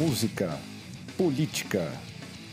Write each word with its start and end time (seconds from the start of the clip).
música, 0.00 0.58
política, 1.14 1.92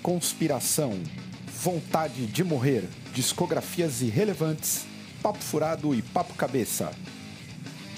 conspiração, 0.04 1.02
vontade 1.46 2.26
de 2.28 2.44
morrer, 2.44 2.84
discografias 3.14 4.02
irrelevantes, 4.02 4.86
papo 5.24 5.40
furado 5.40 5.96
e 5.96 6.02
papo 6.02 6.34
cabeça. 6.34 6.92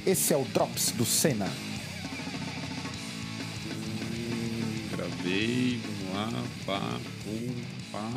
Esse 0.05 0.36
é 0.36 0.38
o 0.38 0.46
Drops 0.46 0.91
do 0.91 1.04
Senna. 1.04 1.52
Gravei, 4.96 5.79
vamos 5.84 6.13
lá, 6.13 6.43
pá, 6.68 7.00
pum, 7.23 7.55
pá. 7.91 8.11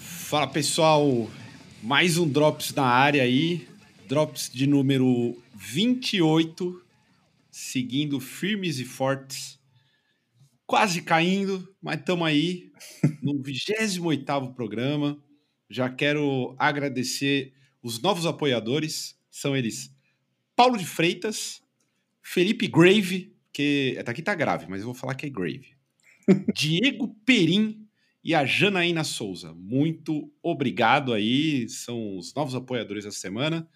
Fala 0.00 0.48
pessoal, 0.48 1.30
mais 1.80 2.18
um 2.18 2.28
Drops 2.28 2.74
na 2.74 2.84
área 2.84 3.22
aí, 3.22 3.68
Drops 4.08 4.50
de 4.52 4.66
número 4.66 5.40
28, 5.54 6.82
seguindo 7.48 8.18
firmes 8.18 8.80
e 8.80 8.84
fortes, 8.84 9.57
quase 10.68 11.00
caindo, 11.00 11.74
mas 11.80 11.98
estamos 11.98 12.28
aí 12.28 12.70
no 13.22 13.42
28º 13.42 14.54
programa. 14.54 15.18
Já 15.68 15.88
quero 15.88 16.54
agradecer 16.58 17.54
os 17.82 18.00
novos 18.00 18.26
apoiadores, 18.26 19.18
são 19.30 19.56
eles 19.56 19.90
Paulo 20.54 20.76
de 20.76 20.84
Freitas, 20.84 21.62
Felipe 22.22 22.68
Grave, 22.68 23.34
que 23.52 23.96
até 23.98 24.10
aqui 24.10 24.22
tá 24.22 24.34
grave, 24.34 24.66
mas 24.68 24.80
eu 24.80 24.86
vou 24.86 24.94
falar 24.94 25.14
que 25.14 25.24
é 25.24 25.30
Grave. 25.30 25.74
Diego 26.54 27.16
Perim 27.24 27.86
e 28.22 28.34
a 28.34 28.44
Janaína 28.44 29.04
Souza. 29.04 29.54
Muito 29.54 30.30
obrigado 30.42 31.14
aí, 31.14 31.66
são 31.68 32.18
os 32.18 32.34
novos 32.34 32.54
apoiadores 32.54 33.04
da 33.04 33.10
semana. 33.10 33.66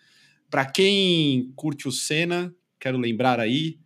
Para 0.51 0.67
quem 0.67 1.53
curte 1.57 1.89
o 1.89 1.93
Senna, 1.93 2.55
quero 2.79 2.99
lembrar 2.99 3.41
aí, 3.41 3.79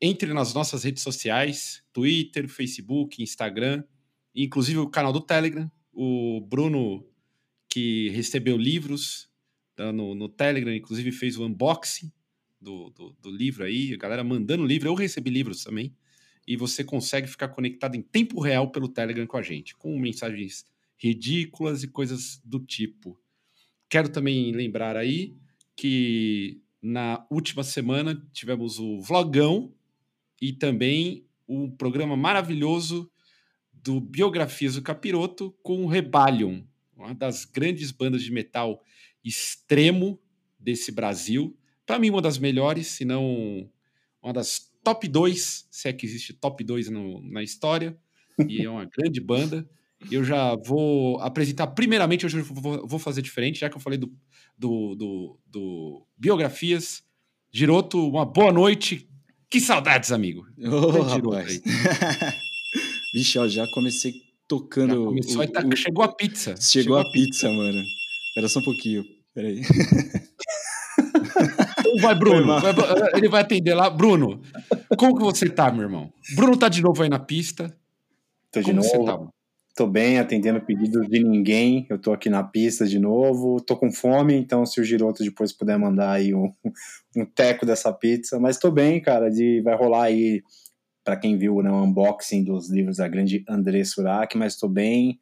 entre 0.00 0.32
nas 0.32 0.52
nossas 0.52 0.84
redes 0.84 1.02
sociais, 1.02 1.82
Twitter, 1.92 2.48
Facebook, 2.48 3.22
Instagram, 3.22 3.84
inclusive 4.34 4.78
o 4.78 4.88
canal 4.88 5.12
do 5.12 5.20
Telegram. 5.20 5.70
O 5.92 6.40
Bruno, 6.40 7.06
que 7.68 8.10
recebeu 8.10 8.56
livros 8.56 9.30
tá 9.76 9.92
no, 9.92 10.14
no 10.14 10.28
Telegram, 10.28 10.74
inclusive 10.74 11.12
fez 11.12 11.38
o 11.38 11.44
unboxing 11.44 12.10
do, 12.60 12.90
do, 12.90 13.16
do 13.20 13.30
livro 13.30 13.62
aí, 13.64 13.92
a 13.92 13.98
galera 13.98 14.24
mandando 14.24 14.64
livro, 14.64 14.88
eu 14.88 14.94
recebi 14.94 15.30
livros 15.30 15.62
também, 15.62 15.94
e 16.48 16.56
você 16.56 16.82
consegue 16.82 17.26
ficar 17.26 17.48
conectado 17.48 17.94
em 17.94 18.02
tempo 18.02 18.40
real 18.40 18.70
pelo 18.70 18.88
Telegram 18.88 19.26
com 19.26 19.36
a 19.36 19.42
gente, 19.42 19.76
com 19.76 19.98
mensagens 19.98 20.64
ridículas 20.96 21.82
e 21.82 21.88
coisas 21.88 22.40
do 22.42 22.58
tipo. 22.58 23.20
Quero 23.88 24.08
também 24.08 24.50
lembrar 24.52 24.96
aí 24.96 25.36
que 25.76 26.62
na 26.80 27.26
última 27.30 27.62
semana 27.62 28.20
tivemos 28.32 28.78
o 28.78 29.00
Vlogão 29.00 29.74
e 30.40 30.52
também 30.52 31.26
um 31.48 31.70
programa 31.70 32.16
maravilhoso 32.16 33.10
do 33.72 34.00
Biografias 34.00 34.74
do 34.74 34.82
Capiroto 34.82 35.56
com 35.62 35.84
o 35.84 35.86
Rebellion, 35.86 36.62
uma 36.96 37.14
das 37.14 37.44
grandes 37.44 37.90
bandas 37.90 38.22
de 38.22 38.32
metal 38.32 38.82
extremo 39.24 40.20
desse 40.58 40.90
Brasil. 40.90 41.56
Para 41.84 41.98
mim, 41.98 42.10
uma 42.10 42.22
das 42.22 42.38
melhores, 42.38 42.88
se 42.88 43.04
não 43.04 43.70
uma 44.22 44.32
das 44.32 44.72
top 44.82 45.06
2, 45.06 45.68
se 45.70 45.88
é 45.88 45.92
que 45.92 46.04
existe 46.04 46.32
top 46.32 46.62
2 46.64 46.88
no, 46.88 47.20
na 47.22 47.42
história, 47.42 47.96
e 48.48 48.62
é 48.62 48.70
uma 48.70 48.84
grande 48.84 49.20
banda. 49.20 49.68
Eu 50.10 50.22
já 50.24 50.54
vou 50.56 51.18
apresentar, 51.20 51.68
primeiramente, 51.68 52.26
hoje 52.26 52.38
eu 52.38 52.44
vou, 52.44 52.86
vou 52.86 52.98
fazer 52.98 53.22
diferente, 53.22 53.60
já 53.60 53.70
que 53.70 53.76
eu 53.76 53.80
falei 53.80 53.98
do, 53.98 54.12
do, 54.58 54.94
do, 54.94 55.40
do 55.46 56.06
Biografias. 56.16 57.04
Giroto, 57.50 58.06
uma 58.06 58.24
boa 58.24 58.52
noite. 58.52 59.08
Que 59.50 59.60
saudades, 59.60 60.12
amigo. 60.12 60.46
Ô, 60.58 61.02
rapaz. 61.02 61.60
Vixe, 63.14 63.38
ó, 63.38 63.46
já 63.46 63.66
comecei 63.68 64.12
tocando. 64.48 64.94
Já 64.94 65.06
começou, 65.06 65.42
o, 65.42 65.48
tá, 65.48 65.64
o, 65.64 65.76
chegou 65.76 66.04
a 66.04 66.08
pizza. 66.08 66.56
Chegou, 66.56 66.82
chegou 66.82 66.98
a 66.98 67.04
pizza, 67.04 67.12
pizza, 67.12 67.50
mano. 67.50 67.82
Espera 68.28 68.48
só 68.48 68.60
um 68.60 68.64
pouquinho. 68.64 69.04
Peraí. 69.34 69.62
Então 71.78 71.96
vai, 72.00 72.14
Bruno. 72.14 72.60
Vai, 72.60 72.72
ele 73.14 73.28
vai 73.28 73.42
atender 73.42 73.74
lá. 73.74 73.88
Bruno, 73.88 74.40
como 74.98 75.16
que 75.16 75.22
você 75.22 75.48
tá, 75.48 75.70
meu 75.70 75.82
irmão? 75.82 76.12
Bruno 76.34 76.56
tá 76.56 76.68
de 76.68 76.82
novo 76.82 77.02
aí 77.02 77.08
na 77.08 77.18
pista. 77.18 77.74
Tô 78.52 78.60
de 78.60 78.66
como 78.66 78.76
novo. 78.76 78.88
Você 78.88 79.04
tá? 79.04 79.35
Tô 79.76 79.86
bem, 79.86 80.18
atendendo 80.18 80.58
pedidos 80.58 81.06
de 81.06 81.22
ninguém. 81.22 81.86
Eu 81.90 81.98
tô 81.98 82.10
aqui 82.10 82.30
na 82.30 82.42
pista 82.42 82.86
de 82.86 82.98
novo. 82.98 83.60
Tô 83.60 83.76
com 83.76 83.92
fome, 83.92 84.34
então 84.34 84.64
se 84.64 84.80
o 84.80 84.84
Giroto 84.84 85.22
depois 85.22 85.52
puder 85.52 85.78
mandar 85.78 86.12
aí 86.12 86.34
um, 86.34 86.50
um 87.14 87.26
teco 87.26 87.66
dessa 87.66 87.92
pizza. 87.92 88.40
Mas 88.40 88.56
tô 88.56 88.70
bem, 88.70 89.02
cara. 89.02 89.30
De, 89.30 89.60
vai 89.60 89.76
rolar 89.76 90.04
aí, 90.04 90.42
para 91.04 91.18
quem 91.18 91.36
viu 91.36 91.62
né, 91.62 91.70
o 91.70 91.84
unboxing 91.84 92.42
dos 92.42 92.70
livros 92.70 92.96
da 92.96 93.06
grande 93.06 93.44
André 93.46 93.84
Surak, 93.84 94.34
mas 94.38 94.56
tô 94.56 94.66
bem. 94.66 95.20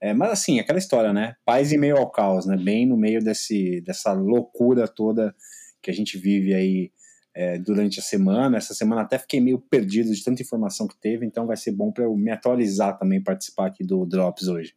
É, 0.00 0.12
mas 0.12 0.32
assim, 0.32 0.58
aquela 0.58 0.80
história, 0.80 1.12
né? 1.12 1.36
Paz 1.44 1.72
em 1.72 1.78
meio 1.78 1.96
ao 1.96 2.10
caos, 2.10 2.44
né? 2.44 2.56
Bem 2.56 2.84
no 2.84 2.96
meio 2.96 3.22
desse, 3.22 3.80
dessa 3.82 4.12
loucura 4.12 4.88
toda 4.88 5.32
que 5.80 5.92
a 5.92 5.94
gente 5.94 6.18
vive 6.18 6.52
aí 6.52 6.90
é, 7.34 7.58
durante 7.58 8.00
a 8.00 8.02
semana. 8.02 8.56
Essa 8.56 8.74
semana 8.74 9.02
até 9.02 9.18
fiquei 9.18 9.40
meio 9.40 9.58
perdido 9.58 10.12
de 10.12 10.22
tanta 10.22 10.42
informação 10.42 10.86
que 10.86 10.96
teve, 10.96 11.26
então 11.26 11.46
vai 11.46 11.56
ser 11.56 11.72
bom 11.72 11.90
para 11.90 12.04
eu 12.04 12.16
me 12.16 12.30
atualizar 12.30 12.98
também, 12.98 13.22
participar 13.22 13.66
aqui 13.66 13.84
do 13.84 14.04
Drops 14.04 14.48
hoje. 14.48 14.74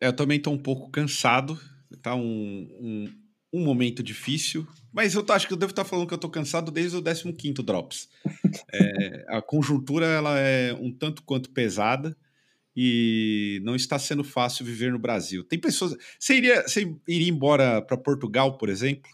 É, 0.00 0.08
eu 0.08 0.12
também 0.12 0.38
estou 0.38 0.52
um 0.52 0.58
pouco 0.58 0.90
cansado, 0.90 1.58
tá 2.02 2.14
um, 2.14 2.20
um, 2.22 3.04
um, 3.52 3.64
momento 3.64 4.02
difícil, 4.02 4.66
mas 4.92 5.14
eu 5.14 5.22
tô, 5.22 5.32
acho 5.32 5.46
que 5.46 5.52
eu 5.52 5.58
devo 5.58 5.70
estar 5.70 5.84
tá 5.84 5.88
falando 5.88 6.06
que 6.06 6.14
eu 6.14 6.16
estou 6.16 6.30
cansado 6.30 6.70
desde 6.70 6.96
o 6.96 7.02
15 7.02 7.54
Drops. 7.64 8.08
é, 8.72 9.24
a 9.28 9.42
conjuntura 9.42 10.06
ela 10.06 10.38
é 10.38 10.72
um 10.74 10.92
tanto 10.92 11.22
quanto 11.24 11.50
pesada, 11.50 12.16
e 12.80 13.60
não 13.64 13.74
está 13.74 13.98
sendo 13.98 14.22
fácil 14.22 14.64
viver 14.64 14.92
no 14.92 15.00
Brasil. 15.00 15.42
Tem 15.42 15.58
pessoas. 15.58 15.96
Você 16.16 16.36
iria, 16.36 16.62
você 16.62 16.82
iria 17.08 17.28
embora 17.28 17.82
para 17.82 17.96
Portugal, 17.96 18.56
por 18.56 18.68
exemplo? 18.68 19.10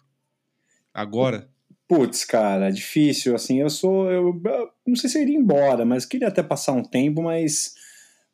Agora? 0.93 1.49
Putz, 1.89 2.25
cara, 2.25 2.71
difícil. 2.71 3.35
Assim, 3.35 3.61
eu 3.61 3.71
sou. 3.71 4.11
Eu, 4.11 4.41
eu, 4.45 4.71
não 4.87 4.97
sei 4.97 5.11
se 5.11 5.19
eu 5.19 5.23
iria 5.23 5.37
embora, 5.37 5.85
mas 5.85 6.07
queria 6.07 6.29
até 6.29 6.43
passar 6.43 6.73
um 6.73 6.83
tempo, 6.83 7.23
mas. 7.23 7.75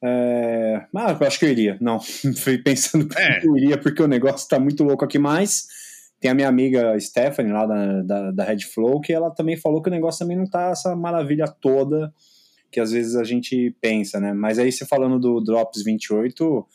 É... 0.03 0.87
Ah, 0.97 1.17
eu 1.19 1.27
acho 1.27 1.39
que 1.39 1.45
eu 1.45 1.51
iria. 1.51 1.77
Não, 1.81 2.01
fui 2.37 2.59
pensando 2.59 3.09
que 3.09 3.19
é. 3.19 3.45
eu 3.45 3.57
iria, 3.57 3.79
porque 3.79 4.03
o 4.03 4.09
negócio 4.09 4.49
tá 4.49 4.59
muito 4.59 4.85
louco 4.85 5.05
aqui, 5.05 5.19
mas. 5.19 5.67
Tem 6.21 6.31
a 6.31 6.35
minha 6.35 6.49
amiga 6.49 7.01
Stephanie 7.01 7.51
lá 7.51 7.65
da, 7.65 8.03
da, 8.03 8.31
da 8.31 8.45
Red 8.45 8.61
Flow, 8.61 9.01
que 9.01 9.11
ela 9.11 9.31
também 9.31 9.57
falou 9.57 9.81
que 9.81 9.89
o 9.89 9.93
negócio 9.93 10.19
também 10.19 10.37
não 10.37 10.45
tá 10.45 10.69
essa 10.69 10.95
maravilha 10.95 11.47
toda 11.49 12.13
que 12.71 12.81
às 12.81 12.93
vezes 12.93 13.17
a 13.17 13.25
gente 13.25 13.75
pensa, 13.81 14.21
né? 14.21 14.33
Mas 14.33 14.59
aí 14.59 14.71
você 14.71 14.87
falando 14.87 15.19
do 15.19 15.41
Drops 15.41 15.83
28, 15.83 16.67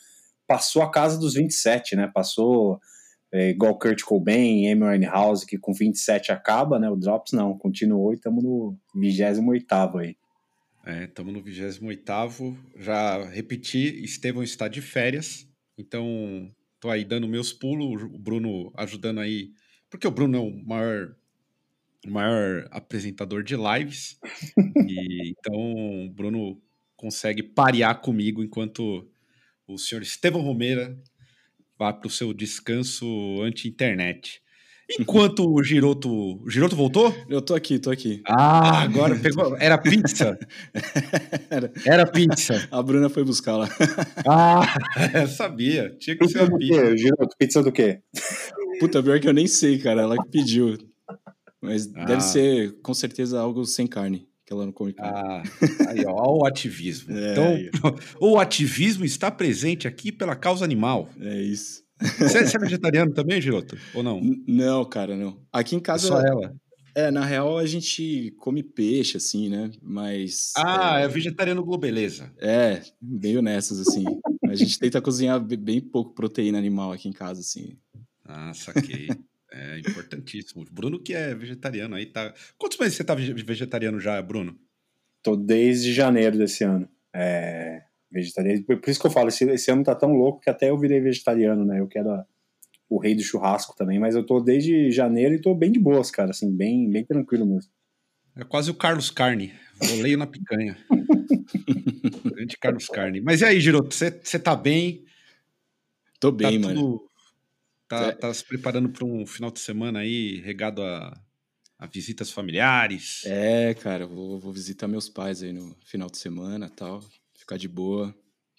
passou 0.46 0.82
a 0.82 0.90
casa 0.90 1.18
dos 1.18 1.34
27, 1.34 1.96
né? 1.96 2.10
Passou 2.12 2.78
é, 3.32 3.50
igual 3.50 3.78
Kurt 3.78 4.02
Cobain, 4.02 4.70
Amy 4.70 4.84
Winehouse, 4.84 5.46
que 5.46 5.58
com 5.58 5.72
27 5.72 6.32
acaba, 6.32 6.78
né? 6.78 6.88
O 6.88 6.96
Drops 6.96 7.32
não, 7.32 7.56
continuou 7.56 8.12
e 8.12 8.16
estamos 8.16 8.42
no 8.42 8.78
28 8.94 9.98
aí. 9.98 10.16
É, 10.84 11.04
estamos 11.04 11.32
no 11.32 11.42
28 11.42 12.56
Já 12.76 13.24
repeti, 13.28 14.02
Estevão 14.04 14.42
está 14.42 14.68
de 14.68 14.80
férias, 14.80 15.48
então 15.76 16.50
tô 16.80 16.88
aí 16.88 17.04
dando 17.04 17.26
meus 17.26 17.52
pulos, 17.52 18.02
o 18.02 18.18
Bruno 18.18 18.72
ajudando 18.76 19.20
aí, 19.20 19.50
porque 19.90 20.06
o 20.06 20.12
Bruno 20.12 20.36
é 20.36 20.40
o 20.40 20.64
maior 20.64 21.16
o 22.06 22.10
maior 22.10 22.68
apresentador 22.70 23.42
de 23.42 23.56
lives. 23.56 24.18
e 24.88 25.34
então 25.36 26.06
o 26.06 26.10
Bruno 26.10 26.62
consegue 26.96 27.42
parear 27.42 28.00
comigo 28.00 28.42
enquanto 28.42 29.08
o 29.66 29.76
senhor 29.76 30.02
Estevão 30.02 30.40
Romeira 30.40 30.96
vai 31.78 31.92
para 31.92 32.06
o 32.06 32.10
seu 32.10 32.32
descanso 32.32 33.06
anti-internet. 33.42 34.40
Enquanto 35.00 35.50
o 35.50 35.62
Giroto. 35.64 36.40
O 36.42 36.48
Giroto 36.48 36.76
voltou? 36.76 37.12
Eu 37.28 37.42
tô 37.42 37.54
aqui, 37.54 37.78
tô 37.78 37.90
aqui. 37.90 38.22
Ah, 38.24 38.82
agora 38.82 39.16
pegou. 39.16 39.56
Era 39.58 39.76
pizza. 39.76 40.38
Era, 41.50 41.72
Era 41.84 42.06
pizza. 42.06 42.68
A 42.70 42.80
Bruna 42.82 43.08
foi 43.08 43.24
buscar 43.24 43.56
lá. 43.56 43.68
Ah, 44.28 45.26
sabia. 45.26 45.94
Tinha 45.98 46.16
que 46.16 46.24
pizza 46.24 46.46
ser 46.46 46.52
a 46.52 46.56
pizza. 46.56 46.96
Giroto, 46.96 47.36
pizza 47.36 47.62
do 47.62 47.72
quê? 47.72 48.00
Puta, 48.78 49.02
pior 49.02 49.18
que 49.20 49.28
eu 49.28 49.32
nem 49.32 49.46
sei, 49.46 49.78
cara. 49.78 50.02
Ela 50.02 50.16
que 50.16 50.30
pediu. 50.30 50.76
Mas 51.60 51.92
ah. 51.94 52.04
deve 52.04 52.20
ser, 52.20 52.80
com 52.80 52.94
certeza, 52.94 53.40
algo 53.40 53.64
sem 53.64 53.86
carne, 53.86 54.28
que 54.46 54.52
ela 54.52 54.64
não 54.64 54.72
come 54.72 54.92
carne. 54.92 55.12
Ah, 55.12 55.42
aí, 55.88 56.04
ó, 56.06 56.38
o 56.38 56.46
ativismo. 56.46 57.14
É, 57.18 57.32
então, 57.32 57.44
aí. 57.44 57.70
o 58.20 58.38
ativismo 58.38 59.04
está 59.04 59.30
presente 59.30 59.88
aqui 59.88 60.12
pela 60.12 60.36
causa 60.36 60.64
animal. 60.64 61.10
É 61.20 61.42
isso. 61.42 61.84
Você, 62.00 62.46
você 62.46 62.56
é 62.56 62.60
vegetariano 62.60 63.12
também, 63.12 63.40
Giroto? 63.40 63.76
Ou 63.94 64.02
não? 64.02 64.18
N 64.18 64.44
não, 64.46 64.84
cara, 64.84 65.16
não. 65.16 65.40
Aqui 65.52 65.74
em 65.74 65.80
casa. 65.80 66.06
É 66.06 66.08
só 66.08 66.20
ela. 66.20 66.54
É, 66.94 67.10
na 67.10 67.24
real 67.24 67.58
a 67.58 67.66
gente 67.66 68.34
come 68.38 68.62
peixe, 68.62 69.16
assim, 69.16 69.48
né? 69.48 69.70
Mas. 69.82 70.52
Ah, 70.56 71.00
é, 71.00 71.04
é 71.04 71.08
vegetariano 71.08 71.64
globeleza. 71.64 72.32
É, 72.38 72.82
meio 73.02 73.42
nessas, 73.42 73.80
assim. 73.80 74.04
a 74.44 74.54
gente 74.54 74.78
tenta 74.78 75.02
cozinhar 75.02 75.40
bem 75.40 75.80
pouco 75.80 76.14
proteína 76.14 76.58
animal 76.58 76.92
aqui 76.92 77.08
em 77.08 77.12
casa, 77.12 77.40
assim. 77.40 77.76
Ah, 78.24 78.52
saquei. 78.54 79.08
É 79.52 79.78
importantíssimo. 79.78 80.64
Bruno 80.70 81.00
que 81.00 81.14
é 81.14 81.34
vegetariano 81.34 81.94
aí, 81.94 82.06
tá. 82.06 82.34
Quantos 82.58 82.78
meses 82.78 82.96
você 82.96 83.04
tá 83.04 83.14
vegetariano 83.14 84.00
já, 84.00 84.20
Bruno? 84.20 84.58
Tô 85.22 85.36
desde 85.36 85.92
janeiro 85.92 86.36
desse 86.36 86.64
ano. 86.64 86.88
É, 87.14 87.82
vegetariano. 88.10 88.64
Por 88.64 88.90
isso 88.90 89.00
que 89.00 89.06
eu 89.06 89.10
falo, 89.10 89.28
esse, 89.28 89.44
esse 89.44 89.70
ano 89.70 89.84
tá 89.84 89.94
tão 89.94 90.12
louco 90.12 90.40
que 90.40 90.50
até 90.50 90.70
eu 90.70 90.78
virei 90.78 91.00
vegetariano, 91.00 91.64
né? 91.64 91.80
Eu 91.80 91.86
quero 91.86 92.10
a, 92.10 92.26
o 92.88 92.98
rei 92.98 93.14
do 93.14 93.22
churrasco 93.22 93.74
também, 93.76 93.98
mas 93.98 94.14
eu 94.14 94.24
tô 94.24 94.40
desde 94.40 94.90
janeiro 94.90 95.34
e 95.34 95.40
tô 95.40 95.54
bem 95.54 95.72
de 95.72 95.78
boas, 95.78 96.10
cara, 96.10 96.30
assim, 96.30 96.54
bem, 96.54 96.90
bem 96.90 97.04
tranquilo 97.04 97.46
mesmo. 97.46 97.70
É 98.36 98.44
quase 98.44 98.70
o 98.70 98.74
Carlos 98.74 99.10
Carne. 99.10 99.54
Voleio 99.80 100.18
na 100.18 100.26
picanha. 100.26 100.76
Grande 102.24 102.56
Carlos 102.58 102.86
Carne. 102.86 103.20
Mas 103.20 103.40
e 103.40 103.44
aí, 103.44 103.60
Giroto, 103.60 103.94
você 103.94 104.38
tá 104.38 104.54
bem? 104.54 105.04
Tô 106.20 106.30
bem, 106.30 106.60
tá 106.60 106.68
mano. 106.68 106.80
Tudo, 106.80 107.05
tá, 107.88 108.06
é. 108.06 108.12
tá 108.12 108.32
se 108.32 108.44
preparando 108.44 108.88
para 108.88 109.04
um 109.04 109.26
final 109.26 109.50
de 109.50 109.60
semana 109.60 110.00
aí, 110.00 110.40
regado 110.40 110.82
a, 110.82 111.18
a 111.78 111.86
visitas 111.86 112.30
familiares? 112.30 113.22
É, 113.24 113.74
cara, 113.74 114.06
vou, 114.06 114.38
vou 114.38 114.52
visitar 114.52 114.88
meus 114.88 115.08
pais 115.08 115.42
aí 115.42 115.52
no 115.52 115.76
final 115.84 116.08
de 116.08 116.18
semana 116.18 116.68
tal. 116.68 117.02
Ficar 117.34 117.56
de 117.56 117.68
boa, 117.68 118.14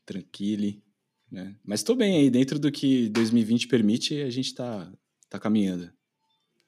tranquilo. 0.05 0.81
Né? 1.31 1.55
Mas 1.63 1.83
tô 1.83 1.95
bem 1.95 2.17
aí, 2.17 2.29
dentro 2.29 2.57
do 2.57 2.71
que 2.71 3.09
2020 3.09 3.67
permite, 3.67 4.21
a 4.21 4.29
gente 4.29 4.53
tá, 4.53 4.91
tá 5.29 5.39
caminhando. 5.39 5.91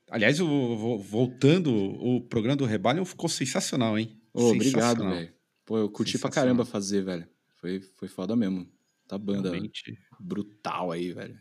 Aliás, 0.10 0.40
o, 0.40 0.98
voltando, 0.98 1.72
o 1.74 2.22
programa 2.22 2.58
do 2.58 2.66
Rebellion 2.66 3.06
ficou 3.06 3.30
sensacional, 3.30 3.98
hein? 3.98 4.20
Oh, 4.34 4.52
obrigado, 4.52 5.08
velho. 5.08 5.34
Pô, 5.66 5.78
eu 5.78 5.90
curti 5.90 6.18
pra 6.18 6.32
caramba 6.32 6.66
fazer, 6.66 7.04
velho. 7.04 7.28
Foi, 7.58 7.80
foi 7.80 8.08
foda 8.08 8.36
mesmo. 8.36 8.68
Tá 9.08 9.18
banda 9.18 9.52
Realmente. 9.52 9.98
brutal 10.20 10.92
aí, 10.92 11.14
velho. 11.14 11.40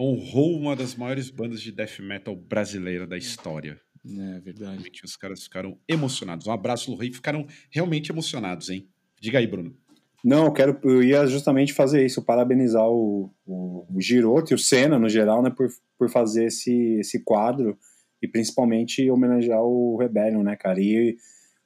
Honrou 0.00 0.56
uma 0.56 0.76
das 0.76 0.94
maiores 0.94 1.30
bandas 1.30 1.60
de 1.60 1.72
death 1.72 1.98
metal 2.00 2.36
brasileira 2.36 3.06
da 3.06 3.16
história. 3.16 3.80
É, 4.06 4.40
verdade. 4.40 4.72
Realmente, 4.72 5.04
os 5.04 5.16
caras 5.16 5.42
ficaram 5.42 5.78
emocionados. 5.88 6.46
Um 6.46 6.52
abraço, 6.52 6.94
Rei. 6.94 7.12
Ficaram 7.12 7.46
realmente 7.70 8.12
emocionados, 8.12 8.70
hein? 8.70 8.88
Diga 9.20 9.38
aí, 9.38 9.46
Bruno. 9.46 9.76
Não, 10.24 10.46
eu 10.46 10.52
quero, 10.52 10.78
eu 10.82 11.02
ia 11.02 11.26
justamente 11.26 11.72
fazer 11.72 12.04
isso, 12.04 12.22
parabenizar 12.22 12.88
o, 12.88 13.32
o, 13.46 13.86
o 13.94 14.00
Giroto 14.00 14.52
e 14.52 14.54
o 14.54 14.58
Senna, 14.58 14.98
no 14.98 15.08
geral, 15.08 15.42
né, 15.42 15.50
por, 15.50 15.68
por 15.96 16.10
fazer 16.10 16.46
esse, 16.46 16.98
esse 16.98 17.22
quadro 17.22 17.78
e 18.20 18.26
principalmente 18.26 19.08
homenagear 19.10 19.62
o 19.62 19.96
Rebellion, 19.96 20.42
né, 20.42 20.56
cara? 20.56 20.80
E 20.80 21.16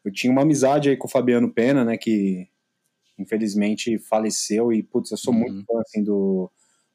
eu 0.05 0.13
tinha 0.13 0.31
uma 0.31 0.43
amizade 0.43 0.91
aí 0.91 0.97
com 0.97 1.07
o 1.07 1.11
Fabiano 1.11 1.53
Pena, 1.53 1.83
né, 1.83 1.97
que 1.97 2.47
infelizmente 3.19 3.99
faleceu 3.99 4.73
e, 4.73 4.83
putz, 4.83 5.11
eu 5.11 5.17
sou 5.17 5.33
uhum. 5.33 5.41
muito 5.41 5.65
fã, 5.65 5.81
assim, 5.81 6.05
do, 6.05 6.51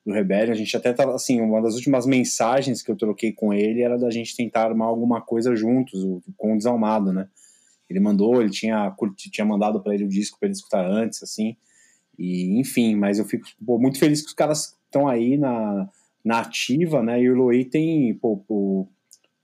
do 0.08 0.14
Rebellion. 0.14 0.54
A 0.54 0.56
gente 0.56 0.76
até 0.76 0.94
tava, 0.94 1.14
assim, 1.14 1.42
uma 1.42 1.62
das 1.62 1.76
últimas 1.76 2.06
mensagens 2.06 2.82
que 2.82 2.90
eu 2.90 2.96
troquei 2.96 3.34
com 3.34 3.54
ele 3.54 3.82
era 3.82 3.98
da 3.98 4.10
gente 4.10 4.36
tentar 4.36 4.64
armar 4.64 4.88
alguma 4.88 5.22
coisa 5.22 5.54
juntos, 5.54 6.02
com 6.38 6.54
o 6.54 6.58
Desalmado, 6.58 7.12
né? 7.12 7.28
Ele 7.90 8.00
mandou, 8.00 8.42
ele 8.42 8.50
tinha, 8.50 8.96
tinha 9.32 9.46
mandado 9.46 9.82
para 9.82 9.94
ele 9.94 10.06
o 10.06 10.10
disco 10.10 10.40
para 10.40 10.48
ele 10.48 10.56
escutar 10.56 10.86
antes, 10.86 11.22
assim, 11.22 11.58
e 12.18 12.58
enfim, 12.58 12.96
mas 12.96 13.20
eu 13.20 13.26
fico 13.26 13.46
pô, 13.66 13.78
muito 13.78 14.00
feliz 14.00 14.22
que 14.22 14.28
os 14.28 14.34
caras 14.34 14.78
estão 14.86 15.08
aí 15.08 15.38
na, 15.38 15.90
na 16.24 16.40
ativa, 16.40 17.04
né? 17.04 17.22
E 17.22 17.30
o 17.30 17.36
Loi 17.36 17.66
tem, 17.66 18.14
pô, 18.16 18.44
o 18.48 18.88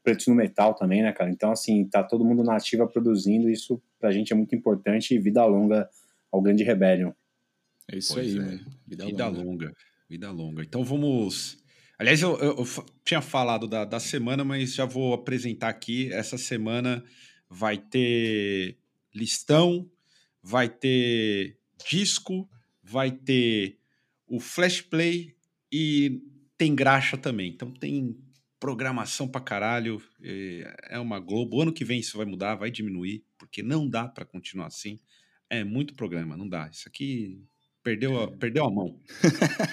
Preto 0.02 0.30
no 0.30 0.36
Metal 0.36 0.74
também, 0.74 1.02
né, 1.02 1.12
cara? 1.12 1.30
Então, 1.30 1.52
assim, 1.52 1.86
tá 1.86 2.04
todo 2.04 2.26
mundo 2.26 2.42
na 2.42 2.56
ativa 2.56 2.88
produzindo, 2.88 3.50
isso 3.50 3.82
pra 4.00 4.12
gente 4.12 4.32
é 4.32 4.36
muito 4.36 4.56
importante 4.56 5.14
e 5.14 5.20
vida 5.20 5.44
longa 5.46 5.90
ao 6.32 6.42
grande 6.42 6.64
Rebellion. 6.64 7.12
É 7.92 7.98
isso 7.98 8.14
pois 8.14 8.28
aí, 8.28 8.38
é. 8.38 8.46
mano. 8.46 8.60
Vida, 8.88 9.06
vida 9.06 9.28
longa. 9.28 9.44
longa. 9.44 9.74
Vida 10.14 10.30
longa. 10.30 10.62
Então 10.62 10.84
vamos. 10.84 11.58
Aliás, 11.98 12.22
eu, 12.22 12.38
eu, 12.38 12.58
eu, 12.60 12.86
tinha 13.04 13.20
falado 13.20 13.68
da, 13.68 13.84
da 13.84 14.00
semana, 14.00 14.44
mas 14.44 14.76
já 14.76 14.86
vou 14.86 15.12
apresentar 15.12 15.70
aqui. 15.70 16.14
Essa 16.14 16.38
semana 16.38 17.04
vai 17.50 17.80
ter 17.80 18.78
listão, 19.12 19.90
vai 20.40 20.70
ter 20.70 21.58
disco, 21.90 22.48
vai 22.84 23.10
ter 23.10 23.80
o 24.28 24.40
Flash 24.40 24.82
Play 24.82 25.36
e 25.72 26.22
tem 26.60 26.76
graxa 26.76 27.18
também. 27.18 27.50
Então 27.50 27.72
tem 27.72 28.16
programação 28.60 29.28
pra 29.28 29.42
caralho. 29.42 30.00
É 30.92 31.00
uma 31.00 31.20
Globo. 31.20 31.60
Ano 31.60 31.74
que 31.74 31.84
vem 31.84 32.02
isso 32.02 32.18
vai 32.18 32.28
mudar, 32.28 32.54
vai 32.54 32.70
diminuir, 32.70 33.26
porque 33.36 33.64
não 33.64 33.90
dá 33.90 34.08
para 34.08 34.26
continuar 34.26 34.68
assim. 34.68 35.00
É 35.50 35.64
muito 35.64 35.96
programa, 35.96 36.38
não 36.38 36.48
dá. 36.48 36.70
Isso 36.72 36.88
aqui 36.88 37.44
perdeu 37.84 38.20
a, 38.20 38.32
perdeu 38.32 38.66
a 38.66 38.72
mão. 38.72 38.98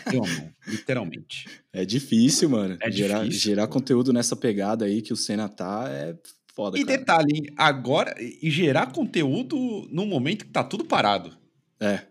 perdeu 0.05 0.25
a 0.25 0.29
mão, 0.29 0.55
literalmente. 0.67 1.49
É 1.73 1.85
difícil, 1.85 2.51
mano. 2.51 2.77
É 2.81 2.91
gerar, 2.91 3.21
difícil, 3.21 3.51
gerar 3.51 3.67
conteúdo 3.69 4.13
nessa 4.13 4.35
pegada 4.35 4.85
aí 4.85 5.01
que 5.01 5.13
o 5.13 5.17
Senna 5.17 5.49
tá 5.49 5.87
é 5.89 6.17
foda. 6.55 6.79
E 6.79 6.85
cara. 6.85 6.99
detalhe, 6.99 7.53
agora, 7.57 8.15
e 8.19 8.51
gerar 8.51 8.93
conteúdo 8.93 9.57
num 9.91 10.07
momento 10.07 10.45
que 10.45 10.51
tá 10.51 10.65
tudo 10.65 10.85
parado. 10.85 11.37
É. 11.79 12.03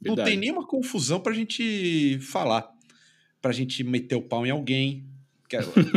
Verdade. 0.00 0.04
Não 0.04 0.24
tem 0.24 0.36
nenhuma 0.36 0.66
confusão 0.66 1.20
pra 1.20 1.32
gente 1.32 2.18
falar. 2.20 2.70
Pra 3.40 3.52
gente 3.52 3.82
meter 3.82 4.14
o 4.14 4.22
pau 4.22 4.46
em 4.46 4.50
alguém, 4.50 5.04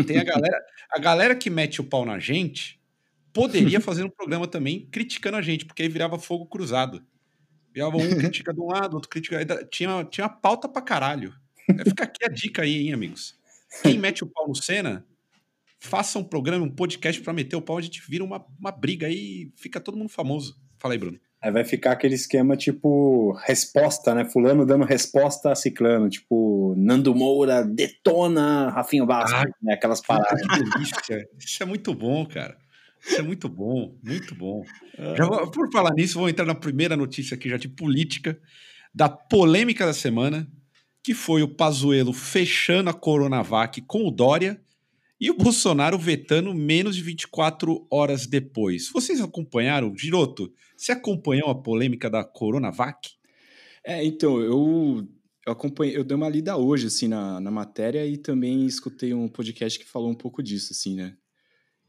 tem 0.07 0.17
a 0.17 0.23
galera, 0.23 0.65
a 0.91 0.99
galera 0.99 1.35
que 1.35 1.49
mete 1.49 1.79
o 1.79 1.83
pau 1.83 2.03
na 2.03 2.17
gente 2.17 2.79
poderia 3.31 3.79
fazer 3.81 4.03
um 4.03 4.09
programa 4.09 4.47
também 4.47 4.87
criticando 4.91 5.37
a 5.37 5.41
gente, 5.41 5.65
porque 5.65 5.83
aí 5.83 5.89
virava 5.89 6.17
fogo 6.17 6.45
cruzado. 6.45 7.05
Virava 7.75 7.97
um 7.97 8.17
critica 8.17 8.53
de 8.53 8.61
um 8.61 8.67
lado, 8.67 8.93
outro 8.93 9.09
critica. 9.09 9.43
Tinha, 9.69 10.05
tinha 10.05 10.29
pauta 10.29 10.69
pra 10.69 10.81
caralho. 10.81 11.33
Fica 11.83 12.05
aqui 12.05 12.23
a 12.23 12.29
dica 12.29 12.61
aí, 12.61 12.87
hein, 12.87 12.93
amigos. 12.93 13.35
Quem 13.83 13.99
mete 13.99 14.23
o 14.23 14.27
pau 14.27 14.47
no 14.47 14.55
Senna, 14.55 15.05
faça 15.77 16.17
um 16.17 16.23
programa, 16.23 16.63
um 16.63 16.69
podcast 16.69 17.21
para 17.21 17.33
meter 17.33 17.57
o 17.57 17.61
pau, 17.61 17.77
a 17.77 17.81
gente 17.81 18.01
vira 18.09 18.23
uma, 18.23 18.45
uma 18.57 18.71
briga 18.71 19.07
aí 19.07 19.15
e 19.15 19.51
fica 19.57 19.81
todo 19.81 19.97
mundo 19.97 20.07
famoso. 20.07 20.57
Fala 20.77 20.93
aí, 20.93 20.97
Bruno. 20.97 21.19
Aí 21.41 21.51
vai 21.51 21.65
ficar 21.65 21.91
aquele 21.91 22.15
esquema 22.15 22.55
tipo 22.55 23.33
resposta, 23.45 24.15
né? 24.15 24.23
Fulano 24.23 24.65
dando 24.65 24.85
resposta 24.85 25.51
a 25.51 25.55
Ciclano, 25.55 26.09
tipo 26.09 26.73
Nando 26.77 27.13
Moura 27.13 27.61
detona 27.63 28.69
Rafinho 28.69 29.05
Bastos, 29.05 29.33
ah, 29.33 29.45
né? 29.61 29.73
Aquelas 29.73 29.99
paradas. 29.99 30.41
Isso 31.37 31.61
é 31.61 31.65
muito 31.65 31.93
bom, 31.93 32.25
cara. 32.25 32.57
Isso 33.05 33.19
é 33.19 33.21
muito 33.21 33.47
bom, 33.47 33.95
muito 34.03 34.33
bom. 34.33 34.63
Já 35.15 35.25
vou, 35.25 35.51
por 35.51 35.71
falar 35.71 35.93
nisso, 35.93 36.17
vou 36.17 36.27
entrar 36.27 36.45
na 36.45 36.55
primeira 36.55 36.97
notícia 36.97 37.35
aqui 37.35 37.47
já 37.49 37.57
de 37.57 37.69
política, 37.69 38.39
da 38.93 39.07
polêmica 39.07 39.85
da 39.85 39.93
semana, 39.93 40.51
que 41.03 41.13
foi 41.13 41.43
o 41.43 41.47
Pazuello 41.47 42.11
fechando 42.11 42.89
a 42.89 42.93
Coronavac 42.93 43.79
com 43.81 44.07
o 44.07 44.11
Dória 44.11 44.59
e 45.21 45.29
o 45.29 45.37
Bolsonaro 45.37 45.99
vetando 45.99 46.53
menos 46.53 46.95
de 46.95 47.03
24 47.03 47.85
horas 47.91 48.25
depois. 48.25 48.89
Vocês 48.89 49.21
acompanharam, 49.21 49.95
Giroto? 49.95 50.51
Você 50.75 50.91
acompanhou 50.91 51.49
a 51.49 51.61
polêmica 51.61 52.09
da 52.09 52.23
Coronavac? 52.23 53.11
É, 53.83 54.03
então, 54.03 54.41
eu, 54.41 55.07
eu 55.45 55.53
acompanhei, 55.53 55.95
eu 55.95 56.03
dei 56.03 56.17
uma 56.17 56.27
lida 56.27 56.57
hoje, 56.57 56.87
assim, 56.87 57.07
na, 57.07 57.39
na 57.39 57.51
matéria 57.51 58.03
e 58.07 58.17
também 58.17 58.65
escutei 58.65 59.13
um 59.13 59.27
podcast 59.27 59.77
que 59.77 59.85
falou 59.85 60.09
um 60.09 60.15
pouco 60.15 60.41
disso, 60.41 60.73
assim, 60.73 60.95
né? 60.95 61.15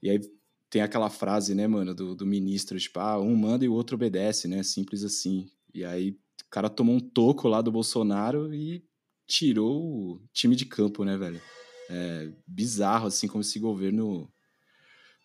E 0.03 0.11
aí 0.11 0.21
tem 0.69 0.83
aquela 0.83 1.09
frase, 1.09 1.55
né, 1.55 1.67
mano, 1.67 1.95
do, 1.95 2.15
do 2.15 2.27
ministro, 2.27 2.79
tipo, 2.79 2.99
ah, 2.99 3.21
um 3.21 3.37
manda 3.37 3.65
e 3.65 3.69
o 3.69 3.73
outro 3.73 3.95
obedece, 3.95 4.49
né? 4.49 4.63
Simples 4.63 5.05
assim. 5.05 5.49
E 5.73 5.85
aí 5.85 6.11
o 6.11 6.51
cara 6.51 6.69
tomou 6.69 6.97
um 6.97 7.01
toco 7.01 7.49
lá 7.49 7.61
do 7.61 7.73
Bolsonaro 7.73 8.53
e 8.55 8.85
tirou 9.27 9.83
o 9.83 10.23
time 10.33 10.57
de 10.57 10.67
campo, 10.67 11.05
né, 11.05 11.17
velho? 11.17 11.41
É 11.89 12.33
bizarro, 12.47 13.07
assim, 13.07 13.29
como 13.29 13.43
esse 13.43 13.59
governo 13.59 14.31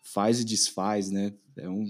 faz 0.02 0.40
e 0.40 0.44
desfaz, 0.44 1.10
né? 1.10 1.32
É 1.56 1.68
um, 1.68 1.84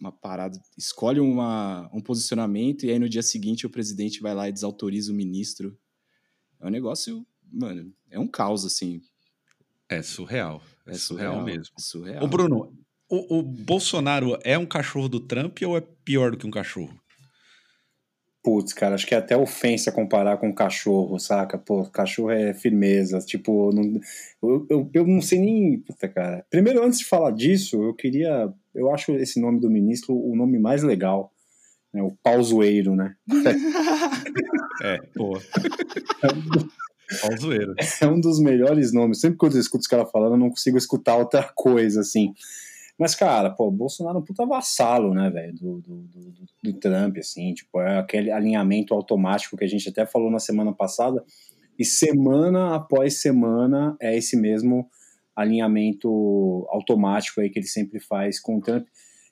uma 0.00 0.12
parada. 0.12 0.60
Escolhe 0.76 1.20
uma, 1.20 1.90
um 1.92 2.00
posicionamento 2.00 2.84
e 2.84 2.90
aí 2.90 2.98
no 2.98 3.08
dia 3.08 3.22
seguinte 3.22 3.66
o 3.66 3.70
presidente 3.70 4.20
vai 4.20 4.34
lá 4.34 4.48
e 4.48 4.52
desautoriza 4.52 5.12
o 5.12 5.14
ministro. 5.14 5.76
É 6.60 6.66
um 6.66 6.70
negócio, 6.70 7.26
mano, 7.50 7.92
é 8.10 8.18
um 8.18 8.28
caos, 8.28 8.64
assim. 8.64 9.00
É 9.88 10.02
surreal. 10.02 10.62
É, 10.86 10.92
é 10.92 10.94
surreal, 10.94 11.32
surreal, 11.32 11.44
mesmo. 11.44 11.74
Surreal. 11.78 12.24
Ô, 12.24 12.28
Bruno, 12.28 12.72
o, 13.12 13.40
o 13.40 13.42
Bolsonaro 13.42 14.38
é 14.42 14.56
um 14.56 14.64
cachorro 14.64 15.06
do 15.06 15.20
Trump 15.20 15.58
ou 15.66 15.76
é 15.76 15.82
pior 16.02 16.30
do 16.30 16.38
que 16.38 16.46
um 16.46 16.50
cachorro? 16.50 16.98
Putz, 18.42 18.72
cara, 18.72 18.94
acho 18.94 19.06
que 19.06 19.14
é 19.14 19.18
até 19.18 19.36
ofensa 19.36 19.92
comparar 19.92 20.38
com 20.38 20.52
cachorro, 20.52 21.18
saca? 21.18 21.58
Pô, 21.58 21.84
cachorro 21.84 22.30
é 22.30 22.54
firmeza. 22.54 23.18
Tipo, 23.18 23.70
não, 23.70 24.00
eu, 24.42 24.66
eu, 24.68 24.90
eu, 24.94 25.06
não 25.06 25.20
sei 25.20 25.38
nem. 25.38 25.78
Puta, 25.80 26.08
cara. 26.08 26.44
Primeiro, 26.50 26.82
antes 26.82 27.00
de 27.00 27.04
falar 27.04 27.32
disso, 27.32 27.80
eu 27.84 27.94
queria. 27.94 28.52
Eu 28.74 28.92
acho 28.92 29.12
esse 29.12 29.38
nome 29.38 29.60
do 29.60 29.70
ministro 29.70 30.16
o 30.16 30.34
nome 30.34 30.58
mais 30.58 30.82
legal. 30.82 31.30
Né? 31.92 32.02
O 32.02 32.16
pauzoeiro, 32.22 32.96
né? 32.96 33.14
é, 34.82 34.98
pô. 35.14 35.38
Pauzoeiro. 37.20 37.74
É 38.00 38.06
um 38.06 38.18
dos 38.18 38.40
melhores 38.40 38.92
nomes. 38.92 39.20
Sempre 39.20 39.38
que 39.38 39.44
eu 39.44 39.60
escuto 39.60 39.82
os 39.82 39.86
caras 39.86 40.10
falando, 40.10 40.32
eu 40.32 40.38
não 40.38 40.48
consigo 40.48 40.78
escutar 40.78 41.16
outra 41.16 41.48
coisa, 41.54 42.00
assim. 42.00 42.34
Mas, 42.98 43.14
cara, 43.14 43.50
pô, 43.50 43.70
Bolsonaro 43.70 44.18
é 44.18 44.20
um 44.20 44.24
puta 44.24 44.46
vassalo, 44.46 45.14
né, 45.14 45.30
velho, 45.30 45.54
do, 45.54 45.80
do, 45.80 46.02
do, 46.02 46.32
do, 46.62 46.72
Trump, 46.74 47.16
assim, 47.18 47.52
tipo, 47.54 47.80
é 47.80 47.98
aquele 47.98 48.30
alinhamento 48.30 48.94
automático 48.94 49.56
que 49.56 49.64
a 49.64 49.68
gente 49.68 49.88
até 49.88 50.06
falou 50.06 50.30
na 50.30 50.38
semana 50.38 50.72
passada, 50.72 51.24
e 51.78 51.84
semana 51.84 52.76
após 52.76 53.20
semana 53.20 53.96
é 54.00 54.16
esse 54.16 54.36
mesmo 54.36 54.88
alinhamento 55.34 56.66
automático 56.68 57.40
aí 57.40 57.48
que 57.48 57.58
ele 57.58 57.66
sempre 57.66 57.98
faz 57.98 58.38
com 58.38 58.58
o 58.58 58.60
Trump. 58.60 58.86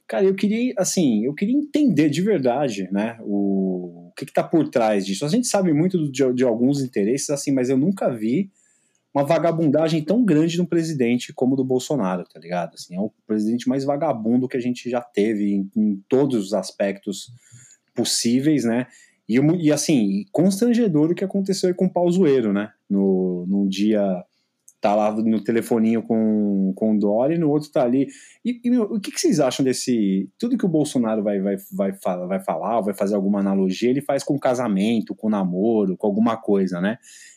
Cara, 0.08 0.24
eu 0.24 0.34
queria, 0.34 0.74
assim, 0.76 1.24
eu 1.24 1.34
queria 1.34 1.56
entender 1.56 2.08
de 2.08 2.22
verdade, 2.22 2.88
né, 2.90 3.18
o, 3.22 4.08
o 4.08 4.12
que 4.16 4.24
está 4.24 4.42
por 4.42 4.68
trás 4.68 5.06
disso. 5.06 5.24
A 5.24 5.28
gente 5.28 5.46
sabe 5.46 5.72
muito 5.72 6.10
de, 6.10 6.32
de, 6.32 6.44
alguns 6.44 6.82
interesses, 6.82 7.30
assim, 7.30 7.52
mas 7.52 7.70
eu 7.70 7.76
nunca 7.76 8.10
vi 8.10 8.50
uma 9.14 9.24
vagabundagem 9.24 10.02
tão 10.04 10.24
grande 10.24 10.54
de 10.54 10.62
um 10.62 10.66
presidente 10.66 11.32
como 11.32 11.56
do 11.56 11.64
Bolsonaro, 11.64 12.24
tá 12.24 12.38
ligado? 12.38 12.74
Assim, 12.74 12.94
é 12.94 13.00
o 13.00 13.12
presidente 13.26 13.68
mais 13.68 13.84
vagabundo 13.84 14.48
que 14.48 14.56
a 14.56 14.60
gente 14.60 14.88
já 14.88 15.00
teve 15.00 15.52
em, 15.52 15.70
em 15.76 16.04
todos 16.08 16.46
os 16.46 16.54
aspectos 16.54 17.32
possíveis, 17.94 18.64
né? 18.64 18.86
E, 19.28 19.38
e 19.60 19.72
assim, 19.72 20.24
constrangedor 20.32 21.10
o 21.10 21.14
que 21.14 21.24
aconteceu 21.24 21.74
com 21.74 21.86
o 21.86 21.92
Pausueiro, 21.92 22.52
né? 22.52 22.72
No, 22.88 23.46
num 23.48 23.68
dia 23.68 24.24
tá 24.80 24.94
lá 24.94 25.14
no 25.14 25.44
telefoninho 25.44 26.02
com, 26.02 26.72
com 26.74 26.94
o 26.94 26.98
Dória 26.98 27.34
e 27.34 27.38
no 27.38 27.50
outro 27.50 27.70
tá 27.70 27.82
ali. 27.82 28.08
E, 28.44 28.60
e 28.64 28.70
meu, 28.70 28.84
o 28.84 28.98
que, 28.98 29.10
que, 29.10 29.20
vocês 29.20 29.38
acham 29.38 29.62
desse. 29.62 30.28
Tudo 30.38 30.56
que 30.56 30.64
o 30.64 30.68
Bolsonaro 30.68 31.22
vai, 31.22 31.40
vai, 31.40 31.56
vai, 31.72 31.92
vai 32.26 32.40
falar, 32.40 32.80
vai 32.80 32.94
fazer 32.94 33.14
alguma 33.14 33.40
analogia, 33.40 33.90
ele 33.90 34.00
faz 34.00 34.24
com 34.24 34.38
casamento, 34.38 35.14
com 35.14 35.28
namoro, 35.28 35.96
com 35.96 36.06
alguma 36.06 36.36
coisa, 36.36 36.80
né? 36.80 36.96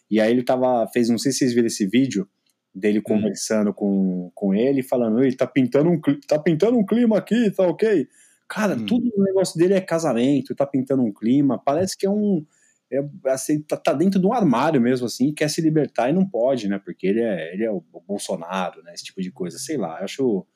E 0.09 0.21
aí 0.21 0.31
ele 0.31 0.43
tava. 0.43 0.87
fez, 0.93 1.09
não 1.09 1.17
sei 1.17 1.31
se 1.31 1.39
vocês 1.39 1.53
viram 1.53 1.67
esse 1.67 1.85
vídeo 1.85 2.27
dele 2.73 2.99
hum. 2.99 3.03
conversando 3.03 3.71
hum. 3.71 3.73
com, 3.73 4.31
com 4.33 4.53
ele, 4.53 4.81
falando, 4.81 5.21
ele 5.21 5.35
tá 5.35 5.45
pintando 5.45 5.89
um, 5.89 5.99
tá 6.27 6.39
pintando 6.39 6.77
um 6.77 6.85
clima 6.85 7.17
aqui, 7.17 7.51
tá 7.51 7.67
ok? 7.67 8.07
Cara, 8.47 8.75
hum. 8.75 8.85
tudo 8.85 9.11
no 9.17 9.23
negócio 9.23 9.57
dele 9.59 9.73
é 9.73 9.81
casamento, 9.81 10.55
tá 10.55 10.65
pintando 10.65 11.03
um 11.03 11.11
clima, 11.11 11.61
parece 11.63 11.97
que 11.97 12.05
é 12.05 12.09
um 12.09 12.45
é, 12.93 13.29
assim, 13.29 13.61
tá, 13.61 13.75
tá, 13.75 13.93
dentro 13.93 14.19
de 14.19 14.27
um 14.27 14.33
armário 14.33 14.79
mesmo, 14.79 15.07
assim, 15.07 15.33
quer 15.33 15.49
se 15.49 15.61
libertar 15.61 16.09
e 16.09 16.13
não 16.13 16.27
pode, 16.27 16.67
né? 16.67 16.79
Porque 16.83 17.07
ele 17.07 17.21
é, 17.21 17.53
ele 17.53 17.63
é 17.63 17.71
o 17.71 17.83
Bolsonaro, 18.07 18.83
né? 18.83 18.93
Esse 18.93 19.05
tipo 19.05 19.21
de 19.21 19.31
coisa. 19.31 19.57
Sei 19.57 19.77
lá, 19.77 19.97
eu 19.99 20.05
acho 20.05 20.47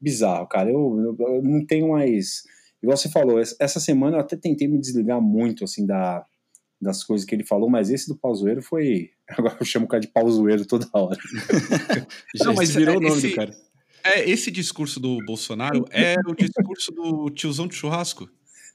bizarro, 0.00 0.46
cara. 0.46 0.70
Eu, 0.70 1.16
eu, 1.18 1.26
eu 1.34 1.42
não 1.42 1.64
tenho 1.64 1.90
mais. 1.90 2.42
Igual 2.82 2.96
você 2.96 3.08
falou, 3.08 3.40
essa 3.40 3.80
semana 3.80 4.18
eu 4.18 4.20
até 4.20 4.36
tentei 4.36 4.68
me 4.68 4.78
desligar 4.78 5.20
muito, 5.20 5.64
assim, 5.64 5.86
da, 5.86 6.24
das 6.80 7.02
coisas 7.02 7.26
que 7.26 7.34
ele 7.34 7.44
falou, 7.44 7.68
mas 7.68 7.90
esse 7.90 8.06
do 8.08 8.16
pauzoeiro 8.16 8.62
foi. 8.62 9.10
Agora 9.28 9.56
eu 9.58 9.66
chamo 9.66 9.86
o 9.86 9.88
cara 9.88 10.00
de 10.00 10.08
pauzoeiro 10.08 10.66
toda 10.66 10.86
hora. 10.92 11.18
Já 12.34 12.44
não, 12.46 12.54
mas 12.54 12.74
virou 12.74 12.94
é, 12.94 12.98
o 12.98 13.00
nome 13.00 13.16
esse, 13.16 13.28
do 13.28 13.34
cara. 13.34 13.50
É, 14.04 14.28
esse 14.28 14.50
discurso 14.50 15.00
do 15.00 15.18
Bolsonaro 15.24 15.84
é 15.90 16.16
o 16.26 16.34
discurso 16.34 16.92
do 16.92 17.30
tiozão 17.30 17.66
de 17.66 17.74
churrasco. 17.74 18.28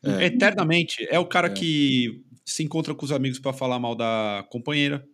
É. 0.04 0.26
Eternamente. 0.26 1.08
É 1.10 1.18
o 1.18 1.26
cara 1.26 1.48
é. 1.48 1.52
que 1.52 2.24
se 2.46 2.64
encontra 2.64 2.94
com 2.94 3.06
os 3.06 3.12
amigos 3.12 3.40
para 3.40 3.54
falar 3.54 3.80
mal 3.80 3.96
da 3.96 4.46
companheira. 4.50 5.08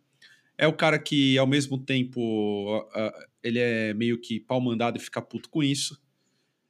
É 0.57 0.67
o 0.67 0.73
cara 0.73 0.99
que, 0.99 1.37
ao 1.37 1.47
mesmo 1.47 1.77
tempo, 1.77 2.79
uh, 2.79 3.27
ele 3.41 3.59
é 3.59 3.93
meio 3.93 4.19
que 4.19 4.39
pau 4.39 4.59
mandado 4.59 4.97
e 4.97 5.01
fica 5.01 5.21
puto 5.21 5.49
com 5.49 5.63
isso. 5.63 5.99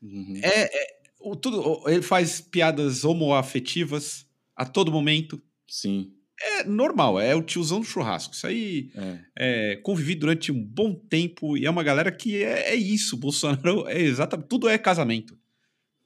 Uhum. 0.02 0.40
É, 0.44 0.64
é 0.64 1.00
o, 1.20 1.36
tudo, 1.36 1.84
ele 1.90 2.02
faz 2.02 2.40
piadas 2.40 3.04
homoafetivas 3.04 4.26
a 4.56 4.66
todo 4.66 4.92
momento. 4.92 5.42
Sim. 5.68 6.14
É 6.42 6.64
normal, 6.64 7.20
é 7.20 7.36
o 7.36 7.42
tiozão 7.42 7.82
do 7.82 7.86
churrasco. 7.86 8.34
Isso 8.34 8.48
aí 8.48 8.92
é. 8.96 9.20
é 9.36 9.76
convivi 9.78 10.16
durante 10.16 10.52
um 10.52 10.64
bom 10.64 10.94
tempo 10.94 11.58
e 11.58 11.66
é 11.66 11.70
uma 11.70 11.84
galera 11.84 12.12
que 12.12 12.42
é, 12.42 12.70
é 12.72 12.76
isso. 12.76 13.18
Bolsonaro 13.18 13.88
é 13.88 14.00
exatamente. 14.00 14.48
Tudo 14.48 14.70
é 14.70 14.78
casamento. 14.78 15.38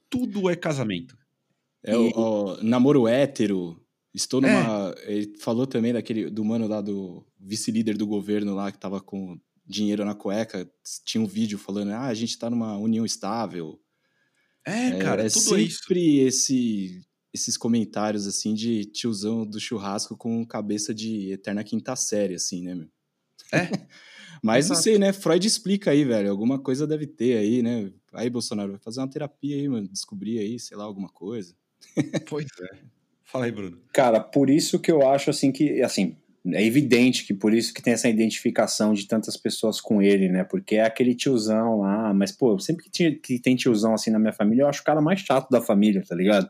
Tudo 0.09 0.49
é 0.49 0.55
casamento. 0.55 1.17
É 1.83 1.93
e... 1.93 1.95
o, 1.95 2.11
o 2.15 2.63
namoro 2.63 3.07
hétero, 3.07 3.82
Estou 4.13 4.43
é. 4.43 4.47
numa. 4.47 4.95
É. 4.99 5.13
Ele 5.13 5.37
falou 5.39 5.65
também 5.65 5.93
daquele 5.93 6.29
do 6.29 6.45
mano 6.45 6.67
lá 6.67 6.81
do 6.81 7.25
vice-líder 7.39 7.97
do 7.97 8.05
governo 8.05 8.53
lá 8.53 8.71
que 8.71 8.77
tava 8.77 9.01
com 9.01 9.39
dinheiro 9.65 10.05
na 10.05 10.13
cueca. 10.13 10.69
Tinha 11.03 11.23
um 11.23 11.27
vídeo 11.27 11.57
falando: 11.57 11.91
ah, 11.91 12.07
a 12.07 12.13
gente 12.13 12.37
tá 12.37 12.49
numa 12.49 12.77
união 12.77 13.05
estável. 13.05 13.79
É, 14.65 14.89
é 14.89 14.97
cara, 14.99 15.25
é, 15.25 15.29
sempre 15.29 16.19
esse, 16.19 17.01
esses 17.33 17.57
comentários 17.57 18.27
assim 18.27 18.53
de 18.53 18.85
tiozão 18.85 19.45
do 19.45 19.59
churrasco 19.59 20.15
com 20.15 20.45
cabeça 20.45 20.93
de 20.93 21.31
eterna 21.31 21.63
quinta 21.63 21.95
série, 21.95 22.35
assim, 22.35 22.63
né, 22.63 22.75
meu? 22.75 22.87
É. 23.51 23.67
Mas 24.41 24.65
Exato. 24.65 24.77
não 24.77 24.83
sei, 24.83 24.99
né? 24.99 25.13
Freud 25.13 25.47
explica 25.47 25.91
aí, 25.91 26.03
velho. 26.03 26.29
Alguma 26.29 26.59
coisa 26.59 26.85
deve 26.85 27.07
ter 27.07 27.37
aí, 27.37 27.61
né? 27.61 27.91
Aí, 28.11 28.29
Bolsonaro, 28.29 28.73
vai 28.73 28.79
fazer 28.81 28.99
uma 28.99 29.09
terapia 29.09 29.55
aí, 29.55 29.69
mano. 29.69 29.87
Descobrir 29.87 30.37
aí, 30.37 30.59
sei 30.59 30.75
lá, 30.75 30.83
alguma 30.83 31.07
coisa. 31.07 31.55
Pois 32.27 32.47
é. 32.61 33.02
Fala 33.33 33.45
aí, 33.45 33.51
Bruno. 33.51 33.79
Cara, 33.91 34.19
por 34.19 34.47
isso 34.47 34.77
que 34.77 34.91
eu 34.91 35.09
acho 35.09 35.31
assim 35.31 35.51
que, 35.51 35.81
assim, 35.81 36.15
é 36.51 36.63
evidente 36.63 37.25
que 37.25 37.33
por 37.33 37.51
isso 37.51 37.73
que 37.73 37.81
tem 37.81 37.93
essa 37.93 38.07
identificação 38.07 38.93
de 38.93 39.07
tantas 39.07 39.35
pessoas 39.35 39.81
com 39.81 40.03
ele, 40.03 40.29
né? 40.29 40.43
Porque 40.43 40.75
é 40.75 40.83
aquele 40.83 41.15
tiozão 41.15 41.79
lá, 41.79 42.13
mas, 42.13 42.31
pô, 42.31 42.59
sempre 42.59 42.83
que, 42.83 42.91
tinha, 42.91 43.15
que 43.15 43.39
tem 43.39 43.55
tiozão 43.55 43.95
assim 43.95 44.11
na 44.11 44.19
minha 44.19 44.31
família, 44.31 44.61
eu 44.61 44.67
acho 44.67 44.81
o 44.81 44.83
cara 44.83 45.01
mais 45.01 45.21
chato 45.21 45.49
da 45.49 45.59
família, 45.59 46.03
tá 46.07 46.13
ligado? 46.13 46.47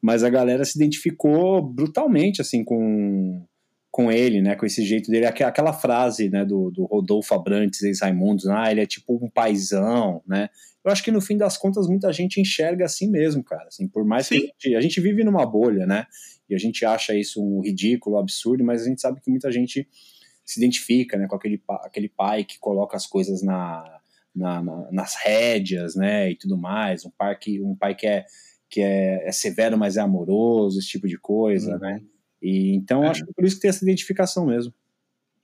Mas 0.00 0.22
a 0.22 0.30
galera 0.30 0.64
se 0.64 0.78
identificou 0.78 1.60
brutalmente, 1.60 2.40
assim, 2.40 2.62
com, 2.62 3.44
com 3.94 4.10
ele, 4.10 4.42
né? 4.42 4.56
Com 4.56 4.66
esse 4.66 4.84
jeito 4.84 5.08
dele. 5.08 5.24
Aquela 5.24 5.72
frase, 5.72 6.28
né, 6.28 6.44
do, 6.44 6.68
do 6.68 6.84
Rodolfo 6.84 7.32
Abrantes, 7.32 7.80
ex-Raimundos, 7.80 8.48
ah, 8.48 8.68
ele 8.68 8.80
é 8.80 8.86
tipo 8.86 9.14
um 9.24 9.30
paizão, 9.30 10.20
né? 10.26 10.48
eu 10.84 10.90
acho 10.90 11.02
que 11.02 11.12
no 11.12 11.20
fim 11.20 11.38
das 11.38 11.56
contas 11.56 11.86
muita 11.86 12.12
gente 12.12 12.40
enxerga 12.40 12.84
assim 12.86 13.08
mesmo, 13.08 13.42
cara. 13.44 13.68
Assim, 13.68 13.86
por 13.86 14.04
mais 14.04 14.26
Sim. 14.26 14.34
que 14.34 14.42
a 14.42 14.46
gente, 14.48 14.76
a 14.76 14.80
gente, 14.80 15.00
vive 15.00 15.22
numa 15.22 15.46
bolha, 15.46 15.86
né? 15.86 16.06
E 16.50 16.56
a 16.56 16.58
gente 16.58 16.84
acha 16.84 17.14
isso 17.14 17.40
um 17.40 17.60
ridículo, 17.62 18.16
um 18.16 18.18
absurdo, 18.18 18.64
mas 18.64 18.82
a 18.82 18.88
gente 18.88 19.00
sabe 19.00 19.20
que 19.20 19.30
muita 19.30 19.50
gente 19.52 19.88
se 20.44 20.58
identifica, 20.58 21.16
né, 21.16 21.28
com 21.28 21.36
aquele, 21.36 21.62
aquele 21.84 22.08
pai 22.08 22.44
que 22.44 22.58
coloca 22.58 22.96
as 22.96 23.06
coisas 23.06 23.42
na, 23.42 24.00
na, 24.34 24.60
na, 24.60 24.90
nas 24.90 25.14
rédeas, 25.14 25.94
né, 25.94 26.32
e 26.32 26.36
tudo 26.36 26.58
mais. 26.58 27.06
Um 27.06 27.10
pai 27.16 27.38
que, 27.38 27.62
um 27.62 27.76
pai 27.76 27.94
que 27.94 28.06
é 28.08 28.26
que 28.68 28.80
é, 28.80 29.28
é 29.28 29.30
severo, 29.30 29.78
mas 29.78 29.96
é 29.96 30.00
amoroso, 30.00 30.80
esse 30.80 30.88
tipo 30.88 31.06
de 31.06 31.16
coisa, 31.16 31.74
uhum. 31.74 31.78
né? 31.78 32.02
E 32.44 32.74
então 32.74 33.02
é. 33.02 33.08
acho 33.08 33.24
que 33.24 33.32
por 33.32 33.42
isso 33.42 33.56
que 33.56 33.62
tem 33.62 33.70
essa 33.70 33.82
identificação 33.82 34.44
mesmo. 34.44 34.72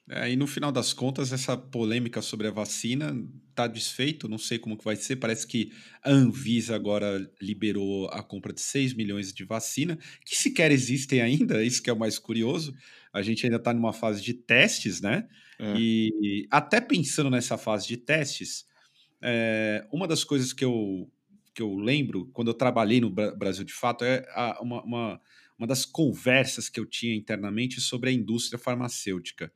É, 0.07 0.30
e 0.30 0.37
no 0.37 0.47
final 0.47 0.71
das 0.71 0.92
contas, 0.92 1.33
essa 1.33 1.57
polêmica 1.57 2.21
sobre 2.21 2.49
a 2.49 2.50
vacina 2.50 3.16
está 3.49 3.66
desfeito, 3.66 4.28
não 4.28 4.38
sei 4.38 4.59
como 4.59 4.76
que 4.76 4.85
vai 4.85 4.97
ser. 4.97 5.16
Parece 5.16 5.47
que 5.47 5.73
a 6.02 6.11
Anvisa 6.11 6.75
agora 6.75 7.30
liberou 7.40 8.09
a 8.09 8.23
compra 8.23 8.52
de 8.52 8.61
6 8.61 8.92
milhões 8.92 9.33
de 9.33 9.45
vacina, 9.45 9.97
que 10.26 10.37
sequer 10.37 10.73
existem 10.73 11.23
ainda, 11.23 11.62
isso 11.64 11.83
que 11.83 11.88
é 11.88 11.92
o 11.92 11.99
mais 11.99 12.19
curioso. 12.19 12.75
A 13.12 13.23
gente 13.23 13.47
ainda 13.47 13.57
está 13.57 13.73
numa 13.73 13.92
fase 13.92 14.21
de 14.21 14.35
testes, 14.35 15.00
né? 15.00 15.26
É. 15.59 15.75
E 15.78 16.47
até 16.50 16.80
pensando 16.80 17.30
nessa 17.30 17.57
fase 17.57 17.87
de 17.87 17.97
testes, 17.97 18.66
é, 19.23 19.87
uma 19.92 20.09
das 20.09 20.25
coisas 20.25 20.52
que 20.52 20.64
eu, 20.64 21.09
que 21.54 21.62
eu 21.62 21.76
lembro 21.76 22.28
quando 22.33 22.49
eu 22.49 22.54
trabalhei 22.54 23.00
no 23.00 23.11
Brasil 23.11 23.64
de 23.64 23.73
fato 23.73 24.04
é 24.04 24.26
a, 24.35 24.61
uma, 24.61 24.83
uma, 24.83 25.21
uma 25.60 25.66
das 25.66 25.84
conversas 25.84 26.70
que 26.70 26.80
eu 26.80 26.86
tinha 26.86 27.14
internamente 27.14 27.82
sobre 27.82 28.08
a 28.08 28.12
indústria 28.12 28.58
farmacêutica. 28.58 29.52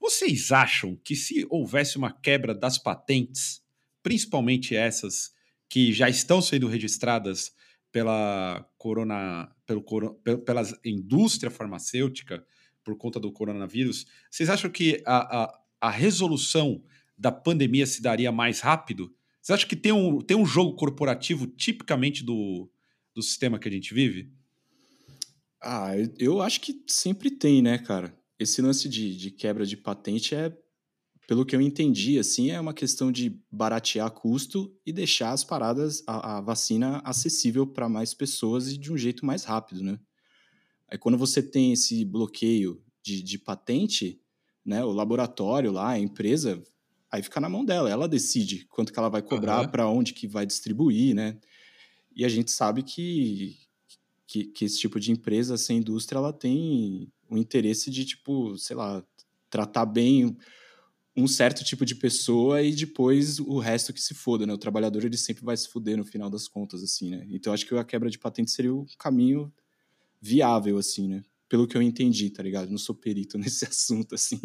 Vocês 0.00 0.52
acham 0.52 0.94
que 0.94 1.16
se 1.16 1.44
houvesse 1.50 1.98
uma 1.98 2.12
quebra 2.12 2.54
das 2.54 2.78
patentes, 2.78 3.60
principalmente 4.00 4.76
essas 4.76 5.34
que 5.68 5.92
já 5.92 6.08
estão 6.08 6.40
sendo 6.40 6.68
registradas 6.68 7.52
pela 7.90 8.64
corona, 8.78 9.52
pelo, 9.66 9.82
pela 10.44 10.62
indústria 10.84 11.50
farmacêutica 11.50 12.46
por 12.84 12.96
conta 12.96 13.18
do 13.18 13.32
coronavírus, 13.32 14.06
vocês 14.30 14.48
acham 14.48 14.70
que 14.70 15.02
a, 15.04 15.42
a, 15.42 15.60
a 15.80 15.90
resolução 15.90 16.84
da 17.18 17.32
pandemia 17.32 17.84
se 17.84 18.00
daria 18.00 18.30
mais 18.30 18.60
rápido? 18.60 19.12
Vocês 19.42 19.56
acham 19.56 19.68
que 19.68 19.74
tem 19.74 19.90
um, 19.90 20.20
tem 20.20 20.36
um 20.36 20.46
jogo 20.46 20.76
corporativo 20.76 21.48
tipicamente 21.48 22.22
do, 22.22 22.70
do 23.12 23.22
sistema 23.22 23.58
que 23.58 23.68
a 23.68 23.72
gente 23.72 23.92
vive? 23.92 24.37
Ah, 25.60 25.92
eu 26.18 26.40
acho 26.40 26.60
que 26.60 26.84
sempre 26.86 27.30
tem, 27.30 27.60
né, 27.60 27.78
cara? 27.78 28.18
esse 28.38 28.62
lance 28.62 28.88
de, 28.88 29.16
de 29.16 29.30
quebra 29.30 29.66
de 29.66 29.76
patente 29.76 30.34
é, 30.34 30.56
pelo 31.26 31.44
que 31.44 31.54
eu 31.54 31.60
entendi, 31.60 32.18
assim, 32.18 32.50
é 32.50 32.60
uma 32.60 32.72
questão 32.72 33.12
de 33.12 33.38
baratear 33.50 34.10
custo 34.10 34.72
e 34.86 34.92
deixar 34.92 35.32
as 35.32 35.44
paradas, 35.44 36.02
a, 36.06 36.38
a 36.38 36.40
vacina 36.40 37.02
acessível 37.04 37.66
para 37.66 37.88
mais 37.88 38.14
pessoas 38.14 38.68
e 38.68 38.78
de 38.78 38.92
um 38.92 38.96
jeito 38.96 39.26
mais 39.26 39.44
rápido, 39.44 39.82
né? 39.82 39.98
Aí 40.90 40.96
quando 40.96 41.18
você 41.18 41.42
tem 41.42 41.72
esse 41.72 42.02
bloqueio 42.04 42.82
de, 43.02 43.22
de 43.22 43.38
patente, 43.38 44.22
né, 44.64 44.82
o 44.82 44.92
laboratório 44.92 45.70
lá, 45.70 45.90
a 45.90 45.98
empresa, 45.98 46.62
aí 47.10 47.22
fica 47.22 47.40
na 47.40 47.48
mão 47.48 47.62
dela, 47.62 47.90
ela 47.90 48.08
decide 48.08 48.64
quanto 48.66 48.90
que 48.90 48.98
ela 48.98 49.10
vai 49.10 49.20
cobrar, 49.20 49.62
uhum. 49.62 49.68
para 49.68 49.88
onde 49.88 50.14
que 50.14 50.26
vai 50.26 50.46
distribuir, 50.46 51.14
né? 51.14 51.38
E 52.16 52.24
a 52.24 52.28
gente 52.28 52.50
sabe 52.50 52.82
que, 52.82 53.58
que, 54.28 54.44
que, 54.44 54.66
esse 54.66 54.78
tipo 54.78 55.00
de 55.00 55.10
empresa, 55.10 55.54
essa 55.54 55.72
indústria, 55.72 56.18
ela 56.18 56.34
tem 56.34 57.10
o 57.30 57.38
interesse 57.38 57.90
de, 57.90 58.04
tipo, 58.04 58.56
sei 58.58 58.76
lá, 58.76 59.02
tratar 59.48 59.86
bem 59.86 60.36
um 61.16 61.26
certo 61.26 61.64
tipo 61.64 61.84
de 61.84 61.94
pessoa 61.94 62.62
e 62.62 62.72
depois 62.72 63.40
o 63.40 63.58
resto 63.58 63.92
que 63.92 64.00
se 64.00 64.14
foda, 64.14 64.46
né? 64.46 64.52
O 64.52 64.58
trabalhador, 64.58 65.02
ele 65.02 65.16
sempre 65.16 65.42
vai 65.42 65.56
se 65.56 65.68
fuder 65.68 65.96
no 65.96 66.04
final 66.04 66.28
das 66.28 66.46
contas, 66.46 66.82
assim, 66.82 67.08
né? 67.08 67.26
Então, 67.30 67.52
acho 67.54 67.66
que 67.66 67.74
a 67.74 67.84
quebra 67.84 68.10
de 68.10 68.18
patente 68.18 68.50
seria 68.50 68.72
o 68.72 68.86
caminho 68.98 69.52
viável, 70.20 70.76
assim, 70.76 71.08
né? 71.08 71.24
Pelo 71.48 71.66
que 71.66 71.76
eu 71.76 71.82
entendi, 71.82 72.28
tá 72.28 72.42
ligado? 72.42 72.70
Não 72.70 72.78
sou 72.78 72.94
perito 72.94 73.38
nesse 73.40 73.64
assunto, 73.64 74.14
assim. 74.14 74.38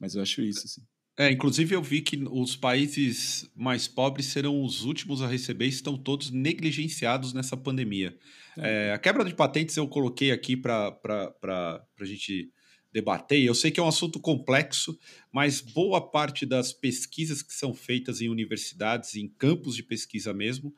Mas 0.00 0.14
eu 0.14 0.22
acho 0.22 0.40
isso, 0.40 0.62
assim. 0.64 0.82
É, 1.18 1.30
inclusive 1.30 1.74
eu 1.74 1.82
vi 1.82 2.02
que 2.02 2.22
os 2.30 2.56
países 2.56 3.50
mais 3.56 3.88
pobres 3.88 4.26
serão 4.26 4.62
os 4.62 4.84
últimos 4.84 5.22
a 5.22 5.26
receber 5.26 5.64
e 5.64 5.70
estão 5.70 5.96
todos 5.96 6.30
negligenciados 6.30 7.32
nessa 7.32 7.56
pandemia. 7.56 8.14
É. 8.58 8.88
É, 8.88 8.92
a 8.92 8.98
quebra 8.98 9.24
de 9.24 9.34
patentes 9.34 9.76
eu 9.76 9.88
coloquei 9.88 10.30
aqui 10.30 10.56
para 10.56 10.94
a 11.42 12.04
gente 12.04 12.50
debater. 12.92 13.42
Eu 13.42 13.54
sei 13.54 13.70
que 13.70 13.80
é 13.80 13.82
um 13.82 13.88
assunto 13.88 14.20
complexo, 14.20 14.98
mas 15.32 15.60
boa 15.60 16.00
parte 16.00 16.44
das 16.44 16.72
pesquisas 16.72 17.42
que 17.42 17.52
são 17.52 17.74
feitas 17.74 18.20
em 18.20 18.28
universidades, 18.28 19.14
em 19.14 19.26
campos 19.26 19.74
de 19.74 19.82
pesquisa 19.82 20.34
mesmo, 20.34 20.74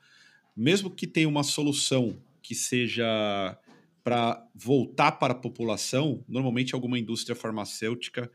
mesmo 0.55 0.89
que 0.89 1.07
tenha 1.07 1.27
uma 1.27 1.43
solução 1.43 2.21
que 2.41 2.55
seja 2.55 3.57
para 4.03 4.45
voltar 4.55 5.13
para 5.13 5.33
a 5.33 5.37
população, 5.37 6.23
normalmente 6.27 6.73
alguma 6.73 6.97
indústria 6.97 7.35
farmacêutica 7.35 8.31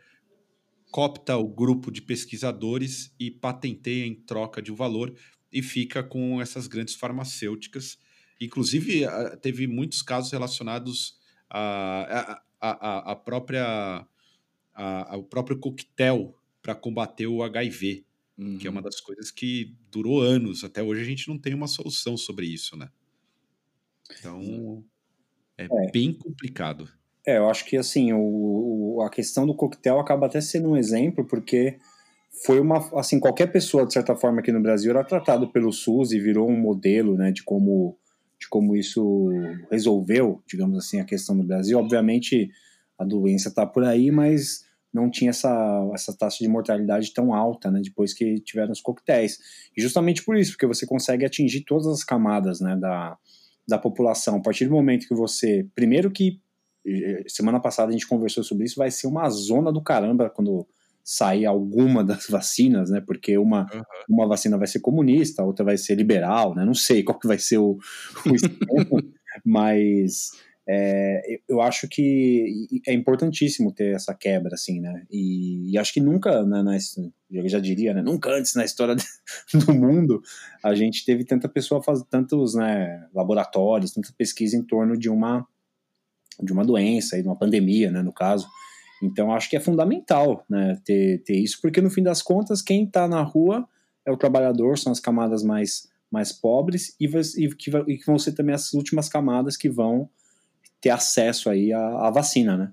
copta 0.94 1.36
o 1.36 1.48
grupo 1.48 1.90
de 1.90 2.00
pesquisadores 2.00 3.12
e 3.18 3.28
patenteia 3.28 4.06
em 4.06 4.14
troca 4.14 4.62
de 4.62 4.70
um 4.70 4.76
valor 4.76 5.12
e 5.52 5.60
fica 5.60 6.04
com 6.04 6.40
essas 6.40 6.68
grandes 6.68 6.94
farmacêuticas. 6.94 7.98
Inclusive, 8.40 9.02
teve 9.42 9.66
muitos 9.66 10.02
casos 10.02 10.30
relacionados 10.30 11.18
à 11.50 12.40
a, 12.60 13.16
própria 13.16 14.06
a, 14.72 15.14
ao 15.14 15.24
próprio 15.24 15.58
coquetel 15.58 16.38
para 16.62 16.76
combater 16.76 17.26
o 17.26 17.42
HIV, 17.42 18.06
uhum. 18.38 18.58
que 18.58 18.68
é 18.68 18.70
uma 18.70 18.78
uhum. 18.78 18.84
das 18.84 19.00
coisas 19.00 19.32
que 19.32 19.76
durou 19.90 20.20
anos. 20.20 20.62
Até 20.62 20.80
hoje 20.80 21.00
a 21.00 21.04
gente 21.04 21.26
não 21.26 21.36
tem 21.36 21.54
uma 21.54 21.66
solução 21.66 22.16
sobre 22.16 22.46
isso, 22.46 22.76
né? 22.76 22.88
Então, 24.16 24.84
é, 25.58 25.64
é. 25.64 25.90
bem 25.90 26.14
complicado. 26.14 26.88
É, 27.26 27.38
eu 27.38 27.48
acho 27.48 27.64
que 27.64 27.76
assim, 27.76 28.12
o, 28.12 29.00
a 29.02 29.10
questão 29.10 29.46
do 29.46 29.54
coquetel 29.54 29.98
acaba 29.98 30.26
até 30.26 30.40
sendo 30.40 30.70
um 30.70 30.76
exemplo, 30.76 31.24
porque 31.24 31.78
foi 32.44 32.60
uma. 32.60 32.78
Assim, 32.98 33.20
qualquer 33.20 33.46
pessoa, 33.52 33.86
de 33.86 33.92
certa 33.92 34.14
forma, 34.14 34.40
aqui 34.40 34.52
no 34.52 34.60
Brasil 34.60 34.90
era 34.90 35.04
tratado 35.04 35.50
pelo 35.50 35.72
SUS 35.72 36.12
e 36.12 36.18
virou 36.18 36.48
um 36.48 36.58
modelo 36.58 37.16
né, 37.16 37.32
de 37.32 37.42
como 37.42 37.96
de 38.38 38.48
como 38.48 38.76
isso 38.76 39.30
resolveu, 39.70 40.42
digamos 40.46 40.76
assim, 40.76 41.00
a 41.00 41.04
questão 41.04 41.34
no 41.34 41.44
Brasil. 41.44 41.78
Obviamente, 41.78 42.50
a 42.98 43.04
doença 43.04 43.48
está 43.48 43.64
por 43.64 43.84
aí, 43.84 44.10
mas 44.10 44.64
não 44.92 45.10
tinha 45.10 45.30
essa, 45.30 45.90
essa 45.94 46.16
taxa 46.16 46.38
de 46.40 46.48
mortalidade 46.48 47.12
tão 47.12 47.32
alta, 47.32 47.70
né, 47.70 47.80
depois 47.82 48.12
que 48.12 48.40
tiveram 48.40 48.72
os 48.72 48.80
coquetéis. 48.80 49.38
E 49.76 49.80
justamente 49.80 50.22
por 50.22 50.36
isso, 50.36 50.52
porque 50.52 50.66
você 50.66 50.86
consegue 50.86 51.24
atingir 51.24 51.62
todas 51.64 51.86
as 51.86 52.04
camadas, 52.04 52.60
né, 52.60 52.76
da, 52.76 53.16
da 53.66 53.78
população. 53.78 54.36
A 54.36 54.42
partir 54.42 54.66
do 54.66 54.72
momento 54.72 55.08
que 55.08 55.14
você, 55.14 55.66
primeiro 55.74 56.10
que 56.10 56.40
semana 57.28 57.60
passada 57.60 57.88
a 57.88 57.92
gente 57.92 58.06
conversou 58.06 58.44
sobre 58.44 58.64
isso, 58.64 58.76
vai 58.76 58.90
ser 58.90 59.06
uma 59.06 59.28
zona 59.30 59.72
do 59.72 59.82
caramba 59.82 60.30
quando 60.30 60.66
sair 61.04 61.44
alguma 61.44 62.02
das 62.04 62.26
vacinas, 62.28 62.90
né? 62.90 63.00
Porque 63.00 63.36
uma, 63.36 63.66
uhum. 63.72 63.82
uma 64.08 64.26
vacina 64.26 64.56
vai 64.56 64.66
ser 64.66 64.80
comunista, 64.80 65.42
a 65.42 65.44
outra 65.44 65.64
vai 65.64 65.76
ser 65.76 65.94
liberal, 65.94 66.54
né? 66.54 66.64
Não 66.64 66.74
sei 66.74 67.02
qual 67.04 67.18
que 67.18 67.28
vai 67.28 67.38
ser 67.38 67.58
o, 67.58 67.78
o 68.26 68.34
esquema, 68.34 69.02
mas 69.44 70.30
é, 70.66 71.40
eu 71.46 71.60
acho 71.60 71.86
que 71.88 72.66
é 72.86 72.94
importantíssimo 72.94 73.70
ter 73.70 73.94
essa 73.94 74.14
quebra, 74.14 74.54
assim, 74.54 74.80
né? 74.80 75.04
E, 75.10 75.72
e 75.72 75.78
acho 75.78 75.92
que 75.92 76.00
nunca, 76.00 76.42
né, 76.44 76.62
na, 76.62 76.78
eu 77.30 77.48
já 77.48 77.60
diria, 77.60 77.92
né? 77.92 78.00
Nunca 78.00 78.30
antes 78.30 78.54
na 78.54 78.64
história 78.64 78.96
do 79.52 79.74
mundo 79.74 80.22
a 80.62 80.74
gente 80.74 81.04
teve 81.04 81.24
tanta 81.24 81.48
pessoa 81.48 81.82
fazendo 81.82 82.06
tantos 82.06 82.54
né, 82.54 83.06
laboratórios, 83.14 83.92
tanta 83.92 84.08
pesquisa 84.16 84.56
em 84.56 84.62
torno 84.62 84.96
de 84.96 85.10
uma 85.10 85.46
de 86.42 86.52
uma 86.52 86.64
doença, 86.64 87.20
de 87.20 87.28
uma 87.28 87.36
pandemia, 87.36 87.90
né, 87.90 88.02
no 88.02 88.12
caso. 88.12 88.48
Então, 89.02 89.32
acho 89.32 89.50
que 89.50 89.56
é 89.56 89.60
fundamental 89.60 90.44
né, 90.48 90.80
ter, 90.84 91.22
ter 91.24 91.36
isso, 91.36 91.58
porque 91.60 91.80
no 91.80 91.90
fim 91.90 92.02
das 92.02 92.22
contas, 92.22 92.62
quem 92.62 92.84
está 92.84 93.06
na 93.06 93.22
rua 93.22 93.68
é 94.06 94.10
o 94.10 94.16
trabalhador, 94.16 94.78
são 94.78 94.92
as 94.92 95.00
camadas 95.00 95.42
mais, 95.42 95.88
mais 96.10 96.32
pobres 96.32 96.94
e, 97.00 97.06
e, 97.06 97.54
que, 97.54 97.70
e 97.88 97.98
que 97.98 98.06
vão 98.06 98.18
ser 98.18 98.32
também 98.32 98.54
as 98.54 98.72
últimas 98.72 99.08
camadas 99.08 99.56
que 99.56 99.68
vão 99.68 100.08
ter 100.80 100.90
acesso 100.90 101.48
aí 101.48 101.72
à, 101.72 102.06
à 102.06 102.10
vacina, 102.10 102.56
né? 102.56 102.72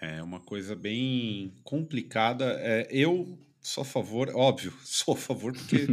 É 0.00 0.22
uma 0.22 0.38
coisa 0.38 0.76
bem 0.76 1.52
complicada. 1.64 2.56
É, 2.60 2.86
eu 2.90 3.36
sou 3.60 3.82
a 3.82 3.84
favor, 3.84 4.30
óbvio, 4.34 4.72
sou 4.84 5.14
a 5.14 5.16
favor, 5.16 5.52
porque 5.52 5.86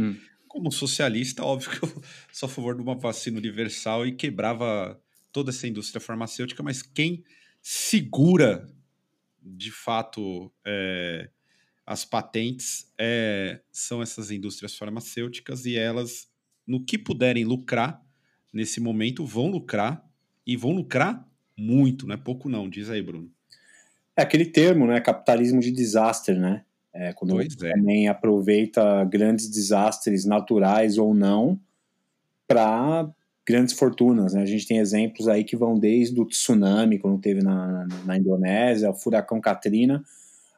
como 0.46 0.72
socialista, 0.72 1.44
óbvio 1.44 1.70
que 1.70 1.84
eu 1.84 2.02
sou 2.32 2.46
a 2.46 2.50
favor 2.50 2.74
de 2.74 2.82
uma 2.82 2.94
vacina 2.94 3.36
universal 3.36 4.06
e 4.06 4.12
quebrava 4.12 4.98
toda 5.36 5.50
essa 5.50 5.68
indústria 5.68 6.00
farmacêutica, 6.00 6.62
mas 6.62 6.80
quem 6.80 7.22
segura 7.60 8.66
de 9.42 9.70
fato 9.70 10.50
é, 10.66 11.28
as 11.84 12.06
patentes 12.06 12.90
é, 12.98 13.60
são 13.70 14.00
essas 14.00 14.30
indústrias 14.30 14.74
farmacêuticas 14.74 15.66
e 15.66 15.76
elas, 15.76 16.26
no 16.66 16.82
que 16.82 16.96
puderem 16.96 17.44
lucrar 17.44 18.02
nesse 18.50 18.80
momento, 18.80 19.26
vão 19.26 19.48
lucrar 19.48 20.02
e 20.46 20.56
vão 20.56 20.72
lucrar 20.72 21.28
muito, 21.54 22.06
não 22.06 22.14
é 22.14 22.16
pouco 22.16 22.48
não, 22.48 22.66
diz 22.66 22.88
aí, 22.88 23.02
Bruno. 23.02 23.30
É 24.16 24.22
aquele 24.22 24.46
termo, 24.46 24.86
né, 24.86 25.02
capitalismo 25.02 25.60
de 25.60 25.70
desastre, 25.70 26.34
né? 26.34 26.64
É, 26.94 27.12
quando 27.12 27.34
pois 27.34 27.54
é. 27.62 27.72
também 27.74 28.08
aproveita 28.08 29.04
grandes 29.04 29.50
desastres 29.50 30.24
naturais 30.24 30.96
ou 30.96 31.12
não 31.12 31.60
para 32.48 33.14
grandes 33.46 33.74
fortunas. 33.74 34.34
Né? 34.34 34.42
A 34.42 34.46
gente 34.46 34.66
tem 34.66 34.78
exemplos 34.78 35.28
aí 35.28 35.44
que 35.44 35.56
vão 35.56 35.78
desde 35.78 36.20
o 36.20 36.26
tsunami, 36.26 36.98
quando 36.98 37.20
teve 37.20 37.42
na, 37.42 37.86
na 38.04 38.16
Indonésia, 38.16 38.90
o 38.90 38.94
furacão 38.94 39.40
Katrina, 39.40 40.02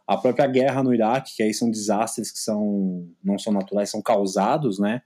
a 0.06 0.16
própria 0.16 0.46
guerra 0.46 0.82
no 0.82 0.94
Iraque, 0.94 1.36
que 1.36 1.42
aí 1.42 1.52
são 1.52 1.70
desastres 1.70 2.32
que 2.32 2.38
são 2.38 3.06
não 3.22 3.38
são 3.38 3.52
naturais, 3.52 3.90
são 3.90 4.00
causados, 4.00 4.78
né? 4.78 5.02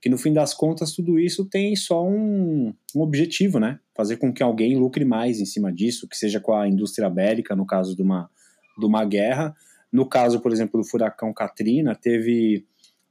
Que 0.00 0.08
no 0.08 0.16
fim 0.16 0.32
das 0.32 0.54
contas 0.54 0.92
tudo 0.92 1.18
isso 1.18 1.44
tem 1.44 1.76
só 1.76 2.02
um, 2.02 2.72
um 2.96 3.00
objetivo, 3.02 3.60
né? 3.60 3.78
Fazer 3.94 4.16
com 4.16 4.32
que 4.32 4.42
alguém 4.42 4.78
lucre 4.78 5.04
mais 5.04 5.38
em 5.38 5.44
cima 5.44 5.70
disso, 5.70 6.08
que 6.08 6.16
seja 6.16 6.40
com 6.40 6.54
a 6.54 6.66
indústria 6.66 7.10
bélica, 7.10 7.54
no 7.54 7.66
caso 7.66 7.94
de 7.94 8.00
uma, 8.00 8.30
de 8.78 8.86
uma 8.86 9.04
guerra. 9.04 9.54
No 9.92 10.08
caso, 10.08 10.40
por 10.40 10.50
exemplo, 10.50 10.80
do 10.80 10.86
furacão 10.86 11.32
Katrina, 11.34 11.94
teve 11.94 12.64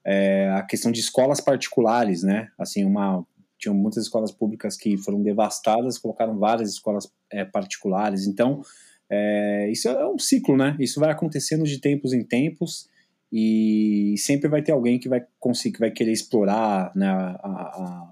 é, 0.03 0.49
a 0.55 0.63
questão 0.63 0.91
de 0.91 1.01
escolas 1.01 1.39
particulares, 1.39 2.23
né? 2.23 2.47
Assim, 2.57 2.83
uma, 2.83 3.23
tinham 3.67 3.75
muitas 3.75 4.03
escolas 4.03 4.31
públicas 4.31 4.77
que 4.77 4.97
foram 4.97 5.21
devastadas, 5.21 5.97
colocaram 5.97 6.37
várias 6.37 6.71
escolas 6.71 7.11
é, 7.31 7.43
particulares. 7.43 8.25
Então, 8.25 8.61
é, 9.09 9.69
isso 9.69 9.89
é 9.89 10.07
um 10.07 10.17
ciclo, 10.17 10.55
né? 10.55 10.75
Isso 10.79 10.99
vai 10.99 11.11
acontecendo 11.11 11.63
de 11.65 11.79
tempos 11.79 12.13
em 12.13 12.23
tempos 12.23 12.89
e 13.31 14.15
sempre 14.17 14.47
vai 14.47 14.61
ter 14.61 14.71
alguém 14.71 14.99
que 14.99 15.09
vai 15.09 15.25
conseguir, 15.39 15.73
que 15.73 15.79
vai 15.79 15.91
querer 15.91 16.11
explorar 16.11 16.91
né, 16.95 17.07
a, 17.07 17.37
a, 17.43 17.49
a, 17.49 18.11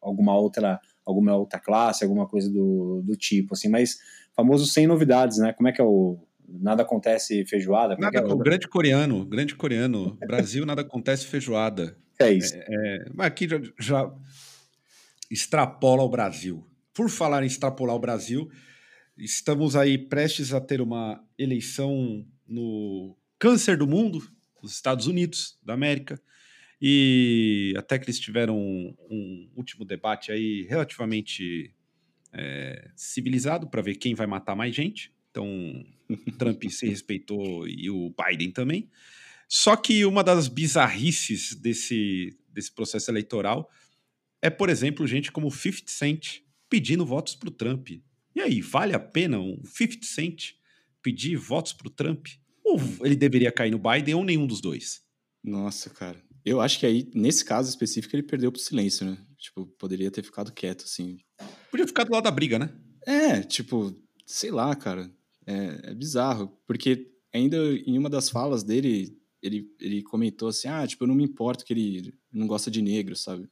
alguma 0.00 0.34
outra 0.34 0.80
alguma 1.04 1.36
outra 1.36 1.60
classe, 1.60 2.02
alguma 2.02 2.26
coisa 2.26 2.50
do, 2.50 3.00
do 3.04 3.14
tipo, 3.14 3.54
assim. 3.54 3.68
Mas 3.68 3.98
famoso 4.34 4.66
sem 4.66 4.86
novidades, 4.86 5.38
né? 5.38 5.52
Como 5.52 5.68
é 5.68 5.72
que 5.72 5.80
é 5.80 5.84
o 5.84 6.18
nada 6.48 6.82
acontece 6.82 7.44
feijoada? 7.44 7.94
É 7.94 7.98
nada, 7.98 8.18
é 8.18 8.24
o 8.24 8.36
grande 8.36 8.66
coreano, 8.66 9.24
grande 9.24 9.54
coreano. 9.54 10.16
Brasil 10.26 10.66
nada 10.66 10.82
acontece 10.82 11.26
feijoada. 11.26 11.96
É 12.18 12.32
isso. 12.32 12.56
É, 12.56 12.64
é, 12.70 13.04
mas 13.14 13.26
aqui 13.26 13.46
já, 13.46 13.60
já 13.78 14.10
extrapola 15.30 16.02
o 16.02 16.08
Brasil. 16.08 16.66
Por 16.92 17.10
falar 17.10 17.42
em 17.42 17.46
extrapolar 17.46 17.94
o 17.94 18.00
Brasil, 18.00 18.50
estamos 19.16 19.76
aí 19.76 19.98
prestes 19.98 20.52
a 20.52 20.60
ter 20.60 20.80
uma 20.80 21.22
eleição 21.38 22.26
no 22.46 23.16
câncer 23.38 23.76
do 23.76 23.86
mundo, 23.86 24.22
nos 24.62 24.72
Estados 24.72 25.06
Unidos 25.06 25.58
da 25.62 25.74
América, 25.74 26.20
e 26.80 27.74
até 27.76 27.98
que 27.98 28.04
eles 28.06 28.20
tiveram 28.20 28.58
um, 28.58 28.94
um 29.10 29.50
último 29.56 29.84
debate 29.84 30.30
aí 30.30 30.62
relativamente 30.68 31.74
é, 32.32 32.90
civilizado 32.94 33.68
para 33.68 33.82
ver 33.82 33.96
quem 33.96 34.14
vai 34.14 34.26
matar 34.26 34.54
mais 34.54 34.74
gente. 34.74 35.12
Então, 35.30 35.46
Trump 36.38 36.62
se 36.68 36.86
respeitou 36.86 37.66
e 37.66 37.90
o 37.90 38.14
Biden 38.14 38.50
também. 38.50 38.90
Só 39.48 39.76
que 39.76 40.04
uma 40.04 40.24
das 40.24 40.48
bizarrices 40.48 41.54
desse, 41.54 42.36
desse 42.52 42.72
processo 42.72 43.10
eleitoral 43.10 43.70
é, 44.42 44.50
por 44.50 44.68
exemplo, 44.68 45.06
gente 45.06 45.32
como 45.32 45.50
50 45.50 45.90
Cent 45.90 46.40
pedindo 46.68 47.06
votos 47.06 47.34
para 47.34 47.48
o 47.48 47.52
Trump. 47.52 47.90
E 48.34 48.40
aí, 48.40 48.60
vale 48.60 48.94
a 48.94 48.98
pena 48.98 49.38
um 49.38 49.60
50 49.64 50.06
Cent 50.06 50.52
pedir 51.02 51.36
votos 51.36 51.72
para 51.72 51.88
o 51.88 51.90
Trump? 51.90 52.26
Ou 52.64 52.80
ele 53.04 53.16
deveria 53.16 53.52
cair 53.52 53.70
no 53.70 53.78
Biden 53.78 54.14
ou 54.14 54.24
nenhum 54.24 54.46
dos 54.46 54.60
dois? 54.60 55.02
Nossa, 55.42 55.88
cara. 55.90 56.20
Eu 56.44 56.60
acho 56.60 56.78
que 56.78 56.86
aí, 56.86 57.10
nesse 57.14 57.44
caso 57.44 57.68
específico, 57.68 58.14
ele 58.14 58.22
perdeu 58.22 58.52
pro 58.52 58.60
silêncio, 58.60 59.06
né? 59.06 59.18
Tipo, 59.38 59.66
poderia 59.78 60.10
ter 60.10 60.22
ficado 60.24 60.52
quieto, 60.52 60.84
assim. 60.84 61.18
Podia 61.70 61.86
ficar 61.86 62.04
do 62.04 62.12
lado 62.12 62.24
da 62.24 62.30
briga, 62.30 62.58
né? 62.58 62.72
É, 63.06 63.42
tipo, 63.42 63.96
sei 64.26 64.50
lá, 64.50 64.74
cara. 64.74 65.10
É, 65.46 65.90
é 65.90 65.94
bizarro. 65.94 66.56
Porque 66.66 67.12
ainda 67.32 67.56
em 67.56 67.98
uma 67.98 68.10
das 68.10 68.28
falas 68.28 68.62
dele, 68.62 69.16
ele, 69.42 69.68
ele 69.80 70.02
comentou 70.02 70.48
assim: 70.48 70.68
ah, 70.68 70.86
tipo, 70.86 71.04
eu 71.04 71.08
não 71.08 71.14
me 71.14 71.24
importo 71.24 71.64
que 71.64 71.72
ele 71.72 72.14
não 72.32 72.46
gosta 72.46 72.70
de 72.70 72.82
negro, 72.82 73.14
sabe? 73.14 73.48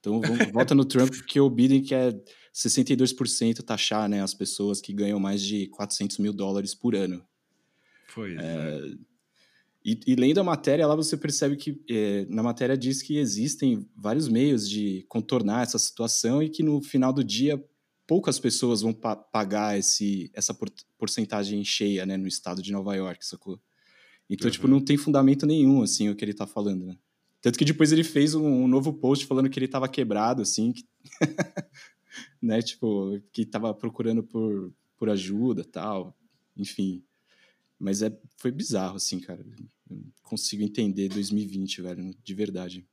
Então 0.00 0.20
vamos, 0.20 0.50
volta 0.52 0.74
no 0.74 0.84
Trump, 0.84 1.10
porque 1.10 1.38
o 1.38 1.48
Biden 1.48 1.82
quer 1.82 2.18
62% 2.54 3.62
taxar 3.62 4.08
né, 4.08 4.22
as 4.22 4.34
pessoas 4.34 4.80
que 4.80 4.92
ganham 4.92 5.20
mais 5.20 5.42
de 5.42 5.68
400 5.68 6.18
mil 6.18 6.32
dólares 6.32 6.74
por 6.74 6.94
ano. 6.96 7.24
Foi. 8.08 8.36
É, 8.36 8.80
E, 9.84 9.98
e, 10.06 10.14
lendo 10.14 10.40
a 10.40 10.44
matéria 10.44 10.86
lá, 10.86 10.94
você 10.94 11.16
percebe 11.16 11.56
que 11.56 11.80
é, 11.88 12.26
na 12.28 12.42
matéria 12.42 12.76
diz 12.76 13.00
que 13.02 13.16
existem 13.16 13.88
vários 13.96 14.28
meios 14.28 14.68
de 14.68 15.06
contornar 15.08 15.62
essa 15.62 15.78
situação 15.78 16.42
e 16.42 16.50
que 16.50 16.62
no 16.62 16.82
final 16.82 17.12
do 17.12 17.24
dia 17.24 17.62
poucas 18.06 18.38
pessoas 18.38 18.82
vão 18.82 18.92
pa 18.92 19.16
pagar 19.16 19.78
esse, 19.78 20.30
essa 20.34 20.52
por 20.52 20.68
porcentagem 20.98 21.64
cheia 21.64 22.04
né, 22.04 22.16
no 22.16 22.26
estado 22.26 22.60
de 22.60 22.72
Nova 22.72 22.94
York, 22.94 23.24
sacou? 23.24 23.58
Então, 24.28 24.46
uhum. 24.46 24.52
tipo, 24.52 24.68
não 24.68 24.80
tem 24.80 24.96
fundamento 24.96 25.46
nenhum, 25.46 25.82
assim, 25.82 26.08
o 26.08 26.14
que 26.14 26.24
ele 26.24 26.34
tá 26.34 26.46
falando, 26.46 26.84
né? 26.84 26.96
Tanto 27.40 27.58
que 27.58 27.64
depois 27.64 27.90
ele 27.92 28.04
fez 28.04 28.34
um, 28.34 28.46
um 28.46 28.68
novo 28.68 28.92
post 28.92 29.26
falando 29.26 29.48
que 29.48 29.58
ele 29.58 29.68
tava 29.68 29.88
quebrado, 29.88 30.42
assim, 30.42 30.72
que... 30.72 30.84
né, 32.40 32.60
tipo, 32.60 33.20
que 33.32 33.46
tava 33.46 33.72
procurando 33.74 34.22
por, 34.22 34.72
por 34.96 35.08
ajuda 35.08 35.64
tal, 35.64 36.16
enfim. 36.56 37.02
Mas 37.78 38.02
é, 38.02 38.14
foi 38.36 38.50
bizarro, 38.50 38.96
assim, 38.96 39.18
cara. 39.20 39.40
Eu 39.40 39.96
não 39.96 40.12
consigo 40.22 40.62
entender 40.62 41.08
2020, 41.08 41.80
velho, 41.80 42.14
de 42.22 42.34
verdade. 42.34 42.86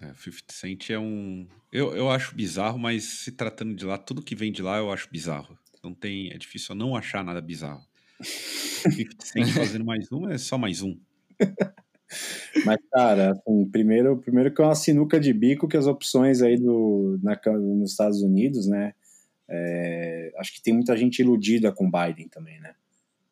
É, 0.00 0.14
50 0.14 0.52
Cent 0.52 0.90
é 0.90 0.98
um. 0.98 1.46
Eu, 1.72 1.94
eu 1.94 2.10
acho 2.10 2.34
bizarro, 2.34 2.78
mas 2.78 3.04
se 3.04 3.32
tratando 3.32 3.74
de 3.74 3.84
lá, 3.84 3.98
tudo 3.98 4.22
que 4.22 4.34
vem 4.34 4.52
de 4.52 4.62
lá 4.62 4.78
eu 4.78 4.90
acho 4.90 5.10
bizarro. 5.10 5.58
Não 5.82 5.94
tem. 5.94 6.30
É 6.30 6.38
difícil 6.38 6.74
não 6.74 6.96
achar 6.96 7.24
nada 7.24 7.40
bizarro. 7.40 7.84
50 8.22 9.24
Cent 9.24 9.48
fazendo 9.52 9.84
mais 9.84 10.10
um 10.12 10.28
é 10.28 10.36
só 10.38 10.58
mais 10.58 10.82
um. 10.82 10.98
Mas, 12.64 12.78
cara, 12.92 13.32
assim, 13.32 13.64
primeiro, 13.70 14.16
primeiro 14.18 14.52
que 14.52 14.60
é 14.60 14.64
uma 14.64 14.74
sinuca 14.74 15.18
de 15.18 15.32
bico 15.32 15.68
que 15.68 15.76
as 15.76 15.86
opções 15.86 16.42
aí 16.42 16.56
do, 16.56 17.18
na, 17.22 17.38
nos 17.58 17.92
Estados 17.92 18.22
Unidos, 18.22 18.66
né? 18.66 18.94
É, 19.48 20.32
acho 20.38 20.54
que 20.54 20.62
tem 20.62 20.74
muita 20.74 20.96
gente 20.96 21.20
iludida 21.20 21.72
com 21.72 21.86
o 21.86 21.90
Biden 21.90 22.28
também, 22.28 22.60
né? 22.60 22.74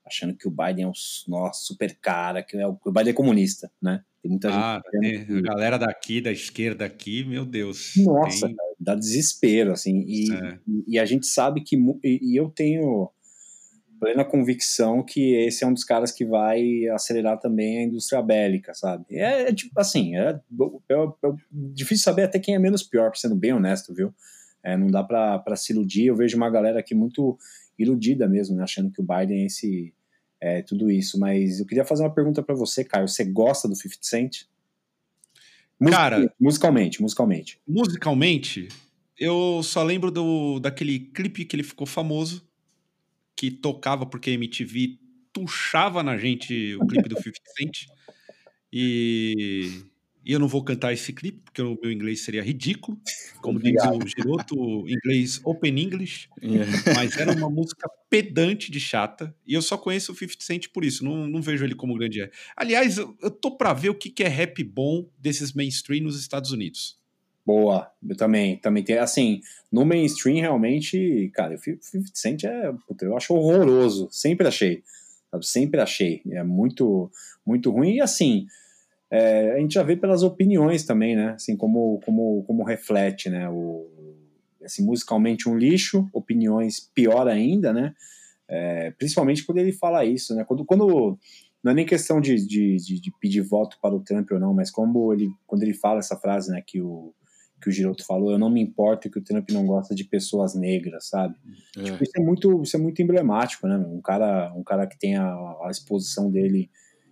achando 0.08 0.34
que 0.34 0.48
o 0.48 0.50
Biden 0.50 0.84
é 0.84 0.88
um 0.88 0.92
nossa, 1.28 1.60
super 1.62 1.94
cara, 2.00 2.42
que 2.42 2.56
é 2.56 2.66
o, 2.66 2.76
Biden 2.86 3.10
é 3.10 3.12
comunista, 3.12 3.70
né? 3.80 4.02
Tem 4.20 4.30
muita 4.30 4.50
ah, 4.50 4.82
gente. 5.00 5.32
A 5.32 5.40
galera 5.42 5.78
daqui, 5.78 6.20
da 6.20 6.32
esquerda 6.32 6.84
aqui, 6.84 7.22
meu 7.24 7.44
Deus. 7.44 7.92
Nossa, 7.98 8.46
tem... 8.46 8.56
cara, 8.56 8.70
dá 8.80 8.94
desespero, 8.96 9.70
assim. 9.72 10.04
E, 10.08 10.32
é. 10.32 10.58
e, 10.88 10.98
a 10.98 11.04
gente 11.04 11.26
sabe 11.26 11.60
que. 11.60 11.76
E, 12.02 12.32
e, 12.32 12.36
eu 12.36 12.48
tenho 12.50 13.10
plena 13.98 14.24
convicção 14.24 15.02
que 15.02 15.34
esse 15.34 15.64
é 15.64 15.66
um 15.66 15.72
dos 15.72 15.84
caras 15.84 16.12
que 16.12 16.24
vai 16.24 16.86
acelerar 16.88 17.38
também 17.38 17.78
a 17.78 17.82
indústria 17.82 18.22
bélica, 18.22 18.74
sabe? 18.74 19.04
É, 19.10 19.48
é 19.48 19.54
tipo 19.54 19.78
assim, 19.78 20.16
é, 20.16 20.30
é, 20.30 20.94
é, 20.94 21.32
difícil 21.52 22.04
saber 22.04 22.22
até 22.22 22.38
quem 22.38 22.54
é 22.54 22.58
menos 22.58 22.82
pior, 22.82 23.14
sendo 23.14 23.34
bem 23.34 23.52
honesto, 23.52 23.94
viu? 23.94 24.14
É, 24.62 24.76
não 24.76 24.88
dá 24.88 25.02
para 25.04 25.56
se 25.56 25.72
iludir. 25.72 26.06
Eu 26.06 26.16
vejo 26.16 26.36
uma 26.36 26.50
galera 26.50 26.80
aqui 26.80 26.94
muito 26.94 27.38
iludida 27.78 28.28
mesmo, 28.28 28.56
né, 28.56 28.64
achando 28.64 28.90
que 28.90 29.00
o 29.00 29.06
Biden 29.06 29.42
é 29.42 29.46
esse 29.46 29.94
é, 30.40 30.62
tudo 30.62 30.90
isso. 30.90 31.18
Mas 31.18 31.60
eu 31.60 31.66
queria 31.66 31.84
fazer 31.84 32.02
uma 32.02 32.14
pergunta 32.14 32.42
para 32.42 32.54
você, 32.54 32.84
Caio. 32.84 33.08
Você 33.08 33.24
gosta 33.24 33.68
do 33.68 33.74
50 33.74 33.98
Cent? 34.02 34.42
Cara, 35.90 36.32
musicalmente, 36.40 37.00
musicalmente. 37.00 37.60
Musicalmente, 37.66 38.68
eu 39.16 39.60
só 39.62 39.82
lembro 39.82 40.10
do, 40.10 40.58
daquele 40.58 40.98
clipe 40.98 41.44
que 41.44 41.54
ele 41.54 41.62
ficou 41.62 41.86
famoso, 41.86 42.47
que 43.38 43.52
tocava 43.52 44.04
porque 44.04 44.30
a 44.30 44.32
MTV 44.34 44.98
tuchava 45.32 46.02
na 46.02 46.18
gente 46.18 46.74
o 46.74 46.86
clipe 46.88 47.08
do 47.08 47.14
50 47.22 47.40
Cent. 47.56 47.86
E 48.72 49.84
e 50.28 50.32
eu 50.32 50.38
não 50.38 50.46
vou 50.46 50.62
cantar 50.62 50.92
esse 50.92 51.10
clipe, 51.10 51.40
porque 51.42 51.62
o 51.62 51.78
meu 51.82 51.90
inglês 51.90 52.20
seria 52.20 52.42
ridículo. 52.42 53.00
Como 53.40 53.58
diz 53.58 53.82
o 53.82 54.06
Giroto, 54.06 54.86
inglês 54.86 55.40
Open 55.42 55.80
English. 55.80 56.28
Yeah. 56.42 56.70
Mas 56.94 57.16
era 57.16 57.32
uma 57.32 57.48
música 57.48 57.88
pedante 58.10 58.70
de 58.70 58.78
chata. 58.78 59.34
E 59.46 59.54
eu 59.54 59.62
só 59.62 59.78
conheço 59.78 60.12
o 60.12 60.14
50 60.14 60.44
Cent 60.44 60.68
por 60.68 60.84
isso. 60.84 61.02
Não, 61.02 61.26
não 61.26 61.40
vejo 61.40 61.64
ele 61.64 61.74
como 61.74 61.94
grande 61.94 62.20
é. 62.20 62.30
Aliás, 62.54 62.98
eu, 62.98 63.16
eu 63.22 63.30
tô 63.30 63.56
pra 63.56 63.72
ver 63.72 63.88
o 63.88 63.94
que, 63.94 64.10
que 64.10 64.22
é 64.22 64.28
rap 64.28 64.62
bom 64.62 65.08
desses 65.18 65.54
mainstream 65.54 66.02
nos 66.02 66.20
Estados 66.20 66.52
Unidos. 66.52 66.98
Boa, 67.48 67.90
eu 68.06 68.14
também, 68.14 68.58
também 68.58 68.82
tem, 68.82 68.98
assim, 68.98 69.40
no 69.72 69.82
mainstream 69.82 70.38
realmente, 70.38 71.30
cara, 71.32 71.54
o 71.54 71.58
50 71.58 72.10
Cent 72.12 72.44
é, 72.44 72.74
puta, 72.86 73.06
eu 73.06 73.16
acho 73.16 73.32
horroroso, 73.32 74.06
sempre 74.12 74.46
achei, 74.46 74.82
sabe? 75.30 75.46
sempre 75.46 75.80
achei, 75.80 76.20
é 76.30 76.42
muito, 76.42 77.10
muito 77.46 77.70
ruim, 77.70 77.94
e 77.94 78.00
assim, 78.02 78.46
é, 79.10 79.52
a 79.52 79.58
gente 79.60 79.72
já 79.72 79.82
vê 79.82 79.96
pelas 79.96 80.22
opiniões 80.22 80.84
também, 80.84 81.16
né? 81.16 81.30
Assim, 81.30 81.56
como, 81.56 81.98
como, 82.04 82.44
como 82.46 82.64
reflete, 82.64 83.30
né? 83.30 83.48
O, 83.48 83.88
assim, 84.62 84.84
musicalmente 84.84 85.48
um 85.48 85.56
lixo, 85.56 86.06
opiniões 86.12 86.78
pior 86.94 87.26
ainda, 87.28 87.72
né? 87.72 87.94
É, 88.46 88.90
principalmente 88.90 89.42
quando 89.42 89.56
ele 89.56 89.72
fala 89.72 90.04
isso, 90.04 90.34
né? 90.34 90.44
Quando, 90.44 90.66
quando 90.66 91.18
não 91.64 91.72
é 91.72 91.74
nem 91.74 91.86
questão 91.86 92.20
de, 92.20 92.46
de, 92.46 92.76
de, 92.76 93.00
de, 93.00 93.10
pedir 93.18 93.40
voto 93.40 93.78
para 93.80 93.94
o 93.94 94.00
Trump 94.00 94.30
ou 94.32 94.38
não, 94.38 94.52
mas 94.52 94.70
como 94.70 95.14
ele, 95.14 95.30
quando 95.46 95.62
ele 95.62 95.72
fala 95.72 96.00
essa 96.00 96.14
frase, 96.14 96.50
né? 96.50 96.62
Que 96.66 96.82
o, 96.82 97.14
que 97.60 97.68
o 97.68 97.72
Giroto 97.72 98.04
falou, 98.04 98.30
eu 98.30 98.38
não 98.38 98.50
me 98.50 98.60
importo 98.60 99.10
que 99.10 99.18
o 99.18 99.22
Trump 99.22 99.50
não 99.50 99.66
gosta 99.66 99.94
de 99.94 100.04
pessoas 100.04 100.54
negras, 100.54 101.08
sabe? 101.08 101.34
É. 101.76 101.82
Tipo, 101.82 102.04
isso 102.04 102.12
é 102.16 102.20
muito, 102.20 102.62
isso 102.62 102.76
é 102.76 102.80
muito 102.80 103.02
emblemático, 103.02 103.66
né? 103.66 103.76
Um 103.76 104.00
cara, 104.00 104.52
um 104.54 104.62
cara 104.62 104.86
que 104.86 104.98
tem 104.98 105.16
a, 105.16 105.26
a 105.26 105.68
exposição 105.70 106.30
dele 106.30 106.70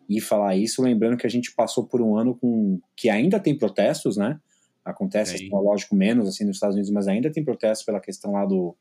e 0.09 0.21
falar 0.21 0.55
isso, 0.57 0.83
lembrando 0.83 1.17
que 1.17 1.27
a 1.27 1.31
gente 1.31 1.53
passou 1.53 1.85
por 1.85 2.01
um 2.01 2.17
ano 2.17 2.37
com 2.37 2.81
que 2.97 3.09
ainda 3.09 3.41
tem 3.41 3.59
protestos, 3.59 4.17
né? 4.17 4.41
Acontece, 4.85 5.35
assim, 5.35 5.51
lógico, 5.51 5.97
menos 5.97 6.29
assim 6.29 6.45
nos 6.45 6.57
Estados 6.57 6.77
Unidos, 6.77 6.93
mas 6.93 7.09
ainda 7.09 7.31
tem 7.31 7.45
protestos 7.45 7.85
pela 7.85 8.01
questão 8.01 8.33
lá 8.33 8.47
do, 8.47 8.77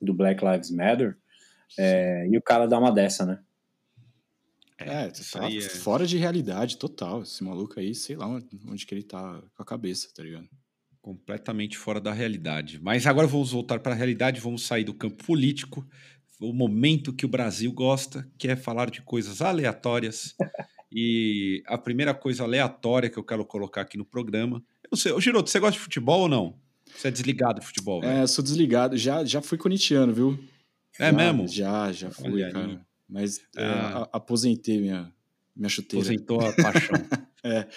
do 0.00 0.12
Black 0.12 0.44
Lives 0.44 0.70
Matter. 0.70 1.16
É, 1.78 2.28
e 2.28 2.36
o 2.36 2.42
cara 2.42 2.66
dá 2.66 2.78
uma 2.78 2.92
dessa, 2.92 3.24
né? 3.24 3.38
É, 4.78 5.08
tá 5.08 5.48
é... 5.48 5.60
fora 5.62 6.06
de 6.06 6.18
realidade 6.18 6.76
total. 6.76 7.22
Esse 7.22 7.42
maluco 7.42 7.80
aí, 7.80 7.94
sei 7.94 8.14
lá 8.14 8.28
onde 8.28 8.84
que 8.84 8.94
ele 8.94 9.02
tá 9.02 9.42
com 9.54 9.62
a 9.62 9.66
cabeça, 9.66 10.08
tá 10.14 10.22
ligado? 10.22 10.46
Completamente 11.06 11.78
fora 11.78 12.00
da 12.00 12.12
realidade. 12.12 12.80
Mas 12.82 13.06
agora 13.06 13.28
vamos 13.28 13.52
voltar 13.52 13.78
para 13.78 13.92
a 13.92 13.94
realidade, 13.94 14.40
vamos 14.40 14.66
sair 14.66 14.82
do 14.82 14.92
campo 14.92 15.22
político 15.22 15.86
o 16.40 16.52
momento 16.52 17.12
que 17.12 17.24
o 17.24 17.28
Brasil 17.28 17.72
gosta, 17.72 18.28
que 18.36 18.48
é 18.48 18.56
falar 18.56 18.90
de 18.90 19.00
coisas 19.02 19.40
aleatórias. 19.40 20.34
e 20.90 21.62
a 21.68 21.78
primeira 21.78 22.12
coisa 22.12 22.42
aleatória 22.42 23.08
que 23.08 23.16
eu 23.16 23.22
quero 23.22 23.44
colocar 23.44 23.82
aqui 23.82 23.96
no 23.96 24.04
programa. 24.04 24.56
Eu 24.82 24.88
não 24.90 24.98
sei, 24.98 25.12
ô 25.12 25.20
Giroto, 25.20 25.48
você 25.48 25.60
gosta 25.60 25.78
de 25.78 25.84
futebol 25.84 26.22
ou 26.22 26.28
não? 26.28 26.58
Você 26.92 27.06
é 27.06 27.10
desligado 27.12 27.60
de 27.60 27.66
futebol? 27.66 28.02
É, 28.02 28.26
sou 28.26 28.42
desligado. 28.42 28.96
Já, 28.96 29.24
já 29.24 29.40
fui 29.40 29.56
corintiano, 29.56 30.12
viu? 30.12 30.36
É 30.98 31.12
mesmo? 31.12 31.46
Já, 31.46 31.92
já 31.92 32.10
fui, 32.10 32.42
Olha 32.42 32.50
cara. 32.50 32.66
Aí. 32.66 32.78
Mas 33.08 33.38
é, 33.56 33.62
é 33.62 34.08
aposentei 34.12 34.80
minha, 34.80 35.12
minha 35.54 35.68
chuteira. 35.68 36.04
Aposentou 36.04 36.40
a 36.40 36.52
paixão. 36.52 36.96
é. 37.44 37.68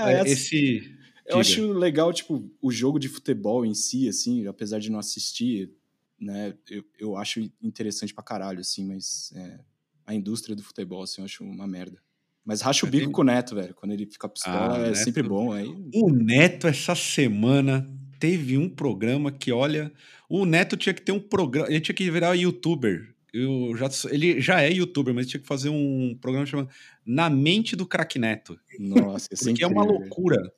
É, 0.00 0.30
esse. 0.30 1.02
Eu 1.26 1.38
acho 1.38 1.72
legal, 1.72 2.12
tipo, 2.12 2.50
o 2.60 2.70
jogo 2.70 2.98
de 2.98 3.08
futebol 3.08 3.64
em 3.64 3.74
si, 3.74 4.08
assim, 4.08 4.46
apesar 4.46 4.78
de 4.78 4.90
não 4.90 4.98
assistir, 4.98 5.72
né? 6.20 6.54
Eu, 6.70 6.84
eu 6.98 7.16
acho 7.16 7.40
interessante 7.62 8.12
pra 8.12 8.22
caralho, 8.22 8.60
assim, 8.60 8.84
mas 8.84 9.32
é, 9.34 9.60
a 10.06 10.14
indústria 10.14 10.54
do 10.54 10.62
futebol, 10.62 11.02
assim, 11.02 11.20
eu 11.20 11.24
acho 11.24 11.42
uma 11.42 11.66
merda. 11.66 11.98
Mas 12.44 12.60
racha 12.60 12.84
o 12.84 12.90
bico 12.90 13.10
com 13.10 13.22
o 13.22 13.24
Neto, 13.24 13.54
velho. 13.54 13.74
Quando 13.74 13.92
ele 13.92 14.04
fica 14.04 14.28
pistola, 14.28 14.76
ah, 14.76 14.80
é 14.80 14.88
Neto, 14.88 14.96
sempre 14.96 15.22
bom. 15.22 15.50
Aí... 15.50 15.66
O 15.94 16.10
Neto, 16.10 16.66
essa 16.66 16.94
semana, 16.94 17.88
teve 18.18 18.58
um 18.58 18.68
programa 18.68 19.32
que, 19.32 19.50
olha, 19.50 19.90
o 20.28 20.44
Neto 20.44 20.76
tinha 20.76 20.92
que 20.92 21.02
ter 21.02 21.12
um 21.12 21.20
programa, 21.20 21.68
ele 21.70 21.80
tinha 21.80 21.94
que 21.94 22.10
virar 22.10 22.34
youtuber. 22.34 23.14
Eu 23.32 23.74
já, 23.76 23.88
ele 24.10 24.40
já 24.40 24.62
é 24.62 24.72
youtuber, 24.72 25.12
mas 25.12 25.26
tinha 25.26 25.40
que 25.40 25.46
fazer 25.46 25.68
um 25.68 26.16
programa 26.20 26.46
chamado 26.46 26.68
Na 27.04 27.28
Mente 27.28 27.74
do 27.74 27.86
Crack 27.86 28.18
Neto. 28.18 28.58
Nossa, 28.78 29.28
é 29.32 29.36
Porque 29.36 29.64
é 29.64 29.66
uma 29.66 29.84
loucura. 29.84 30.52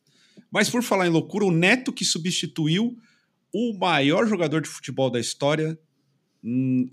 Mas 0.51 0.71
por 0.71 0.83
falar 0.83 1.07
em 1.07 1.11
loucura, 1.11 1.45
o 1.45 1.51
Neto 1.51 1.93
que 1.93 2.05
substituiu 2.05 2.97
o 3.53 3.77
maior 3.79 4.27
jogador 4.27 4.61
de 4.61 4.69
futebol 4.69 5.11
da 5.11 5.21
história 5.21 5.79
hum, 6.43 6.87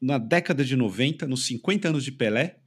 na 0.00 0.18
década 0.18 0.64
de 0.64 0.76
90, 0.76 1.26
nos 1.26 1.46
50 1.46 1.88
anos 1.88 2.04
de 2.04 2.12
Pelé. 2.12 2.58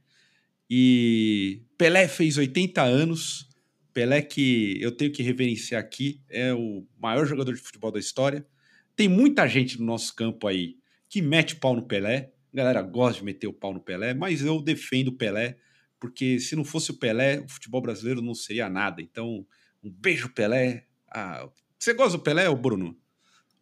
E 0.68 1.62
Pelé 1.76 2.08
fez 2.08 2.36
80 2.36 2.82
anos. 2.82 3.48
Pelé, 3.92 4.22
que 4.22 4.78
eu 4.80 4.92
tenho 4.92 5.10
que 5.10 5.22
reverenciar 5.22 5.80
aqui, 5.80 6.20
é 6.28 6.54
o 6.54 6.86
maior 7.00 7.26
jogador 7.26 7.54
de 7.54 7.60
futebol 7.60 7.90
da 7.90 7.98
história. 7.98 8.46
Tem 8.94 9.08
muita 9.08 9.48
gente 9.48 9.78
no 9.78 9.86
nosso 9.86 10.14
campo 10.14 10.46
aí 10.46 10.76
que 11.08 11.20
mete 11.20 11.56
pau 11.56 11.74
no 11.74 11.86
Pelé. 11.86 12.32
A 12.52 12.56
galera 12.56 12.82
gosta 12.82 13.18
de 13.18 13.24
meter 13.24 13.46
o 13.46 13.52
pau 13.52 13.72
no 13.72 13.80
Pelé, 13.80 14.14
mas 14.14 14.42
eu 14.42 14.60
defendo 14.62 15.08
o 15.08 15.16
Pelé, 15.16 15.56
porque 15.98 16.38
se 16.38 16.54
não 16.54 16.64
fosse 16.64 16.90
o 16.90 16.98
Pelé, 16.98 17.40
o 17.40 17.48
futebol 17.48 17.80
brasileiro 17.80 18.22
não 18.22 18.34
seria 18.34 18.68
nada. 18.68 19.02
Então, 19.02 19.44
um 19.82 19.90
beijo, 19.90 20.32
Pelé. 20.34 20.84
Ah, 21.10 21.48
você 21.78 21.94
gosta 21.94 22.18
do 22.18 22.22
Pelé, 22.22 22.54
Bruno? 22.54 22.96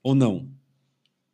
ou 0.02 0.14
não? 0.14 0.48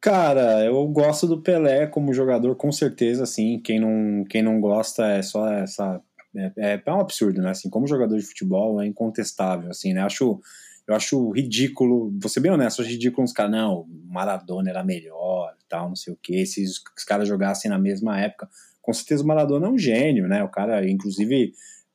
Cara, 0.01 0.64
eu 0.64 0.87
gosto 0.88 1.27
do 1.27 1.40
Pelé 1.40 1.87
como 1.87 2.12
jogador, 2.12 2.57
com 2.57 2.70
certeza, 2.70 3.23
assim. 3.23 3.59
Quem 3.61 3.81
não, 3.81 4.25
quem 4.25 4.42
não 4.42 4.61
gosta 4.61 5.07
é 5.07 5.23
só 5.23 5.49
essa. 5.49 6.01
É, 6.37 6.83
é, 6.85 6.92
um 6.92 7.01
absurdo, 7.01 7.40
né? 7.40 7.51
Assim, 7.51 7.70
como 7.70 7.87
jogador 7.87 8.18
de 8.18 8.25
futebol 8.25 8.81
é 8.83 8.87
incontestável, 8.87 9.70
assim, 9.70 9.94
né? 9.94 10.03
Acho, 10.03 10.40
eu 10.87 10.94
acho 10.94 11.31
ridículo, 11.31 12.12
vou 12.20 12.29
ser 12.29 12.40
bem 12.40 12.51
honesto, 12.51 12.83
acho 12.83 12.90
ridículo 12.90 13.23
uns 13.23 13.33
caras, 13.33 13.53
não, 13.53 13.87
Maradona 14.07 14.68
era 14.68 14.85
melhor 14.85 15.55
tal, 15.68 15.88
não 15.88 15.97
sei 15.97 16.12
o 16.12 16.18
que, 16.20 16.44
se 16.44 16.64
os, 16.64 16.83
os 16.97 17.05
caras 17.05 17.29
jogassem 17.29 17.70
na 17.70 17.79
mesma 17.79 18.20
época. 18.20 18.49
com 18.83 18.92
certeza 18.92 19.23
o 19.23 19.27
Maradona 19.27 19.66
é 19.68 19.70
um 19.70 19.79
gênio, 19.79 20.27
né? 20.27 20.42
O 20.42 20.49
cara, 20.49 20.88
inclusive, 20.88 21.53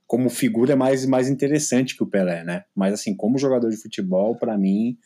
como 0.10 0.28
figura 0.28 0.74
é 0.74 0.76
mais, 0.76 1.06
mais 1.06 1.30
interessante 1.30 1.95
que 1.95 2.02
o 2.02 2.08
Pelé, 2.08 2.43
né? 2.43 2.63
Mas 2.76 2.95
assim, 2.95 3.15
como 3.15 3.38
jogador 3.38 3.69
de 3.69 3.78
futebol, 3.78 4.36
para 4.36 4.58
mim, 4.58 4.98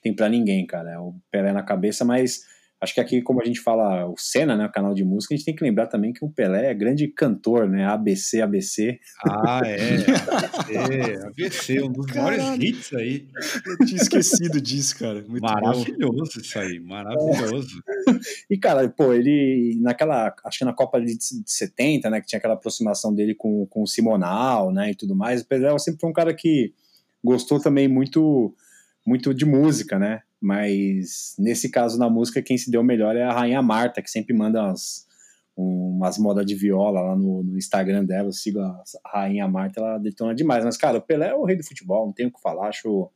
tem 0.00 0.14
para 0.14 0.28
ninguém, 0.28 0.64
cara. 0.64 0.92
É 0.92 0.98
o 0.98 1.12
Pelé 1.28 1.52
na 1.52 1.64
cabeça, 1.64 2.04
mas 2.04 2.42
Acho 2.84 2.94
que 2.94 3.00
aqui, 3.00 3.22
como 3.22 3.40
a 3.40 3.44
gente 3.44 3.60
fala 3.60 4.06
o 4.06 4.14
Senna, 4.18 4.54
né, 4.54 4.66
o 4.66 4.72
canal 4.72 4.92
de 4.92 5.02
música, 5.02 5.34
a 5.34 5.36
gente 5.36 5.46
tem 5.46 5.56
que 5.56 5.64
lembrar 5.64 5.86
também 5.86 6.12
que 6.12 6.24
o 6.24 6.28
Pelé 6.28 6.70
é 6.70 6.74
grande 6.74 7.08
cantor, 7.08 7.66
né? 7.68 7.86
ABC, 7.86 8.42
ABC. 8.42 9.00
Ah, 9.26 9.62
é. 9.64 9.96
ABC, 10.60 11.26
ABC 11.26 11.82
um 11.82 11.90
dos 11.90 12.06
Caralho. 12.06 12.42
maiores 12.42 12.62
hits 12.62 12.92
aí. 12.92 13.26
Eu 13.66 13.86
tinha 13.86 14.02
esquecido 14.02 14.60
disso, 14.60 14.98
cara. 14.98 15.24
Muito 15.26 15.42
maravilhoso 15.42 16.34
bom. 16.34 16.40
isso 16.40 16.58
aí, 16.58 16.78
maravilhoso. 16.78 17.82
e, 18.50 18.58
cara, 18.58 18.86
pô, 18.88 19.14
ele, 19.14 19.78
naquela, 19.80 20.34
acho 20.44 20.58
que 20.58 20.64
na 20.64 20.74
Copa 20.74 21.00
de 21.00 21.16
70, 21.46 22.10
né, 22.10 22.20
que 22.20 22.26
tinha 22.26 22.38
aquela 22.38 22.54
aproximação 22.54 23.14
dele 23.14 23.34
com, 23.34 23.66
com 23.66 23.82
o 23.82 23.86
Simonal, 23.86 24.70
né, 24.70 24.90
e 24.90 24.94
tudo 24.94 25.16
mais, 25.16 25.40
o 25.40 25.46
Pelé 25.46 25.76
sempre 25.78 26.00
foi 26.00 26.10
um 26.10 26.14
cara 26.14 26.34
que 26.34 26.72
gostou 27.24 27.58
também 27.58 27.88
muito, 27.88 28.54
muito 29.04 29.34
de 29.34 29.44
música, 29.44 29.98
né? 29.98 30.22
Mas 30.40 31.34
nesse 31.38 31.70
caso, 31.70 31.98
na 31.98 32.08
música, 32.08 32.42
quem 32.42 32.56
se 32.56 32.70
deu 32.70 32.82
melhor 32.82 33.16
é 33.16 33.22
a 33.22 33.32
Rainha 33.32 33.62
Marta, 33.62 34.02
que 34.02 34.10
sempre 34.10 34.34
manda 34.34 34.62
umas, 34.62 35.06
umas 35.56 36.18
modas 36.18 36.44
de 36.46 36.54
viola 36.54 37.00
lá 37.00 37.16
no, 37.16 37.42
no, 37.42 37.56
Instagram 37.56 38.04
dela. 38.04 38.28
Eu 38.28 38.32
sigo 38.32 38.60
a 38.60 38.82
Rainha 39.06 39.48
Marta, 39.48 39.80
ela 39.80 39.98
detona 39.98 40.34
demais. 40.34 40.64
Mas, 40.64 40.76
cara, 40.76 40.98
o 40.98 41.02
Pelé 41.02 41.28
é 41.28 41.34
o 41.34 41.44
rei 41.44 41.56
do 41.56 41.64
futebol, 41.64 42.06
não 42.06 42.12
tenho 42.12 42.28
o 42.28 42.32
que 42.32 42.40
falar. 42.40 42.68
Acho 42.68 43.10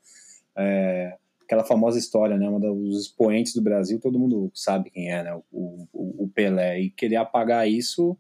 é, 0.56 1.16
aquela 1.42 1.64
famosa 1.64 1.98
história, 1.98 2.36
né? 2.36 2.48
Um 2.48 2.60
dos 2.60 3.06
expoentes 3.06 3.54
do 3.54 3.62
Brasil, 3.62 3.98
todo 4.00 4.18
mundo 4.18 4.50
sabe 4.54 4.90
quem 4.90 5.10
é, 5.10 5.22
né? 5.22 5.34
O, 5.50 5.86
o, 5.92 6.24
o 6.24 6.28
Pelé. 6.28 6.80
E 6.80 6.90
querer 6.90 7.16
apagar 7.16 7.68
isso 7.68 8.16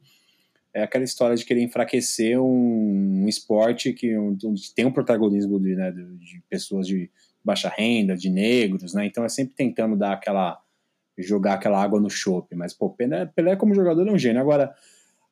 é 0.72 0.82
aquela 0.82 1.04
história 1.04 1.36
de 1.36 1.44
querer 1.44 1.62
enfraquecer 1.62 2.40
um, 2.40 3.24
um 3.24 3.28
esporte 3.28 3.92
que 3.92 4.16
onde 4.16 4.74
tem 4.74 4.86
um 4.86 4.92
protagonismo 4.92 5.58
de, 5.58 5.74
né, 5.74 5.90
de 5.90 6.42
pessoas 6.48 6.86
de 6.86 7.10
baixa 7.48 7.68
renda, 7.68 8.16
de 8.16 8.30
negros, 8.30 8.94
né? 8.94 9.06
Então 9.06 9.24
é 9.24 9.28
sempre 9.28 9.54
tentando 9.54 9.96
dar 9.96 10.12
aquela 10.12 10.60
jogar 11.18 11.54
aquela 11.54 11.82
água 11.82 12.00
no 12.00 12.08
chope, 12.08 12.54
mas 12.54 12.72
pô, 12.72 12.90
Pelé, 12.90 13.26
Pelé 13.26 13.56
como 13.56 13.74
jogador 13.74 14.06
é 14.06 14.12
um 14.12 14.18
gênio. 14.18 14.40
Agora 14.40 14.72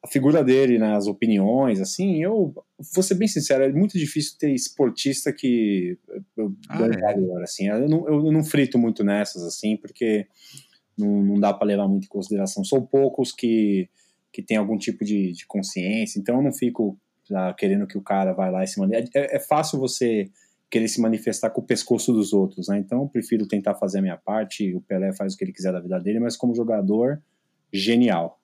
a 0.02 0.08
figura 0.08 0.42
dele, 0.42 0.78
né, 0.78 0.94
as 0.96 1.06
opiniões, 1.06 1.80
assim, 1.80 2.22
eu 2.22 2.54
vou 2.94 3.02
ser 3.02 3.14
bem 3.14 3.26
sincero, 3.26 3.64
é 3.64 3.72
muito 3.72 3.98
difícil 3.98 4.38
ter 4.38 4.52
esportista 4.52 5.32
que 5.32 5.98
eu 6.36 6.54
ah, 6.68 6.86
é. 6.86 7.42
assim, 7.42 7.68
eu 7.68 7.88
não, 7.88 8.08
eu 8.08 8.32
não 8.32 8.44
frito 8.44 8.78
muito 8.78 9.02
nessas, 9.02 9.42
assim, 9.42 9.76
porque 9.76 10.26
não, 10.96 11.22
não 11.22 11.40
dá 11.40 11.52
para 11.52 11.66
levar 11.66 11.88
muito 11.88 12.04
em 12.04 12.08
consideração. 12.08 12.64
São 12.64 12.84
poucos 12.84 13.32
que, 13.32 13.88
que 14.32 14.42
têm 14.42 14.56
algum 14.56 14.78
tipo 14.78 15.04
de, 15.04 15.32
de 15.32 15.46
consciência, 15.46 16.18
então 16.18 16.36
eu 16.36 16.42
não 16.42 16.52
fico 16.52 16.98
já, 17.28 17.52
querendo 17.54 17.86
que 17.86 17.98
o 17.98 18.02
cara 18.02 18.32
vai 18.32 18.50
lá 18.50 18.62
e 18.62 18.68
se 18.68 18.78
mande. 18.78 18.94
É, 18.94 19.36
é 19.36 19.40
fácil 19.40 19.78
você 19.78 20.30
querer 20.70 20.88
se 20.88 21.00
manifestar 21.00 21.50
com 21.50 21.60
o 21.60 21.66
pescoço 21.66 22.12
dos 22.12 22.32
outros, 22.32 22.68
né? 22.68 22.78
Então 22.78 23.02
eu 23.02 23.08
prefiro 23.08 23.46
tentar 23.46 23.74
fazer 23.74 23.98
a 23.98 24.02
minha 24.02 24.16
parte, 24.16 24.74
o 24.74 24.80
Pelé 24.80 25.12
faz 25.12 25.34
o 25.34 25.36
que 25.36 25.44
ele 25.44 25.52
quiser 25.52 25.72
da 25.72 25.80
vida 25.80 25.98
dele, 26.00 26.20
mas 26.20 26.36
como 26.36 26.54
jogador, 26.54 27.22
genial. 27.72 28.40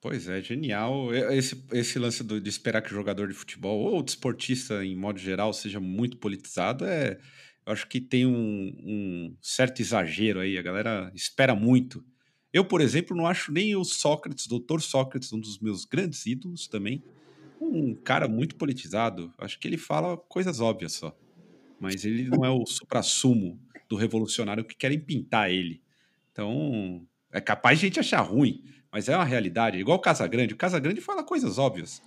Pois 0.00 0.28
é, 0.28 0.40
genial. 0.40 1.12
Esse, 1.12 1.60
esse 1.72 1.98
lance 1.98 2.22
do, 2.22 2.40
de 2.40 2.48
esperar 2.48 2.82
que 2.82 2.92
o 2.92 2.94
jogador 2.94 3.26
de 3.26 3.34
futebol 3.34 3.80
ou 3.92 4.02
desportista, 4.02 4.84
em 4.84 4.96
modo 4.96 5.18
geral, 5.18 5.52
seja 5.52 5.80
muito 5.80 6.18
politizado, 6.18 6.84
é, 6.84 7.18
eu 7.66 7.72
acho 7.72 7.88
que 7.88 8.00
tem 8.00 8.24
um, 8.24 8.32
um 8.78 9.36
certo 9.42 9.80
exagero 9.82 10.38
aí. 10.38 10.56
A 10.56 10.62
galera 10.62 11.10
espera 11.16 11.56
muito. 11.56 12.04
Eu, 12.52 12.64
por 12.64 12.80
exemplo, 12.80 13.16
não 13.16 13.26
acho 13.26 13.50
nem 13.50 13.74
o 13.74 13.84
Sócrates, 13.84 14.46
doutor 14.46 14.80
Sócrates, 14.80 15.32
um 15.32 15.40
dos 15.40 15.58
meus 15.58 15.84
grandes 15.84 16.24
ídolos 16.24 16.68
também, 16.68 17.02
um 17.60 17.92
cara 17.92 18.28
muito 18.28 18.54
politizado. 18.54 19.34
Acho 19.36 19.58
que 19.58 19.66
ele 19.66 19.76
fala 19.76 20.16
coisas 20.16 20.60
óbvias 20.60 20.92
só 20.92 21.14
mas 21.80 22.04
ele 22.04 22.24
não 22.28 22.44
é 22.44 22.50
o 22.50 22.66
supra-sumo 22.66 23.60
do 23.88 23.96
revolucionário 23.96 24.64
que 24.64 24.76
querem 24.76 25.00
pintar 25.00 25.50
ele. 25.50 25.82
Então, 26.32 27.06
é 27.32 27.40
capaz 27.40 27.78
de 27.78 27.86
a 27.86 27.88
gente 27.88 28.00
achar 28.00 28.20
ruim, 28.20 28.62
mas 28.92 29.08
é 29.08 29.16
uma 29.16 29.24
realidade. 29.24 29.78
Igual 29.78 29.98
o 29.98 30.00
Casagrande. 30.00 30.54
O 30.54 30.56
Casagrande 30.56 31.00
fala 31.00 31.22
coisas 31.24 31.58
óbvias. 31.58 32.02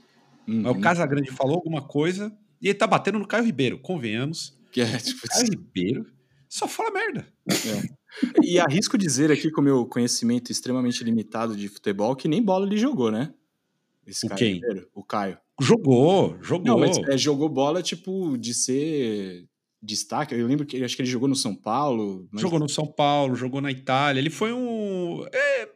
Uhum. 0.48 0.62
Mas 0.62 0.78
o. 0.78 0.80
Casagrande 0.80 1.32
falou 1.32 1.56
alguma 1.56 1.82
coisa 1.82 2.36
e 2.62 2.68
ele 2.68 2.78
tá 2.78 2.88
batendo 2.88 3.20
no 3.20 3.28
Caio 3.28 3.44
Ribeiro, 3.44 3.80
convenhamos. 3.80 4.58
Que 4.72 4.82
é, 4.82 4.98
tipo, 4.98 5.28
Caio 5.28 5.50
Ribeiro 5.50 6.06
só 6.48 6.68
fala 6.68 6.92
merda. 6.92 7.28
É. 7.50 8.02
E 8.44 8.60
arrisco 8.60 8.98
dizer 8.98 9.32
aqui, 9.32 9.50
com 9.50 9.62
o 9.62 9.64
meu 9.64 9.86
conhecimento 9.86 10.52
extremamente 10.52 11.04
limitado 11.04 11.56
de 11.56 11.68
futebol, 11.70 12.16
que 12.16 12.28
nem 12.28 12.44
bola 12.44 12.66
ele 12.66 12.78
jogou, 12.78 13.10
né? 13.10 13.34
Esse 14.06 14.26
o 14.26 14.30
Caio 14.30 14.40
quem? 14.40 14.54
Ribeiro, 14.56 14.90
o 14.94 15.04
Caio. 15.04 15.38
Jogou, 15.60 16.38
jogou. 16.42 16.68
Não, 16.68 16.80
mas 16.80 16.98
é, 16.98 17.18
jogou 17.18 17.48
bola, 17.48 17.82
tipo, 17.82 18.38
de 18.38 18.54
ser 18.54 19.48
destaque. 19.82 20.36
Eu 20.36 20.48
lembro 20.48 20.66
que 20.66 20.84
acho 20.84 20.96
que 20.96 21.02
ele 21.02 21.10
jogou 21.10 21.28
no 21.28 21.36
São 21.36 21.56
Paulo. 21.56 22.28
Mas... 22.32 22.42
Jogou 22.42 22.60
no 22.60 22.70
São 22.70 22.86
Paulo, 22.86 23.36
jogou 23.36 23.62
na 23.62 23.72
Itália. 23.72 24.20
Ele 24.20 24.30
foi 24.30 24.54
um. 24.54 25.26
É, 25.34 25.70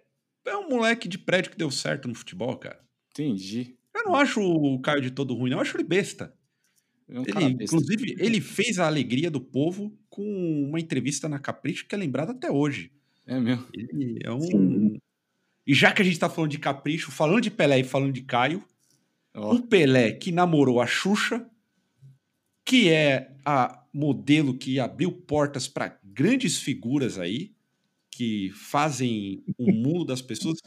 é 0.46 0.58
um 0.58 0.70
moleque 0.70 1.08
de 1.08 1.18
prédio 1.18 1.52
que 1.52 1.58
deu 1.58 1.72
certo 1.72 2.08
no 2.08 2.16
futebol, 2.16 2.56
cara. 2.58 2.80
Entendi. 3.12 3.76
Eu 3.94 4.04
não 4.04 4.16
acho 4.16 4.42
o 4.42 4.80
Caio 4.82 5.02
de 5.02 5.12
todo 5.12 5.34
ruim, 5.34 5.50
não. 5.50 5.58
Eu 5.58 5.62
acho 5.62 5.76
ele 5.78 5.84
besta. 5.84 6.34
É 7.08 7.20
um 7.20 7.24
ele, 7.24 7.54
besta. 7.54 7.64
Inclusive, 7.64 8.16
ele 8.20 8.42
fez 8.42 8.78
a 8.78 8.88
alegria 8.88 9.32
do 9.32 9.40
povo 9.40 9.98
com 10.10 10.24
uma 10.68 10.80
entrevista 10.80 11.30
na 11.30 11.40
Capricho 11.40 11.88
que 11.88 11.96
é 11.96 11.98
lembrada 11.98 12.32
até 12.32 12.52
hoje. 12.52 12.92
É 13.26 13.40
mesmo. 13.40 13.66
Ele 13.74 14.20
é 14.24 14.32
um. 14.32 14.42
Sim. 14.42 15.02
E 15.66 15.74
já 15.74 15.92
que 15.92 16.02
a 16.02 16.06
gente 16.06 16.20
tá 16.20 16.30
falando 16.30 16.52
de 16.52 16.60
Capricho, 16.60 17.12
falando 17.12 17.42
de 17.42 17.50
Pelé 17.50 17.80
e 17.80 17.84
falando 17.84 18.14
de 18.14 18.22
Caio, 18.22 18.64
oh. 19.34 19.56
o 19.56 19.62
Pelé 19.64 20.12
que 20.12 20.32
namorou 20.32 20.80
a 20.80 20.86
Xuxa, 20.86 21.44
que 22.64 22.90
é 22.90 23.32
a 23.44 23.85
modelo 23.96 24.58
que 24.58 24.78
abriu 24.78 25.10
portas 25.10 25.70
para 25.70 25.98
grandes 26.04 26.58
figuras 26.58 27.18
aí, 27.18 27.54
que 28.12 28.52
fazem 28.54 29.42
o 29.58 29.72
mundo 29.72 30.04
das 30.04 30.22
pessoas. 30.22 30.60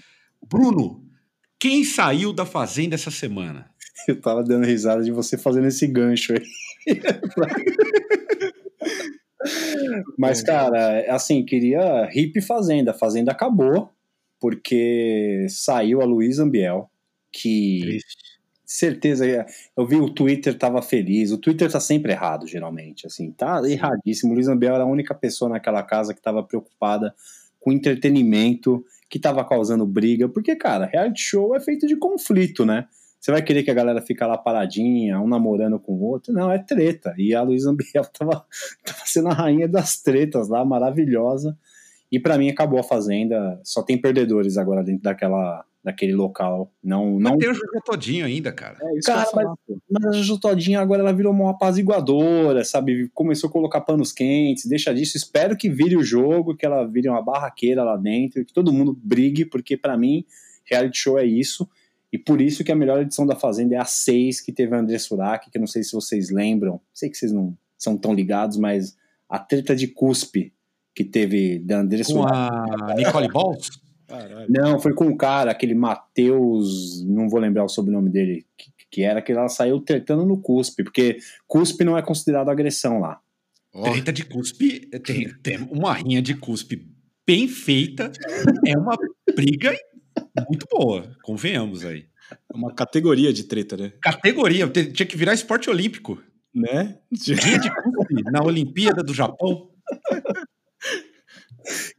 Bruno, 0.48 1.06
quem 1.58 1.84
saiu 1.84 2.32
da 2.32 2.46
Fazenda 2.46 2.94
essa 2.94 3.10
semana? 3.10 3.70
Eu 4.08 4.18
tava 4.18 4.42
dando 4.42 4.64
risada 4.64 5.04
de 5.04 5.10
você 5.10 5.36
fazendo 5.36 5.66
esse 5.66 5.86
gancho 5.86 6.32
aí. 6.32 6.42
Mas, 10.16 10.42
cara, 10.42 11.14
assim, 11.14 11.44
queria 11.44 12.08
hip 12.14 12.40
Fazenda. 12.40 12.92
A 12.92 12.94
Fazenda 12.94 13.30
acabou, 13.30 13.92
porque 14.40 15.46
saiu 15.50 16.00
a 16.00 16.06
Luísa 16.06 16.44
Ambiel, 16.44 16.90
que 17.30 17.80
Triste 17.82 18.37
certeza. 18.68 19.24
Eu 19.76 19.86
vi 19.86 19.96
o 19.96 20.10
Twitter 20.10 20.56
tava 20.56 20.82
feliz. 20.82 21.32
O 21.32 21.38
Twitter 21.38 21.70
tá 21.72 21.80
sempre 21.80 22.12
errado, 22.12 22.46
geralmente. 22.46 23.06
Assim, 23.06 23.32
tá 23.32 23.62
erradíssimo. 23.66 24.32
O 24.32 24.34
Luiz 24.34 24.46
Ambiel 24.46 24.74
era 24.74 24.84
a 24.84 24.86
única 24.86 25.14
pessoa 25.14 25.48
naquela 25.48 25.82
casa 25.82 26.12
que 26.12 26.20
tava 26.20 26.42
preocupada 26.42 27.14
com 27.58 27.72
entretenimento, 27.72 28.84
que 29.08 29.18
tava 29.18 29.44
causando 29.44 29.86
briga. 29.86 30.28
Porque, 30.28 30.54
cara, 30.54 30.84
reality 30.84 31.22
show 31.22 31.56
é 31.56 31.60
feito 31.60 31.86
de 31.86 31.96
conflito, 31.96 32.66
né? 32.66 32.86
Você 33.18 33.32
vai 33.32 33.42
querer 33.42 33.64
que 33.64 33.70
a 33.70 33.74
galera 33.74 34.00
fique 34.00 34.22
lá 34.22 34.38
paradinha, 34.38 35.20
um 35.20 35.26
namorando 35.26 35.80
com 35.80 35.92
o 35.92 36.02
outro? 36.02 36.32
Não, 36.32 36.52
é 36.52 36.58
treta. 36.58 37.14
E 37.18 37.34
a 37.34 37.42
Luísa 37.42 37.70
Ambiel 37.70 38.04
tava, 38.16 38.44
tava 38.84 39.00
sendo 39.06 39.28
a 39.28 39.34
rainha 39.34 39.66
das 39.66 40.00
tretas 40.00 40.48
lá, 40.48 40.64
maravilhosa. 40.64 41.58
E 42.10 42.18
para 42.18 42.38
mim 42.38 42.48
acabou 42.48 42.78
a 42.78 42.84
Fazenda. 42.84 43.60
Só 43.62 43.82
tem 43.82 44.00
perdedores 44.00 44.56
agora 44.56 44.82
dentro 44.82 45.02
daquela 45.02 45.64
daquele 45.82 46.14
local. 46.14 46.70
Não, 46.82 47.18
não... 47.18 47.38
tem 47.38 47.48
o 47.48 47.54
Jojo 47.54 47.80
Todinho 47.84 48.26
ainda, 48.26 48.52
cara. 48.52 48.76
É, 48.82 49.00
cara, 49.04 49.28
mas, 49.34 49.46
mas, 49.90 50.04
a 50.04 50.12
Jojo 50.12 50.38
Todinho 50.38 50.80
agora 50.80 51.00
ela 51.00 51.12
virou 51.12 51.32
uma 51.32 51.52
apaziguadora, 51.52 52.64
sabe? 52.64 53.08
Começou 53.14 53.48
a 53.48 53.52
colocar 53.52 53.80
panos 53.80 54.12
quentes, 54.12 54.66
deixa 54.66 54.92
disso. 54.92 55.16
Espero 55.16 55.56
que 55.56 55.70
vire 55.70 55.96
o 55.96 56.02
jogo, 56.02 56.54
que 56.56 56.66
ela 56.66 56.84
vire 56.84 57.08
uma 57.08 57.22
barraqueira 57.22 57.84
lá 57.84 57.96
dentro, 57.96 58.44
que 58.44 58.52
todo 58.52 58.72
mundo 58.72 58.98
brigue, 59.02 59.44
porque 59.44 59.76
para 59.76 59.96
mim, 59.96 60.24
reality 60.64 60.98
show 60.98 61.18
é 61.18 61.24
isso. 61.24 61.68
E 62.12 62.18
por 62.18 62.40
isso 62.40 62.64
que 62.64 62.72
a 62.72 62.76
melhor 62.76 63.00
edição 63.00 63.26
da 63.26 63.36
Fazenda 63.36 63.74
é 63.74 63.78
a 63.78 63.84
6, 63.84 64.40
que 64.40 64.52
teve 64.52 64.74
a 64.74 64.80
André 64.80 64.98
Surak, 64.98 65.50
que 65.50 65.58
não 65.58 65.66
sei 65.66 65.82
se 65.82 65.92
vocês 65.92 66.30
lembram, 66.30 66.80
sei 66.92 67.10
que 67.10 67.16
vocês 67.16 67.32
não 67.32 67.56
são 67.76 67.96
tão 67.96 68.14
ligados, 68.14 68.56
mas 68.56 68.96
a 69.28 69.38
treta 69.38 69.76
de 69.76 69.88
cuspe 69.88 70.52
que 70.98 71.04
teve 71.04 71.60
da 71.60 71.78
André 71.78 72.02
Surak. 72.02 72.58
Com 72.58 72.84
a 72.84 72.94
Nicole 72.96 73.28
Balls? 73.28 73.70
Não, 74.48 74.80
foi 74.80 74.92
com 74.92 75.06
o 75.06 75.16
cara, 75.16 75.52
aquele 75.52 75.72
Matheus, 75.72 77.04
não 77.06 77.28
vou 77.28 77.38
lembrar 77.38 77.62
o 77.62 77.68
sobrenome 77.68 78.10
dele, 78.10 78.44
que, 78.56 78.72
que, 78.90 79.02
era 79.04 79.22
que 79.22 79.30
ela 79.30 79.48
saiu 79.48 79.78
tretando 79.80 80.26
no 80.26 80.40
cuspe, 80.40 80.82
porque 80.82 81.18
cuspe 81.46 81.84
não 81.84 81.96
é 81.96 82.02
considerado 82.02 82.48
agressão 82.48 82.98
lá. 82.98 83.20
Oh. 83.72 83.82
Treta 83.82 84.12
de 84.12 84.24
cuspe, 84.24 84.90
tem, 85.04 85.32
tem 85.40 85.68
uma 85.70 85.92
rinha 85.92 86.20
de 86.20 86.34
cuspe 86.34 86.84
bem 87.24 87.46
feita, 87.46 88.10
é 88.66 88.76
uma 88.76 88.96
briga 89.36 89.72
muito 90.48 90.66
boa, 90.68 91.14
convenhamos 91.22 91.84
aí. 91.84 92.06
É 92.52 92.56
uma 92.56 92.74
categoria 92.74 93.32
de 93.32 93.44
treta, 93.44 93.76
né? 93.76 93.92
Categoria, 94.02 94.68
tinha 94.68 95.06
que 95.06 95.16
virar 95.16 95.32
esporte 95.32 95.70
olímpico. 95.70 96.20
Né? 96.52 96.98
Rinha 97.12 97.60
de 97.60 97.70
cuspe 97.70 98.22
na 98.32 98.42
Olimpíada 98.42 99.04
do 99.04 99.14
Japão. 99.14 99.70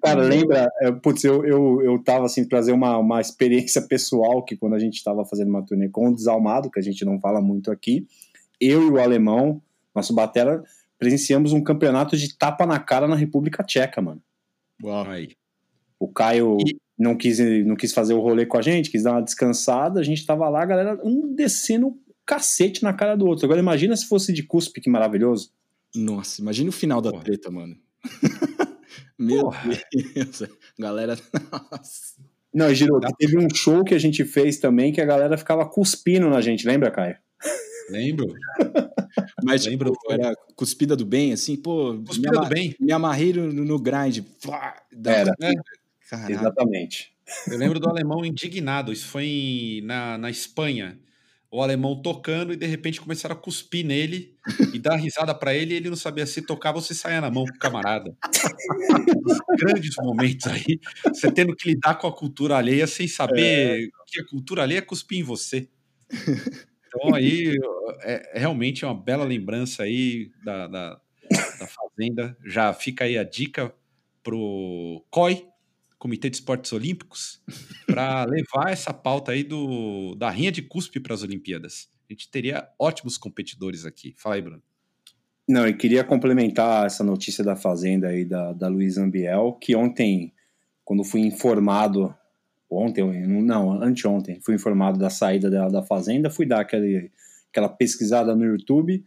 Cara, 0.02 0.22
lembra, 0.22 0.70
é, 0.82 0.92
putz, 0.92 1.24
eu, 1.24 1.46
eu, 1.46 1.82
eu 1.82 2.04
tava 2.04 2.26
assim, 2.26 2.48
trazer 2.48 2.72
uma, 2.72 2.98
uma 2.98 3.22
experiência 3.22 3.82
pessoal 3.82 4.44
que 4.44 4.56
quando 4.56 4.76
a 4.76 4.80
gente 4.80 5.04
tava 5.04 5.26
fazendo 5.26 5.50
uma 5.50 5.66
turnê 5.66 5.90
com 5.90 6.10
o 6.10 6.16
Desalmado, 6.16 6.72
que 6.72 6.80
a 6.80 6.84
gente 6.84 7.04
não 7.06 7.20
fala 7.20 7.42
muito 7.42 7.72
aqui, 7.72 8.08
eu 8.60 8.88
e 8.88 8.90
o 8.92 9.00
alemão, 9.00 9.62
nosso 9.94 10.14
batera, 10.14 10.64
presenciamos 10.98 11.54
um 11.54 11.64
campeonato 11.64 12.18
de 12.18 12.38
tapa 12.38 12.66
na 12.66 12.80
cara 12.80 13.08
na 13.08 13.16
República 13.16 13.64
Tcheca, 13.64 14.02
mano. 14.02 14.22
Uau. 14.84 15.06
Aí. 15.08 15.32
O 16.00 16.08
Caio 16.08 16.58
e... 16.66 16.78
não, 16.98 17.16
quis, 17.16 17.40
não 17.66 17.76
quis 17.76 17.94
fazer 17.94 18.14
o 18.14 18.22
rolê 18.22 18.46
com 18.46 18.58
a 18.58 18.62
gente, 18.62 18.90
quis 18.90 19.04
dar 19.04 19.12
uma 19.12 19.22
descansada, 19.22 20.00
a 20.00 20.04
gente 20.04 20.26
tava 20.26 20.48
lá, 20.50 20.64
a 20.64 20.66
galera, 20.66 21.00
um 21.04 21.34
descendo 21.34 21.98
cacete 22.26 22.84
na 22.84 22.94
cara 22.94 23.16
do 23.16 23.26
outro. 23.26 23.46
Agora 23.46 23.60
imagina 23.60 23.96
se 23.96 24.08
fosse 24.08 24.32
de 24.32 24.44
cuspe, 24.44 24.82
que 24.82 24.90
maravilhoso. 24.90 25.52
Nossa, 25.96 26.42
imagina 26.42 26.70
o 26.70 26.74
final 26.74 27.02
da 27.02 27.12
Porra. 27.12 27.24
treta, 27.24 27.50
mano. 27.50 27.76
Meu 29.20 29.44
Porra. 29.44 29.78
Deus, 30.16 30.44
galera. 30.80 31.18
Nossa. 31.52 32.16
Não, 32.54 32.74
Giro, 32.74 33.00
teve 33.18 33.38
um 33.38 33.48
show 33.54 33.84
que 33.84 33.94
a 33.94 34.00
gente 34.00 34.24
fez 34.26 34.58
também 34.58 34.92
que 34.92 35.02
a 35.02 35.06
galera 35.06 35.38
ficava 35.38 35.68
cuspindo 35.70 36.30
na 36.30 36.42
gente, 36.42 36.66
lembra, 36.66 36.90
Caio? 36.90 37.18
Lembro. 37.90 38.34
Mas, 39.44 39.66
Lembro, 39.66 39.92
tipo, 39.92 40.14
era 40.14 40.34
cuspida 40.56 40.96
do 40.96 41.06
bem, 41.06 41.34
assim, 41.34 41.56
pô. 41.56 42.02
Cuspida 42.06 42.40
do 42.40 42.48
bem. 42.48 42.76
Me 42.80 42.92
amarrei 42.92 43.34
no, 43.34 43.52
no 43.52 43.80
grind. 43.80 44.20
era. 45.06 45.34
É. 45.42 46.32
Exatamente. 46.32 47.14
Eu 47.48 47.58
lembro 47.58 47.80
do 47.80 47.90
alemão 47.90 48.26
indignado. 48.26 48.92
Isso 48.92 49.08
foi 49.08 49.26
em, 49.26 49.82
na, 49.82 50.18
na 50.18 50.30
Espanha. 50.30 51.00
O 51.52 51.64
alemão 51.64 52.00
tocando 52.00 52.54
e 52.54 52.56
de 52.56 52.68
repente 52.68 53.02
começaram 53.02 53.36
a 53.36 53.40
cuspir 53.40 53.84
nele 53.84 54.36
e 54.72 54.78
dar 54.78 54.96
risada 54.98 55.34
para 55.34 55.54
ele. 55.54 55.74
E 55.74 55.78
ele 55.78 55.90
não 55.90 55.96
sabia 55.96 56.26
se 56.26 56.44
tocava 56.44 56.78
ou 56.78 56.82
se 56.82 56.94
saia 56.94 57.20
na 57.20 57.32
mão 57.32 57.44
camarada. 57.60 58.16
grandes 59.58 59.96
momentos 59.98 60.46
aí. 60.48 60.80
Você 61.06 61.32
tendo 61.32 61.56
que 61.56 61.70
lidar 61.70 61.96
com 61.96 62.08
a 62.08 62.16
cultura 62.16 62.56
alheia 62.56 62.86
sem 62.86 63.08
saber 63.08 63.86
é. 63.86 63.88
que 64.08 64.22
a 64.22 64.26
cultura 64.26 64.62
alheia 64.62 64.80
é 64.80 64.82
cuspir 64.82 65.20
em 65.20 65.24
você. 65.24 65.68
Então 66.90 67.14
aí 67.14 67.56
é, 68.02 68.32
é 68.34 68.40
realmente 68.40 68.84
uma 68.84 68.96
bela 68.96 69.24
lembrança 69.24 69.84
aí 69.84 70.32
da, 70.44 70.68
da, 70.68 71.02
da 71.60 71.68
Fazenda. 71.68 72.38
Já 72.46 72.74
fica 72.74 73.06
aí 73.06 73.18
a 73.18 73.24
dica 73.24 73.74
pro 74.24 75.06
COI, 75.10 75.46
Comitê 76.00 76.30
de 76.30 76.38
Esportes 76.38 76.72
Olímpicos, 76.72 77.44
para 77.86 78.24
levar 78.26 78.72
essa 78.72 78.94
pauta 78.94 79.34
aí 79.34 79.44
do, 79.44 80.16
da 80.16 80.30
rinha 80.30 80.52
de 80.52 80.62
cuspe 80.62 81.00
para 81.00 81.14
as 81.14 81.22
Olimpíadas. 81.22 81.90
A 82.10 82.14
gente 82.14 82.32
teria 82.32 82.68
ótimos 82.80 83.18
competidores 83.18 83.86
aqui. 83.86 84.16
Fala 84.18 84.36
aí, 84.36 84.42
Bruno. 84.42 84.64
Não, 85.48 85.68
eu 85.68 85.76
queria 85.76 86.04
complementar 86.04 86.86
essa 86.86 87.04
notícia 87.04 87.44
da 87.44 87.56
Fazenda 87.56 88.08
aí 88.08 88.24
da, 88.24 88.54
da 88.54 88.68
Luiz 88.68 88.98
Ambiel, 88.98 89.58
que 89.60 89.76
ontem, 89.76 90.34
quando 90.86 91.04
fui 91.04 91.22
informado 91.22 92.16
ontem, 92.70 93.04
não, 93.28 93.82
anteontem, 93.82 94.40
fui 94.42 94.56
informado 94.56 94.98
da 95.00 95.10
saída 95.10 95.50
dela 95.50 95.70
da 95.70 95.84
Fazenda, 95.84 96.30
fui 96.30 96.46
dar 96.46 96.62
aquele, 96.62 97.12
aquela 97.52 97.68
pesquisada 97.68 98.36
no 98.36 98.46
YouTube. 98.46 99.04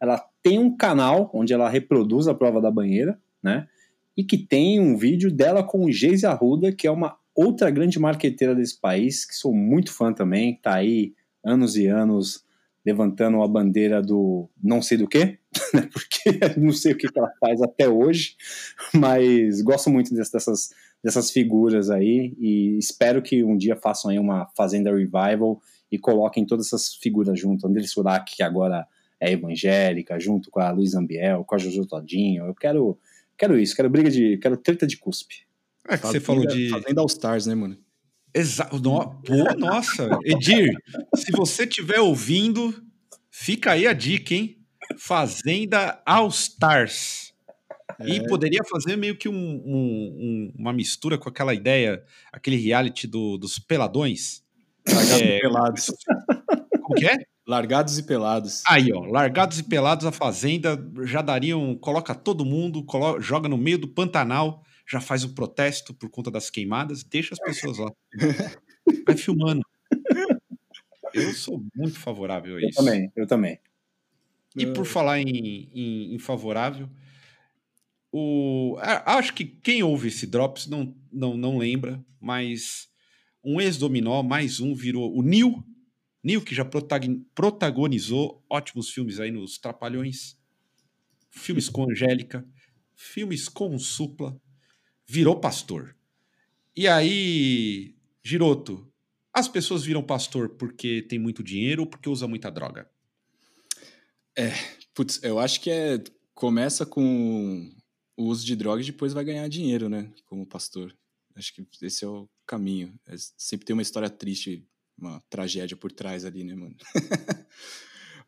Ela 0.00 0.18
tem 0.42 0.58
um 0.58 0.76
canal 0.76 1.30
onde 1.32 1.54
ela 1.54 1.68
reproduz 1.70 2.26
a 2.26 2.34
prova 2.34 2.60
da 2.60 2.70
banheira, 2.70 3.18
né? 3.42 3.68
E 4.16 4.24
que 4.24 4.38
tem 4.38 4.80
um 4.80 4.96
vídeo 4.96 5.30
dela 5.30 5.62
com 5.62 5.84
o 5.84 5.92
Geise 5.92 6.26
Arruda, 6.26 6.72
que 6.72 6.86
é 6.86 6.90
uma 6.90 7.16
outra 7.34 7.70
grande 7.70 7.98
marqueteira 7.98 8.54
desse 8.54 8.80
país, 8.80 9.24
que 9.24 9.34
sou 9.34 9.52
muito 9.52 9.92
fã 9.92 10.12
também, 10.12 10.58
tá 10.62 10.74
aí 10.74 11.14
anos 11.44 11.76
e 11.76 11.86
anos 11.86 12.44
levantando 12.86 13.42
a 13.42 13.48
bandeira 13.48 14.02
do 14.02 14.48
não 14.62 14.82
sei 14.82 14.98
do 14.98 15.08
que, 15.08 15.38
né? 15.72 15.88
porque 15.92 16.38
não 16.60 16.72
sei 16.72 16.92
o 16.92 16.96
que 16.96 17.08
ela 17.14 17.30
faz 17.40 17.60
até 17.62 17.88
hoje, 17.88 18.36
mas 18.94 19.62
gosto 19.62 19.90
muito 19.90 20.14
dessas, 20.14 20.70
dessas 21.02 21.30
figuras 21.30 21.90
aí 21.90 22.34
e 22.38 22.76
espero 22.78 23.22
que 23.22 23.42
um 23.42 23.56
dia 23.56 23.74
façam 23.74 24.10
aí 24.10 24.18
uma 24.18 24.46
Fazenda 24.56 24.94
Revival 24.94 25.60
e 25.90 25.98
coloquem 25.98 26.44
todas 26.44 26.66
essas 26.66 26.94
figuras 26.94 27.38
junto. 27.38 27.66
André 27.66 27.84
Surak, 27.84 28.36
que 28.36 28.42
agora 28.42 28.86
é 29.20 29.32
evangélica, 29.32 30.18
junto 30.18 30.50
com 30.50 30.60
a 30.60 30.70
Luiz 30.70 30.94
Ambiel, 30.94 31.44
com 31.44 31.54
a 31.54 31.58
Jojo 31.58 31.86
Todinho. 31.86 32.46
Eu 32.46 32.54
quero, 32.54 32.98
quero 33.36 33.58
isso, 33.58 33.74
quero 33.74 33.90
briga 33.90 34.10
de. 34.10 34.38
quero 34.38 34.56
treta 34.56 34.86
de 34.86 34.96
cuspe. 34.96 35.46
É 35.88 35.96
que 35.96 36.06
você 36.06 36.20
falou 36.20 36.46
de. 36.46 36.70
Fazenda 36.70 37.00
All 37.00 37.06
Stars, 37.06 37.46
né, 37.46 37.54
mano? 37.54 37.76
Exato. 38.32 38.78
No... 38.80 39.20
Pô, 39.22 39.54
nossa. 39.56 40.08
Edir, 40.24 40.74
se 41.14 41.30
você 41.32 41.64
estiver 41.64 42.00
ouvindo, 42.00 42.74
fica 43.30 43.72
aí 43.72 43.86
a 43.86 43.92
dica, 43.92 44.34
hein? 44.34 44.58
Fazenda 44.98 46.02
All 46.04 46.28
Stars. 46.28 47.32
É. 48.00 48.08
E 48.08 48.26
poderia 48.26 48.62
fazer 48.68 48.96
meio 48.96 49.16
que 49.16 49.28
um, 49.28 49.34
um, 49.34 50.52
uma 50.58 50.72
mistura 50.72 51.16
com 51.16 51.28
aquela 51.28 51.54
ideia, 51.54 52.02
aquele 52.32 52.56
reality 52.56 53.06
do, 53.06 53.38
dos 53.38 53.58
peladões. 53.58 54.42
É, 54.86 55.40
pelados. 55.40 55.86
Como 56.82 56.94
que 56.94 57.06
é? 57.06 57.16
Largados 57.46 57.98
e 57.98 58.02
pelados. 58.02 58.62
Aí, 58.66 58.90
ó, 58.92 59.04
largados 59.04 59.58
e 59.58 59.62
pelados 59.62 60.06
a 60.06 60.12
fazenda 60.12 60.78
já 61.02 61.20
dariam, 61.20 61.76
coloca 61.76 62.14
todo 62.14 62.44
mundo, 62.44 62.82
coloca, 62.84 63.20
joga 63.20 63.48
no 63.48 63.58
meio 63.58 63.78
do 63.78 63.88
Pantanal, 63.88 64.64
já 64.88 65.00
faz 65.00 65.24
o 65.24 65.28
um 65.28 65.34
protesto 65.34 65.92
por 65.92 66.08
conta 66.08 66.30
das 66.30 66.48
queimadas, 66.48 67.04
deixa 67.04 67.34
as 67.34 67.40
pessoas 67.40 67.78
lá. 67.78 67.92
Vai 69.06 69.16
filmando. 69.16 69.62
Eu 71.12 71.32
sou 71.32 71.62
muito 71.74 71.98
favorável 71.98 72.56
a 72.56 72.58
isso. 72.60 72.80
Eu 72.80 72.84
também, 72.84 73.12
eu 73.14 73.26
também. 73.26 73.58
E 74.56 74.66
por 74.66 74.86
falar 74.86 75.20
em, 75.20 75.68
em, 75.72 76.14
em 76.14 76.18
favorável, 76.18 76.88
o, 78.12 78.76
acho 78.80 79.34
que 79.34 79.44
quem 79.44 79.82
ouve 79.82 80.08
esse 80.08 80.26
Drops 80.26 80.68
não, 80.68 80.94
não, 81.12 81.36
não 81.36 81.58
lembra, 81.58 82.04
mas 82.20 82.88
um 83.42 83.60
ex-dominó, 83.60 84.22
mais 84.22 84.60
um, 84.60 84.74
virou 84.74 85.12
o 85.16 85.20
Neil. 85.20 85.64
Neil, 86.24 86.42
que 86.42 86.54
já 86.54 86.64
protagonizou 87.34 88.42
ótimos 88.48 88.88
filmes 88.88 89.20
aí 89.20 89.30
nos 89.30 89.58
Trapalhões, 89.58 90.38
filmes 91.30 91.68
com 91.68 91.90
Angélica, 91.90 92.48
filmes 92.94 93.48
com 93.48 93.78
Supla, 93.78 94.40
virou 95.06 95.38
pastor. 95.38 95.94
E 96.74 96.88
aí, 96.88 97.94
Giroto, 98.22 98.90
as 99.32 99.46
pessoas 99.48 99.84
viram 99.84 100.02
pastor 100.02 100.48
porque 100.48 101.02
tem 101.02 101.18
muito 101.18 101.42
dinheiro 101.42 101.82
ou 101.82 101.86
porque 101.86 102.08
usa 102.08 102.26
muita 102.26 102.50
droga? 102.50 102.90
É, 104.36 104.50
putz, 104.94 105.22
eu 105.22 105.38
acho 105.38 105.60
que 105.60 105.70
é 105.70 106.02
começa 106.34 106.84
com 106.84 107.72
o 108.16 108.24
uso 108.24 108.44
de 108.44 108.56
droga 108.56 108.82
e 108.82 108.86
depois 108.86 109.12
vai 109.12 109.24
ganhar 109.24 109.46
dinheiro, 109.48 109.88
né, 109.88 110.12
como 110.24 110.46
pastor. 110.46 110.96
Acho 111.36 111.52
que 111.54 111.66
esse 111.82 112.04
é 112.04 112.08
o 112.08 112.28
caminho. 112.46 112.98
É, 113.06 113.14
sempre 113.36 113.66
tem 113.66 113.74
uma 113.74 113.82
história 113.82 114.08
triste, 114.08 114.66
uma 114.96 115.20
tragédia 115.28 115.76
por 115.76 115.92
trás 115.92 116.24
ali, 116.24 116.44
né, 116.44 116.54
mano? 116.54 116.76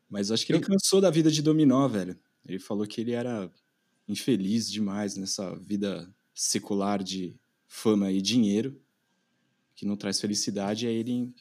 Mas 0.09 0.31
acho 0.31 0.45
que 0.45 0.53
ele 0.53 0.61
cansou 0.61 1.01
da 1.01 1.09
vida 1.09 1.29
de 1.29 1.41
dominó, 1.41 1.87
velho. 1.87 2.17
Ele 2.45 2.59
falou 2.59 2.87
que 2.87 3.01
ele 3.01 3.11
era 3.11 3.51
infeliz 4.07 4.71
demais 4.71 5.17
nessa 5.17 5.55
vida 5.57 6.09
secular 6.33 7.03
de 7.03 7.35
fama 7.67 8.11
e 8.11 8.21
dinheiro, 8.21 8.79
que 9.75 9.85
não 9.85 9.97
traz 9.97 10.21
felicidade. 10.21 10.85
E 10.85 10.89
aí 10.89 10.95
ele 10.95 11.33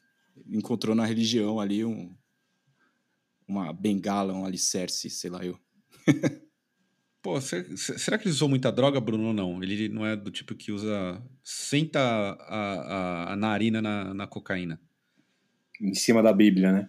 encontrou 0.49 0.95
na 0.95 1.05
religião 1.05 1.61
ali 1.61 1.85
um, 1.85 2.15
uma 3.47 3.73
bengala, 3.73 4.33
um 4.33 4.45
alicerce, 4.45 5.09
sei 5.09 5.31
lá 5.31 5.45
eu. 5.45 5.59
Pô, 7.23 7.41
será 7.41 8.19
que 8.19 8.25
ele 8.25 8.35
usou 8.35 8.49
muita 8.49 8.71
droga, 8.71 9.01
Bruno, 9.01 9.29
ou 9.29 9.33
não? 9.33 9.61
Ele 9.61 9.89
não 9.89 10.07
é 10.07 10.15
do 10.15 10.31
tipo 10.31 10.55
que 10.55 10.71
usa. 10.71 11.21
senta 11.43 11.99
a, 12.01 13.31
a, 13.31 13.33
a 13.33 13.37
narina 13.37 13.83
na, 13.83 14.15
na 14.15 14.27
cocaína. 14.29 14.81
Em 15.81 15.95
cima 15.95 16.23
da 16.23 16.33
Bíblia, 16.33 16.73
né? 16.73 16.89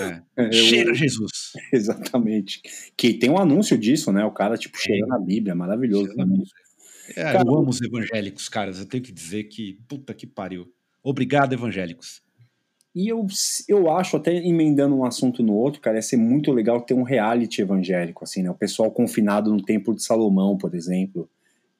É. 0.00 0.22
Eu, 0.48 0.52
cheira 0.52 0.94
Jesus. 0.94 1.52
Exatamente. 1.72 2.60
Que 2.96 3.14
tem 3.14 3.30
um 3.30 3.38
anúncio 3.38 3.78
disso, 3.78 4.12
né? 4.12 4.24
O 4.24 4.32
cara, 4.32 4.56
tipo, 4.56 4.78
cheira 4.78 5.06
na 5.06 5.18
Bíblia, 5.18 5.54
maravilhoso. 5.54 6.14
Né? 6.16 6.24
É, 7.16 7.22
cara, 7.32 7.44
eu 7.46 7.54
amo 7.56 7.70
os 7.70 7.80
evangélicos, 7.80 8.48
caras. 8.48 8.78
Eu 8.78 8.86
tenho 8.86 9.02
que 9.02 9.12
dizer 9.12 9.44
que, 9.44 9.78
puta 9.88 10.14
que 10.14 10.26
pariu. 10.26 10.72
Obrigado, 11.02 11.52
evangélicos. 11.52 12.22
E 12.94 13.08
eu, 13.08 13.26
eu 13.68 13.90
acho, 13.90 14.16
até 14.16 14.34
emendando 14.34 14.96
um 14.96 15.04
assunto 15.04 15.42
no 15.42 15.54
outro, 15.54 15.80
cara, 15.80 15.96
ia 15.96 16.02
ser 16.02 16.16
muito 16.16 16.52
legal 16.52 16.80
ter 16.80 16.94
um 16.94 17.04
reality 17.04 17.62
evangélico, 17.62 18.24
assim, 18.24 18.42
né? 18.42 18.50
O 18.50 18.54
pessoal 18.54 18.90
confinado 18.90 19.52
no 19.52 19.62
Templo 19.62 19.94
de 19.94 20.02
Salomão, 20.02 20.58
por 20.58 20.74
exemplo. 20.74 21.28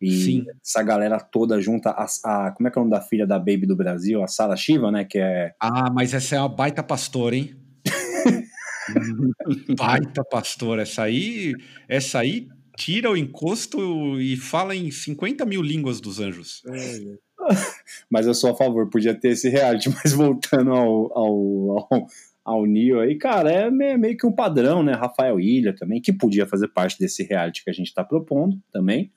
E 0.00 0.10
Sim. 0.10 0.46
essa 0.64 0.82
galera 0.82 1.20
toda 1.20 1.60
junta, 1.60 1.90
a, 1.90 2.06
a, 2.24 2.50
como 2.52 2.68
é 2.68 2.70
que 2.70 2.78
é 2.78 2.80
o 2.80 2.84
nome 2.84 2.96
da 2.96 3.02
filha 3.02 3.26
da 3.26 3.38
Baby 3.38 3.66
do 3.66 3.76
Brasil? 3.76 4.22
A 4.22 4.26
Sara 4.26 4.56
Shiva, 4.56 4.90
né? 4.90 5.04
Que 5.04 5.18
é... 5.18 5.54
Ah, 5.60 5.90
mas 5.92 6.14
essa 6.14 6.36
é 6.36 6.38
uma 6.38 6.48
baita 6.48 6.82
pastora, 6.82 7.36
hein? 7.36 7.54
baita 9.76 10.24
pastora. 10.24 10.82
Essa 10.82 11.02
aí, 11.02 11.54
essa 11.86 12.20
aí 12.20 12.48
tira 12.76 13.10
o 13.10 13.16
encosto 13.16 14.18
e 14.18 14.38
fala 14.38 14.74
em 14.74 14.90
50 14.90 15.44
mil 15.44 15.60
línguas 15.60 16.00
dos 16.00 16.18
anjos. 16.18 16.62
É, 16.66 17.18
mas 18.10 18.26
eu 18.26 18.32
sou 18.32 18.50
a 18.50 18.56
favor, 18.56 18.88
podia 18.88 19.14
ter 19.14 19.30
esse 19.30 19.50
reality, 19.50 19.90
mas 20.02 20.12
voltando 20.14 20.72
ao, 20.72 21.18
ao, 21.18 21.88
ao, 21.90 22.06
ao 22.42 22.66
Neo 22.66 23.00
aí, 23.00 23.16
cara, 23.16 23.50
é 23.50 23.70
meio 23.70 24.16
que 24.16 24.26
um 24.26 24.32
padrão, 24.32 24.82
né? 24.82 24.92
Rafael 24.94 25.38
Ilha 25.38 25.74
também, 25.74 26.00
que 26.00 26.12
podia 26.12 26.46
fazer 26.46 26.68
parte 26.68 26.98
desse 26.98 27.22
reality 27.22 27.62
que 27.62 27.70
a 27.70 27.74
gente 27.74 27.88
está 27.88 28.02
propondo 28.02 28.58
também, 28.72 29.10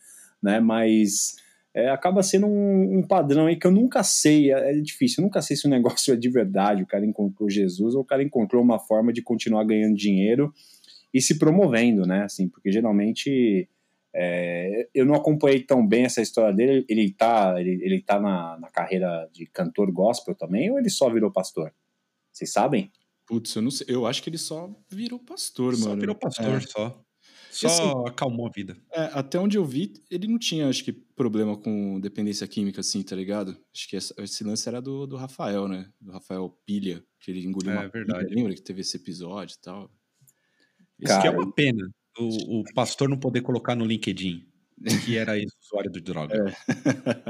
né? 0.44 0.60
Mas 0.60 1.36
é, 1.74 1.90
acaba 1.90 2.22
sendo 2.22 2.46
um, 2.46 3.00
um, 3.00 3.02
padrão 3.02 3.48
aí 3.48 3.56
que 3.56 3.66
eu 3.66 3.72
nunca 3.72 4.04
sei, 4.04 4.52
é, 4.52 4.72
é, 4.72 4.82
difícil, 4.82 5.22
eu 5.22 5.26
nunca 5.26 5.42
sei 5.42 5.56
se 5.56 5.66
o 5.66 5.70
negócio 5.72 6.14
é 6.14 6.18
de 6.18 6.30
verdade, 6.30 6.84
o 6.84 6.88
cara 6.88 7.06
encontrou 7.06 7.50
Jesus 7.50 7.96
ou 7.96 8.02
o 8.02 8.06
cara 8.06 8.22
encontrou 8.22 8.62
uma 8.62 8.78
forma 8.78 9.14
de 9.14 9.22
continuar 9.22 9.64
ganhando 9.64 9.96
dinheiro 9.96 10.54
e 11.14 11.22
se 11.22 11.40
promovendo, 11.40 12.06
né? 12.06 12.24
Assim, 12.24 12.48
porque 12.48 12.72
geralmente 12.72 13.70
é, 14.14 14.88
eu 14.94 15.06
não 15.06 15.16
acompanhei 15.16 15.62
tão 15.64 15.86
bem 15.86 16.06
essa 16.06 16.22
história 16.22 16.54
dele. 16.54 16.86
Ele 16.88 17.12
tá, 17.12 17.56
ele, 17.60 17.80
ele 17.84 18.02
tá 18.02 18.20
na, 18.20 18.60
na 18.60 18.70
carreira 18.70 19.28
de 19.32 19.46
cantor 19.48 19.92
gospel 19.92 20.36
também 20.36 20.70
ou 20.70 20.78
ele 20.78 20.90
só 20.90 21.10
virou 21.10 21.32
pastor? 21.32 21.74
Vocês 22.32 22.52
sabem? 22.52 22.92
Putz, 23.26 23.56
eu 23.56 23.62
não 23.62 23.72
sei. 23.72 23.88
Eu 23.90 24.06
acho 24.06 24.22
que 24.22 24.30
ele 24.30 24.38
só 24.38 24.70
virou 24.90 25.20
pastor, 25.20 25.76
só 25.76 25.82
mano. 25.82 25.96
Só 25.96 26.00
virou 26.00 26.16
pastor, 26.16 26.58
é. 26.58 26.60
só. 26.62 27.04
Só 27.54 27.68
assim, 27.68 28.10
acalmou 28.10 28.48
a 28.48 28.50
vida. 28.50 28.76
É, 28.92 29.10
até 29.14 29.40
onde 29.40 29.58
eu 29.58 29.66
vi, 29.66 29.94
ele 30.10 30.28
não 30.28 30.40
tinha, 30.40 30.68
acho 30.68 30.84
que, 30.84 30.92
problema 30.92 31.56
com 31.56 32.00
dependência 32.00 32.48
química, 32.48 32.82
assim, 32.82 33.04
tá 33.04 33.16
ligado? 33.16 33.58
Acho 33.74 33.88
que 33.88 33.96
esse 33.96 34.44
lance 34.44 34.68
era 34.68 34.82
do, 34.82 35.06
do 35.06 35.16
Rafael, 35.16 35.68
né? 35.68 35.90
Do 36.02 36.12
Rafael 36.12 36.50
Pilha, 36.66 37.04
que 37.20 37.32
ele 37.32 37.46
engoliu 37.46 37.72
é, 37.72 37.80
uma 37.80 37.88
verdade. 37.88 38.26
Pilha, 38.26 38.36
lembra 38.36 38.54
que 38.56 38.62
teve 38.62 38.82
esse 38.82 38.98
episódio 38.98 39.56
e 39.58 39.62
tal? 39.62 39.92
Isso 41.00 41.22
que 41.22 41.28
é 41.28 41.32
uma 41.32 41.52
pena, 41.52 41.90
o, 42.18 42.62
o 42.62 42.64
pastor 42.74 43.10
não 43.10 43.18
poder 43.18 43.42
colocar 43.42 43.76
no 43.76 43.86
LinkedIn 43.86 44.48
que 45.06 45.18
era 45.18 45.34
usuário 45.64 45.92
de 45.92 46.02
droga. 46.02 46.36
É. 46.36 46.50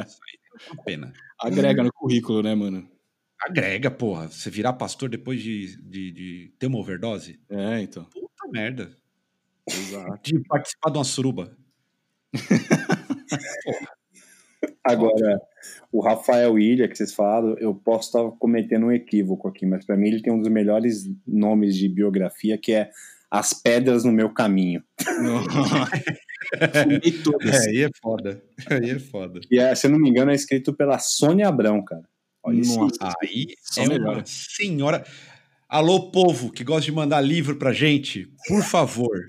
Isso 0.06 0.20
aí 0.24 0.40
é 0.68 0.72
uma 0.72 0.84
pena. 0.84 1.14
Agrega 1.40 1.84
no 1.84 1.92
currículo, 1.92 2.42
né, 2.42 2.56
mano? 2.56 2.90
Agrega, 3.42 3.92
porra. 3.92 4.28
Você 4.30 4.50
virar 4.50 4.74
pastor 4.74 5.10
depois 5.10 5.42
de, 5.42 5.78
de, 5.82 6.12
de 6.12 6.54
ter 6.58 6.68
uma 6.68 6.80
overdose? 6.80 7.40
É, 7.50 7.82
então. 7.82 8.06
Puta 8.06 8.48
merda. 8.52 8.96
Exato. 9.70 10.20
De 10.24 10.40
participar 10.42 10.90
de 10.92 10.98
uma 10.98 11.04
suruba. 11.04 11.58
Agora, 14.84 15.42
o 15.92 16.02
Rafael 16.02 16.60
Ilha, 16.60 16.88
que 16.88 16.98
vocês 16.98 17.14
falaram, 17.14 17.56
eu 17.58 17.74
posso 17.74 18.08
estar 18.08 18.38
cometendo 18.38 18.88
um 18.88 18.92
equívoco 18.92 19.48
aqui, 19.48 19.66
mas 19.66 19.86
para 19.86 19.96
mim 19.96 20.08
ele 20.08 20.22
tem 20.22 20.34
um 20.34 20.40
dos 20.40 20.50
melhores 20.50 21.10
nomes 21.26 21.78
de 21.78 21.88
biografia, 21.88 22.58
que 22.58 22.74
é 22.74 22.90
As 23.32 23.54
Pedras 23.54 24.04
no 24.04 24.12
Meu 24.12 24.30
Caminho. 24.30 24.84
é, 26.60 26.82
aí 27.70 27.84
é 27.84 27.90
foda. 28.02 28.44
Aí 28.70 28.90
é 28.90 29.00
foda. 29.00 29.40
E, 29.50 29.58
é, 29.58 29.74
se 29.74 29.88
eu 29.88 29.92
não 29.92 30.00
me 30.00 30.10
engano, 30.10 30.32
é 30.32 30.36
escrito 30.36 30.74
pela 30.74 31.00
Sônia 31.00 31.48
Abrão, 31.48 31.84
cara. 31.84 32.04
Olha 32.44 32.58
Nossa, 32.58 33.14
aí 33.22 33.48
é 33.78 33.88
melhor. 33.88 34.16
uma 34.18 34.26
senhora. 34.26 35.06
Alô, 35.70 36.12
povo 36.12 36.52
que 36.52 36.64
gosta 36.64 36.84
de 36.84 36.92
mandar 36.92 37.22
livro 37.22 37.56
pra 37.56 37.72
gente, 37.72 38.30
por 38.48 38.62
favor, 38.62 39.26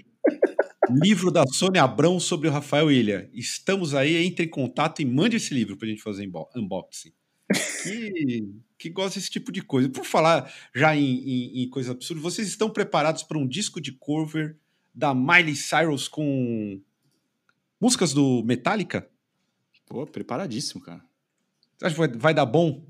livro 1.03 1.31
da 1.31 1.47
Sônia 1.47 1.83
Abrão 1.83 2.19
sobre 2.21 2.49
o 2.49 2.51
Rafael 2.51 2.91
Ilha. 2.91 3.31
Estamos 3.33 3.95
aí, 3.95 4.17
entre 4.25 4.47
em 4.47 4.49
contato 4.49 5.01
e 5.01 5.05
mande 5.05 5.37
esse 5.37 5.53
livro 5.53 5.77
para 5.77 5.87
a 5.87 5.91
gente 5.91 6.03
fazer 6.03 6.31
unboxing. 6.57 7.13
Que, 7.83 8.49
que 8.79 8.89
gosta 8.91 9.19
desse 9.19 9.31
tipo 9.31 9.53
de 9.53 9.63
coisa. 9.63 9.89
Por 9.89 10.05
falar 10.05 10.53
já 10.75 10.97
em, 10.97 11.03
em, 11.03 11.63
em 11.63 11.69
coisa 11.69 11.93
absurda, 11.93 12.23
vocês 12.23 12.49
estão 12.49 12.71
preparados 12.71 13.23
para 13.23 13.39
um 13.39 13.47
disco 13.47 13.81
de 13.81 13.93
cover 13.93 14.57
da 14.95 15.15
Miley 15.15 15.57
Cyrus 15.57 16.09
com 16.09 16.81
músicas 17.81 18.13
do 18.13 18.43
Metallica? 18.45 19.09
Pô, 19.87 20.07
preparadíssimo, 20.07 20.83
cara. 20.83 21.05
Você 21.77 21.87
acha 21.87 21.95
que 21.95 22.01
vai, 22.01 22.09
vai 22.09 22.35
dar 22.35 22.47
bom? 22.47 22.87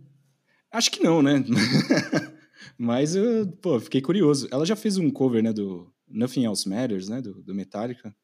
Acho 0.70 0.90
que 0.90 1.02
não, 1.02 1.22
né? 1.22 1.44
Mas 2.78 3.14
eu, 3.14 3.46
pô, 3.61 3.78
fiquei 3.80 4.00
curioso. 4.00 4.48
Ela 4.50 4.66
já 4.66 4.76
fez 4.76 4.96
um 4.96 5.11
cover, 5.11 5.42
né, 5.42 5.52
do 5.52 5.93
Nothing 6.09 6.44
Else 6.44 6.68
Matters, 6.68 7.09
né? 7.09 7.20
Do, 7.20 7.42
do 7.42 7.55
Metallica. 7.55 8.14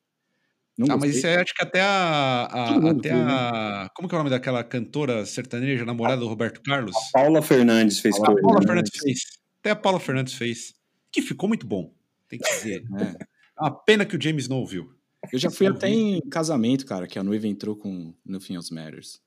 Não 0.79 0.95
ah, 0.95 0.97
mas 0.97 1.17
isso 1.17 1.27
é 1.27 1.37
acho 1.37 1.55
que 1.55 1.63
até 1.63 1.81
a. 1.83 2.49
a 2.51 2.91
até 2.91 3.11
a 3.11 3.83
né? 3.83 3.89
como 3.95 4.09
que 4.09 4.15
é 4.15 4.17
o 4.17 4.21
nome 4.21 4.31
daquela 4.31 4.65
cantora 4.65 5.27
sertaneja, 5.27 5.85
namorada 5.85 6.21
do 6.21 6.29
Roberto 6.29 6.63
Carlos? 6.63 6.97
A 6.97 7.19
Paula 7.21 7.43
Fernandes 7.43 8.01
fez. 8.01 8.17
A 8.17 8.23
Paula, 8.23 8.41
Paula 8.41 8.63
Fernandes 8.63 8.99
fez. 8.99 9.19
Até 9.61 9.71
a 9.71 9.77
Paula 9.77 10.01
Fernandes 10.01 10.35
fez. 10.35 10.73
Que 11.13 11.21
ficou 11.21 11.49
muito 11.49 11.67
bom, 11.67 11.93
tem 12.29 12.39
que 12.39 12.49
dizer. 12.49 12.83
É. 12.99 13.03
é 13.03 13.61
uma 13.61 13.85
pena 13.85 14.07
que 14.07 14.17
o 14.17 14.23
James 14.23 14.49
não 14.49 14.59
ouviu. 14.59 14.95
Eu 15.31 15.39
já 15.39 15.51
fui 15.51 15.67
até 15.67 15.89
em 15.89 16.19
casamento, 16.31 16.87
cara, 16.87 17.07
que 17.07 17.19
a 17.19 17.23
noiva 17.23 17.47
entrou 17.47 17.77
com 17.77 18.15
Nothing 18.25 18.55
Else 18.55 18.73
Matters. 18.73 19.21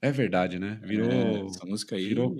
É 0.00 0.10
verdade, 0.10 0.58
né? 0.58 0.80
Virou. 0.82 1.10
É, 1.10 1.46
essa 1.46 1.66
música 1.66 1.96
aí. 1.96 2.08
Virou, 2.08 2.34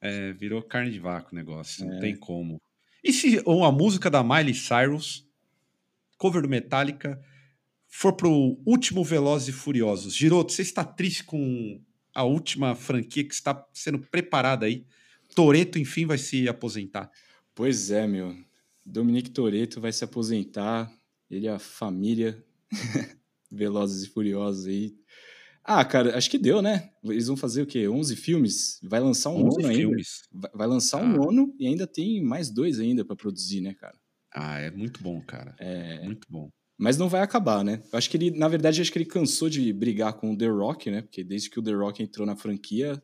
é, 0.00 0.32
virou 0.34 0.62
carne 0.62 0.90
de 0.90 0.98
vaca 0.98 1.28
o 1.32 1.34
negócio. 1.34 1.84
É. 1.84 1.86
Não 1.86 2.00
tem 2.00 2.14
como. 2.14 2.60
E 3.02 3.12
se 3.12 3.40
uma 3.46 3.70
música 3.70 4.10
da 4.10 4.22
Miley 4.22 4.54
Cyrus, 4.54 5.26
cover 6.16 6.42
do 6.42 6.48
Metallica, 6.48 7.20
for 7.86 8.12
pro 8.12 8.60
último 8.66 9.04
Velozes 9.04 9.48
e 9.48 9.52
Furiosos? 9.52 10.14
Giroto, 10.14 10.52
você 10.52 10.62
está 10.62 10.84
triste 10.84 11.24
com 11.24 11.80
a 12.14 12.24
última 12.24 12.74
franquia 12.74 13.24
que 13.24 13.34
está 13.34 13.66
sendo 13.72 13.98
preparada 13.98 14.66
aí? 14.66 14.84
Toreto, 15.34 15.78
enfim, 15.78 16.06
vai 16.06 16.18
se 16.18 16.48
aposentar. 16.48 17.10
Pois 17.54 17.90
é, 17.90 18.06
meu. 18.06 18.36
Dominique 18.84 19.30
Toreto 19.30 19.80
vai 19.80 19.92
se 19.92 20.02
aposentar. 20.02 20.92
Ele 21.30 21.46
e 21.46 21.48
a 21.48 21.58
família 21.58 22.44
Velozes 23.50 24.04
e 24.04 24.08
Furiosos 24.08 24.66
aí 24.66 24.97
ah, 25.70 25.84
cara, 25.84 26.16
acho 26.16 26.30
que 26.30 26.38
deu, 26.38 26.62
né? 26.62 26.90
Eles 27.04 27.26
vão 27.26 27.36
fazer 27.36 27.60
o 27.60 27.66
quê? 27.66 27.86
11 27.86 28.16
filmes? 28.16 28.80
Vai 28.82 29.00
lançar 29.00 29.28
um 29.28 29.40
nono 29.40 29.68
filmes. 29.68 30.22
ainda. 30.32 30.50
Vai 30.54 30.66
lançar 30.66 30.98
ah. 30.98 31.04
um 31.04 31.08
nono 31.08 31.54
e 31.58 31.66
ainda 31.66 31.86
tem 31.86 32.22
mais 32.24 32.48
dois 32.48 32.80
ainda 32.80 33.04
para 33.04 33.14
produzir, 33.14 33.60
né, 33.60 33.74
cara? 33.74 33.94
Ah, 34.32 34.58
é 34.58 34.70
muito 34.70 35.02
bom, 35.02 35.20
cara. 35.20 35.54
É 35.58 36.02
muito 36.04 36.26
bom. 36.30 36.48
Mas 36.78 36.96
não 36.96 37.06
vai 37.06 37.20
acabar, 37.20 37.62
né? 37.62 37.82
Eu 37.92 37.98
acho 37.98 38.08
que 38.08 38.16
ele, 38.16 38.30
na 38.30 38.48
verdade, 38.48 38.80
acho 38.80 38.90
que 38.90 38.96
ele 38.96 39.04
cansou 39.04 39.50
de 39.50 39.70
brigar 39.70 40.14
com 40.14 40.32
o 40.32 40.38
The 40.38 40.48
Rock, 40.48 40.90
né? 40.90 41.02
Porque 41.02 41.22
desde 41.22 41.50
que 41.50 41.58
o 41.58 41.62
The 41.62 41.72
Rock 41.72 42.02
entrou 42.02 42.26
na 42.26 42.34
franquia, 42.34 43.02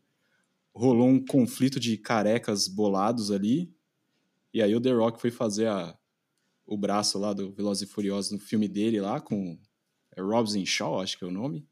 rolou 0.75 1.09
um 1.09 1.23
conflito 1.23 1.79
de 1.79 1.99
carecas 1.99 2.67
bolados 2.67 3.31
ali. 3.31 3.71
E 4.55 4.63
aí 4.63 4.75
o 4.75 4.81
The 4.81 4.93
Rock 4.93 5.21
foi 5.21 5.31
fazer 5.31 5.67
a, 5.67 5.95
o 6.65 6.79
braço 6.79 7.19
lá 7.19 7.35
do 7.35 7.53
Velozes 7.53 7.87
e 7.87 7.93
Furiosos 7.93 8.33
no 8.33 8.39
filme 8.39 8.69
dele 8.69 9.03
lá 9.03 9.21
com 9.21 9.59
é 10.17 10.23
Robson 10.23 10.65
Shaw, 10.65 11.01
acho 11.01 11.19
que 11.19 11.25
é 11.25 11.27
o 11.27 11.31
nome. 11.31 11.67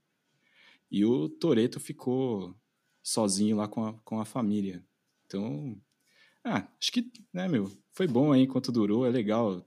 E 0.93 1.07
o 1.07 1.27
Toreto 1.27 1.81
ficou 1.81 2.55
sozinho 3.03 3.57
lá 3.57 3.67
com 3.67 3.87
a, 3.87 3.95
com 4.05 4.21
a 4.21 4.27
família. 4.27 4.85
Então, 5.25 5.81
ah, 6.45 6.69
acho 6.79 6.93
que, 6.93 7.11
né, 7.33 7.49
meu, 7.49 7.73
foi 7.93 8.07
bom 8.07 8.31
aí 8.31 8.43
enquanto 8.43 8.71
durou, 8.71 9.07
é 9.07 9.11
legal. 9.11 9.67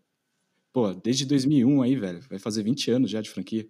Pô, 0.71 0.93
desde 0.93 1.25
2001 1.25 1.81
aí, 1.81 1.95
velho, 1.95 2.21
vai 2.29 2.37
fazer 2.37 2.61
20 2.61 2.91
anos 2.91 3.09
já 3.09 3.21
de 3.21 3.31
franquia. 3.31 3.67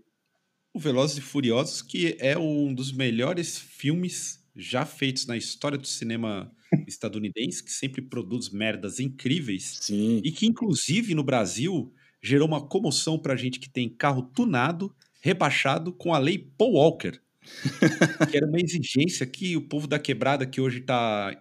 O 0.74 0.80
Velozes 0.80 1.18
e 1.18 1.22
Furiosos, 1.22 1.82
que 1.82 2.18
é 2.20 2.38
um 2.38 2.74
dos 2.74 2.91
melhores 2.91 3.58
filmes 3.58 4.45
já 4.53 4.86
feitos 4.86 5.26
na 5.26 5.38
história 5.38 5.78
do 5.78 5.88
cinema 5.88 6.53
estadunidense, 6.86 7.64
que 7.64 7.72
sempre 7.72 8.01
produz 8.01 8.49
merdas 8.49 8.99
incríveis. 8.99 9.78
Sim. 9.80 10.20
E 10.26 10.30
que, 10.30 10.45
inclusive, 10.45 11.16
no 11.16 11.24
Brasil, 11.24 11.93
gerou 12.22 12.49
uma 12.49 12.68
comoção 12.68 13.18
pra 13.18 13.38
gente 13.38 13.62
que 13.62 13.70
tem 13.70 13.88
carro 13.88 14.24
tunado, 14.24 14.93
rebaixado 15.22 15.93
com 15.93 16.14
a 16.14 16.18
lei 16.18 16.38
Paul 16.38 16.74
Walker 16.74 17.24
que 18.29 18.37
era 18.37 18.45
uma 18.45 18.59
exigência 18.59 19.25
que 19.25 19.55
o 19.55 19.61
povo 19.61 19.87
da 19.87 19.99
quebrada, 19.99 20.45
que 20.45 20.61
hoje 20.61 20.81
tá. 20.81 21.35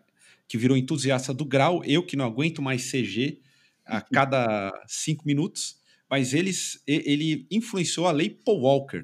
que 0.48 0.58
virou 0.58 0.76
entusiasta 0.76 1.32
do 1.32 1.44
grau, 1.44 1.82
eu 1.84 2.04
que 2.04 2.16
não 2.16 2.24
aguento 2.24 2.62
mais 2.62 2.90
CG 2.90 3.40
a 3.84 4.00
cada 4.00 4.72
cinco 4.86 5.26
minutos, 5.26 5.76
mas 6.08 6.32
eles, 6.32 6.82
ele 6.86 7.46
influenciou 7.50 8.06
a 8.06 8.12
lei 8.12 8.30
Paul 8.30 8.60
Walker. 8.60 9.02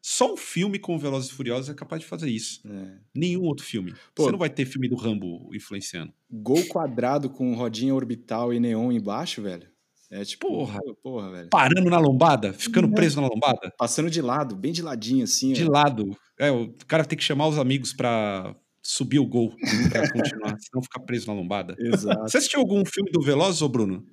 Só 0.00 0.32
um 0.32 0.36
filme 0.36 0.78
com 0.78 0.98
Velozes 0.98 1.30
e 1.30 1.34
Furiosos 1.34 1.68
é 1.68 1.74
capaz 1.74 2.00
de 2.00 2.08
fazer 2.08 2.30
isso. 2.30 2.62
É. 2.66 2.98
Nenhum 3.14 3.42
outro 3.42 3.64
filme. 3.64 3.92
Pô, 4.14 4.24
Você 4.24 4.32
não 4.32 4.38
vai 4.38 4.48
ter 4.48 4.64
filme 4.64 4.88
do 4.88 4.96
Rambo 4.96 5.50
influenciando. 5.54 6.12
Gol 6.30 6.64
quadrado 6.66 7.28
com 7.28 7.54
rodinha 7.54 7.94
orbital 7.94 8.52
e 8.52 8.60
neon 8.60 8.90
embaixo, 8.92 9.42
velho. 9.42 9.68
É 10.10 10.24
tipo, 10.24 10.48
porra, 10.48 10.80
porra, 11.02 11.30
velho. 11.30 11.48
Parando 11.50 11.90
na 11.90 11.98
lombada, 11.98 12.52
ficando 12.54 12.88
é. 12.88 12.94
preso 12.94 13.20
na 13.20 13.28
lombada. 13.28 13.72
Passando 13.76 14.10
de 14.10 14.22
lado, 14.22 14.56
bem 14.56 14.72
de 14.72 14.80
ladinho, 14.82 15.24
assim. 15.24 15.52
De 15.52 15.64
ó. 15.64 15.70
lado. 15.70 16.16
É, 16.38 16.50
o 16.50 16.72
cara 16.86 17.04
tem 17.04 17.18
que 17.18 17.24
chamar 17.24 17.46
os 17.48 17.58
amigos 17.58 17.92
pra 17.92 18.54
subir 18.82 19.18
o 19.18 19.26
gol 19.26 19.54
pra 19.90 20.08
continuar, 20.10 20.56
senão 20.58 20.82
ficar 20.82 21.00
preso 21.00 21.26
na 21.26 21.34
lombada. 21.34 21.76
Exato. 21.78 22.22
Você 22.22 22.38
assistiu 22.38 22.60
algum 22.60 22.82
filme 22.86 23.10
do 23.10 23.20
Veloz, 23.20 23.60
ô 23.60 23.68
Bruno? 23.68 24.06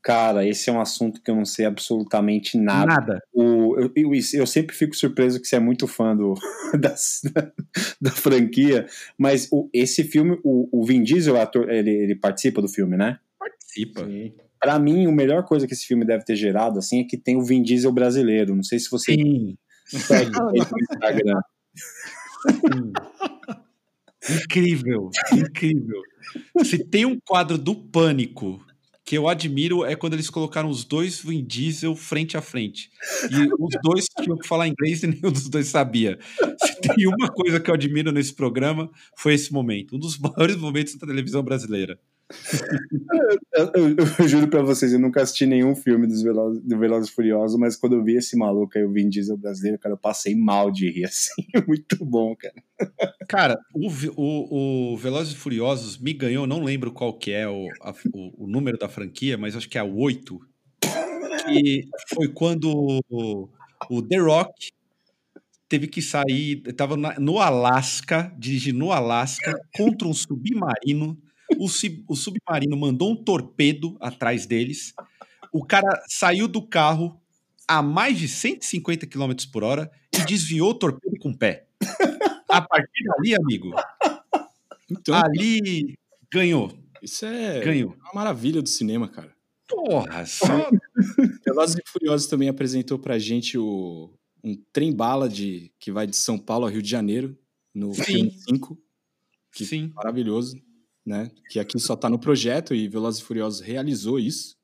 Cara, 0.00 0.46
esse 0.46 0.70
é 0.70 0.72
um 0.72 0.80
assunto 0.80 1.20
que 1.20 1.28
eu 1.28 1.34
não 1.34 1.44
sei 1.44 1.66
absolutamente 1.66 2.56
nada. 2.56 2.86
Nada. 2.86 3.22
O, 3.34 3.76
eu, 3.76 3.90
eu, 3.96 4.12
eu 4.34 4.46
sempre 4.46 4.76
fico 4.76 4.94
surpreso 4.94 5.40
que 5.40 5.48
você 5.48 5.56
é 5.56 5.58
muito 5.58 5.88
fã 5.88 6.14
do, 6.14 6.34
da, 6.78 6.94
da 8.00 8.10
franquia, 8.12 8.86
mas 9.18 9.48
o, 9.50 9.68
esse 9.72 10.04
filme, 10.04 10.38
o, 10.44 10.68
o 10.70 10.84
Vin 10.84 11.02
Diesel, 11.02 11.40
ator, 11.40 11.68
ele, 11.68 11.90
ele 11.90 12.14
participa 12.14 12.62
do 12.62 12.68
filme, 12.68 12.96
né? 12.96 13.18
Participa. 13.36 14.06
Sim. 14.06 14.32
Pra 14.66 14.80
mim, 14.80 15.06
a 15.06 15.12
melhor 15.12 15.44
coisa 15.44 15.64
que 15.64 15.74
esse 15.74 15.86
filme 15.86 16.04
deve 16.04 16.24
ter 16.24 16.34
gerado, 16.34 16.80
assim, 16.80 17.02
é 17.02 17.04
que 17.04 17.16
tem 17.16 17.36
o 17.36 17.44
Vin 17.44 17.62
Diesel 17.62 17.92
brasileiro. 17.92 18.56
Não 18.56 18.64
sei 18.64 18.80
se 18.80 18.90
você 18.90 19.12
Sim. 19.14 19.56
segue 19.86 20.32
no 20.34 20.50
Instagram. 20.90 21.40
incrível, 24.28 25.08
incrível. 25.32 26.02
Se 26.64 26.78
tem 26.84 27.06
um 27.06 27.16
quadro 27.24 27.56
do 27.56 27.76
Pânico 27.76 28.60
que 29.04 29.16
eu 29.16 29.28
admiro 29.28 29.84
é 29.84 29.94
quando 29.94 30.14
eles 30.14 30.28
colocaram 30.28 30.68
os 30.68 30.84
dois 30.84 31.20
Vin 31.20 31.44
Diesel 31.44 31.94
frente 31.94 32.36
a 32.36 32.42
frente. 32.42 32.90
E 33.30 33.48
os 33.62 33.80
dois 33.84 34.06
tinham 34.20 34.36
que 34.36 34.48
falar 34.48 34.66
inglês 34.66 35.04
e 35.04 35.06
nenhum 35.06 35.30
dos 35.30 35.48
dois 35.48 35.68
sabia. 35.68 36.18
Se 36.58 36.80
tem 36.80 37.06
uma 37.06 37.28
coisa 37.28 37.60
que 37.60 37.70
eu 37.70 37.74
admiro 37.74 38.10
nesse 38.10 38.34
programa, 38.34 38.90
foi 39.16 39.34
esse 39.34 39.52
momento. 39.52 39.94
Um 39.94 39.98
dos 40.00 40.18
maiores 40.18 40.56
momentos 40.56 40.96
da 40.96 41.06
televisão 41.06 41.44
brasileira. 41.44 42.00
eu, 43.54 43.72
eu, 43.74 43.96
eu, 44.18 44.28
juro 44.28 44.48
pra 44.48 44.60
vocês, 44.60 44.92
eu 44.92 44.98
nunca 44.98 45.22
assisti 45.22 45.46
nenhum 45.46 45.76
filme 45.76 46.06
dos 46.06 46.22
Velozes, 46.22 46.60
do 46.62 46.78
Velozes 46.78 47.10
Furiosos, 47.10 47.58
mas 47.58 47.76
quando 47.76 47.94
eu 47.94 48.02
vi 48.02 48.16
esse 48.16 48.36
maluco 48.36 48.76
aí, 48.76 48.84
o 48.84 48.90
Vin 48.90 49.08
Diesel 49.08 49.36
brasileiro, 49.36 49.78
cara, 49.78 49.94
eu 49.94 49.98
passei 49.98 50.34
mal 50.34 50.70
de 50.70 50.90
rir, 50.90 51.04
assim, 51.06 51.42
muito 51.66 52.04
bom, 52.04 52.34
cara. 52.34 52.54
Cara, 53.28 53.58
o, 53.72 53.88
o, 54.16 54.92
o 54.92 54.96
Velozes 54.96 55.34
Furiosos 55.34 55.98
me 55.98 56.12
ganhou, 56.12 56.46
não 56.46 56.64
lembro 56.64 56.92
qual 56.92 57.16
que 57.16 57.30
é 57.30 57.48
o, 57.48 57.68
a, 57.80 57.94
o, 58.12 58.44
o, 58.44 58.46
número 58.48 58.76
da 58.76 58.88
franquia, 58.88 59.38
mas 59.38 59.54
acho 59.54 59.68
que 59.68 59.78
é 59.78 59.82
o 59.82 59.96
8, 59.96 60.40
que 61.46 61.84
foi 62.12 62.28
quando 62.28 63.02
o, 63.08 63.48
o 63.88 64.02
The 64.02 64.18
Rock 64.18 64.70
teve 65.68 65.86
que 65.86 66.02
sair, 66.02 66.62
estava 66.66 66.96
no 66.96 67.38
Alasca, 67.38 68.34
dirigindo 68.36 68.78
no 68.78 68.92
Alasca, 68.92 69.54
contra 69.76 70.08
um 70.08 70.14
submarino 70.14 71.16
o, 71.56 71.66
o 72.08 72.16
submarino 72.16 72.76
mandou 72.76 73.12
um 73.12 73.16
torpedo 73.16 73.96
atrás 74.00 74.46
deles. 74.46 74.94
O 75.52 75.64
cara 75.64 76.02
saiu 76.08 76.48
do 76.48 76.60
carro 76.66 77.20
a 77.68 77.82
mais 77.82 78.18
de 78.18 78.28
150 78.28 79.06
km 79.06 79.32
por 79.52 79.64
hora 79.64 79.90
e 80.12 80.24
desviou 80.24 80.70
o 80.70 80.74
torpedo 80.74 81.16
com 81.20 81.30
o 81.30 81.36
pé. 81.36 81.66
A 82.48 82.60
partir 82.62 83.04
dali, 83.04 83.34
amigo, 83.34 83.74
então, 84.90 85.14
ali 85.14 85.98
ganhou. 86.32 86.72
Isso 87.02 87.26
é 87.26 87.60
ganhou. 87.60 87.94
uma 88.00 88.14
maravilha 88.14 88.62
do 88.62 88.68
cinema, 88.68 89.08
cara. 89.08 89.34
Porra, 89.68 90.24
só. 90.24 90.70
Velozes 91.44 91.76
e 91.76 91.90
Furiosos 91.90 92.28
também 92.28 92.48
apresentou 92.48 92.98
pra 92.98 93.18
gente 93.18 93.58
o, 93.58 94.12
um 94.42 94.54
trem-bala 94.72 95.28
de, 95.28 95.72
que 95.78 95.90
vai 95.90 96.06
de 96.06 96.16
São 96.16 96.38
Paulo 96.38 96.66
a 96.66 96.70
Rio 96.70 96.80
de 96.80 96.88
Janeiro, 96.88 97.36
no 97.74 97.92
Sim. 97.94 98.02
filme 98.04 98.30
5. 98.48 98.78
Que 99.52 99.64
Sim. 99.64 99.92
maravilhoso 99.94 100.56
né? 101.06 101.30
Que 101.48 101.60
aqui 101.60 101.78
só 101.78 101.94
está 101.94 102.10
no 102.10 102.18
projeto 102.18 102.74
e 102.74 102.88
Velozes 102.88 103.20
e 103.20 103.24
Furiosos 103.24 103.60
realizou 103.60 104.18
isso. 104.18 104.56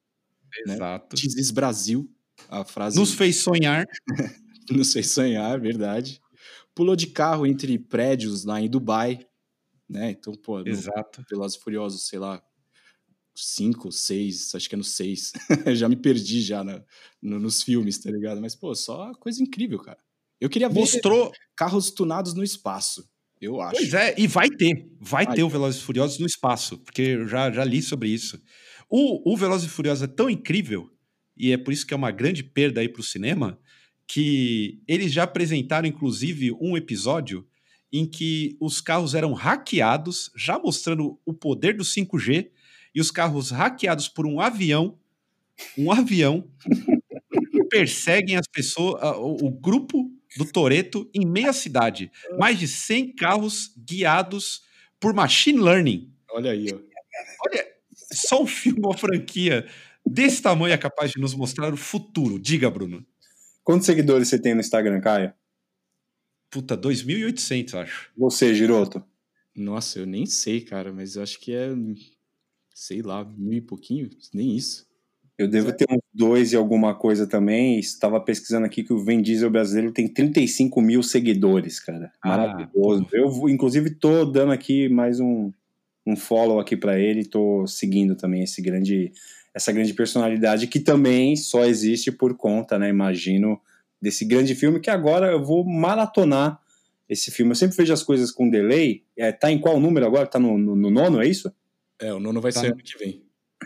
Né? 0.67 0.75
Exato. 0.75 1.17
Né? 1.17 1.23
This 1.35 1.51
Brasil, 1.53 2.11
a 2.49 2.65
frase. 2.65 2.99
Nos 2.99 3.15
fez 3.15 3.37
sonhar. 3.37 3.87
Nos 4.71 4.93
fez 4.93 5.11
sonhar, 5.11 5.61
verdade. 5.61 6.21
Pulou 6.75 6.97
de 6.97 7.07
carro 7.07 7.47
entre 7.47 7.79
prédios 7.79 8.45
lá 8.45 8.61
em 8.61 8.69
Dubai, 8.69 9.27
né? 9.89 10.11
Então, 10.11 10.35
pô, 10.35 10.61
Exato. 10.67 11.25
Velozes 11.31 11.59
e 11.59 11.61
Furiosos, 11.61 12.07
sei 12.07 12.19
lá, 12.19 12.43
cinco, 13.35 13.93
seis, 13.93 14.55
acho 14.55 14.69
que 14.69 14.75
é 14.75 14.79
no 14.79 14.85
seis. 14.85 15.33
já 15.75 15.89
me 15.89 15.97
perdi 15.97 16.41
já 16.41 16.65
na, 16.65 16.83
no, 17.21 17.39
nos 17.39 17.63
filmes, 17.63 17.99
tá 17.99 18.11
ligado? 18.11 18.41
Mas, 18.41 18.55
pô, 18.55 18.75
só 18.75 19.13
coisa 19.15 19.43
incrível, 19.43 19.79
cara. 19.79 19.99
Eu 20.41 20.49
queria 20.49 20.69
ver 20.69 20.81
Mostrou... 20.81 21.33
carros 21.55 21.91
tunados 21.91 22.35
no 22.35 22.43
espaço. 22.43 23.09
Eu 23.43 23.61
acho. 23.61 23.75
Pois 23.77 23.93
é, 23.93 24.15
e 24.17 24.29
vai 24.29 24.49
ter. 24.49 24.89
Vai 25.01 25.27
ter 25.27 25.43
o 25.43 25.49
Velozes 25.49 25.81
e 25.81 25.85
Furiosos 25.85 26.21
no 26.21 26.27
espaço, 26.27 26.79
porque 26.79 27.03
eu 27.03 27.27
já, 27.27 27.51
já 27.51 27.65
li 27.65 27.83
sobre 27.83 28.09
isso. 28.09 28.41
O, 28.89 29.33
o 29.33 29.37
Velozes 29.37 29.67
e 29.67 29.71
Furiosos 29.71 30.05
é 30.05 30.07
tão 30.07 30.31
incrível, 30.31 30.89
e 31.37 31.51
é 31.51 31.59
por 31.59 31.73
isso 31.73 31.85
que 31.85 31.93
é 31.93 31.97
uma 31.97 32.13
grande 32.13 32.45
perda 32.45 32.81
aí 32.81 32.89
para 32.89 33.01
o 33.01 33.05
cinema, 33.05 33.59
que 34.07 34.81
eles 34.87 35.13
já 35.13 35.25
apresentaram, 35.25 35.89
inclusive, 35.89 36.53
um 36.61 36.77
episódio 36.77 37.45
em 37.93 38.07
que 38.07 38.57
os 38.61 38.81
carros 38.81 39.13
eram 39.13 39.33
hackeados, 39.33 40.31
já 40.37 40.57
mostrando 40.59 41.19
o 41.27 41.35
poder 41.35 41.77
do 41.77 41.83
5G, 41.83 42.49
e 42.95 43.01
os 43.01 43.11
carros 43.11 43.51
hackeados 43.51 44.09
por 44.09 44.25
um 44.25 44.41
avião, 44.41 44.97
um 45.77 45.91
avião, 45.91 46.49
perseguem 47.71 48.37
as 48.37 48.47
pessoas, 48.47 49.03
o, 49.17 49.47
o 49.47 49.51
grupo 49.51 50.11
do 50.37 50.45
Toreto 50.45 51.09
em 51.15 51.27
meia 51.27 51.53
cidade. 51.53 52.11
Mais 52.39 52.59
de 52.59 52.69
100 52.69 53.15
carros 53.15 53.73
guiados 53.77 54.63
por 54.99 55.13
machine 55.13 55.59
learning. 55.59 56.13
Olha 56.31 56.53
aí, 56.53 56.67
ó. 56.73 56.79
Olha, 57.47 57.67
só 58.13 58.43
um 58.43 58.47
filme, 58.47 58.81
uma 58.81 58.97
franquia 58.97 59.67
desse 60.05 60.43
tamanho 60.43 60.73
é 60.73 60.79
capaz 60.79 61.11
de 61.11 61.21
nos 61.21 61.35
mostrar 61.35 61.73
o 61.73 61.77
futuro. 61.77 62.39
Diga, 62.39 62.71
Bruno. 62.71 63.05
Quantos 63.65 63.87
seguidores 63.87 64.29
você 64.29 64.39
tem 64.39 64.55
no 64.55 64.61
Instagram, 64.61 65.01
Caio? 65.01 65.33
Puta, 66.51 66.77
2.800, 66.77 67.75
acho. 67.75 68.11
Você, 68.17 68.55
Giroto? 68.55 69.03
Nossa, 69.55 69.99
eu 69.99 70.07
nem 70.07 70.27
sei, 70.27 70.61
cara, 70.61 70.93
mas 70.93 71.17
eu 71.17 71.23
acho 71.23 71.39
que 71.39 71.53
é, 71.53 71.69
sei 72.75 73.03
lá, 73.03 73.25
mil 73.25 73.59
e 73.59 73.61
pouquinho, 73.61 74.11
nem 74.33 74.57
isso. 74.57 74.87
Eu 75.43 75.49
devo 75.49 75.73
ter 75.73 75.87
uns 75.91 76.03
dois 76.15 76.53
e 76.53 76.57
alguma 76.57 76.95
coisa 76.95 77.27
também. 77.27 77.79
Estava 77.79 78.21
pesquisando 78.21 78.65
aqui 78.65 78.85
que 78.85 78.93
o 78.93 79.05
Vin 79.05 79.21
Diesel 79.21 79.51
brasileiro 79.51 79.93
tem 79.93 80.07
35 80.07 80.81
mil 80.81 81.03
seguidores, 81.03 81.81
cara. 81.81 82.13
Ah, 82.23 82.29
Maravilhoso. 82.29 83.07
Ah, 83.13 83.17
eu, 83.17 83.49
inclusive, 83.49 83.91
tô 83.91 84.25
dando 84.25 84.53
aqui 84.53 84.89
mais 84.89 85.19
um, 85.19 85.51
um 86.07 86.15
follow 86.15 86.61
aqui 86.61 86.77
para 86.77 86.99
ele. 86.99 87.25
Tô 87.25 87.67
seguindo 87.67 88.15
também 88.15 88.45
esse 88.45 88.63
grande, 88.63 89.13
essa 89.53 89.73
grande 89.73 89.93
personalidade 89.95 90.69
que 90.69 90.79
também 90.79 91.35
só 91.35 91.65
existe 91.65 92.13
por 92.13 92.37
conta, 92.37 92.79
né? 92.79 92.89
Imagino 92.89 93.61
desse 94.01 94.25
grande 94.25 94.55
filme 94.55 94.79
que 94.81 94.91
agora 94.91 95.33
eu 95.33 95.45
vou 95.45 95.65
maratonar 95.65 96.61
esse 97.09 97.31
filme. 97.33 97.51
Eu 97.51 97.57
sempre 97.57 97.77
vejo 97.77 97.93
as 97.93 98.03
coisas 98.03 98.31
com 98.31 98.49
delay. 98.49 99.03
É, 99.17 99.33
tá 99.33 99.51
em 99.51 99.59
qual 99.59 99.81
número 99.81 100.07
agora? 100.07 100.27
Tá 100.27 100.39
no, 100.39 100.57
no, 100.57 100.77
no 100.77 100.91
nono, 100.91 101.21
é 101.21 101.27
isso? 101.27 101.53
É, 102.01 102.13
o 102.13 102.21
nono 102.21 102.41
vai 102.41 102.53
tá 102.53 102.61
ser 102.61 102.67
ano 102.69 102.77
que 102.77 102.97
vem. 102.99 103.23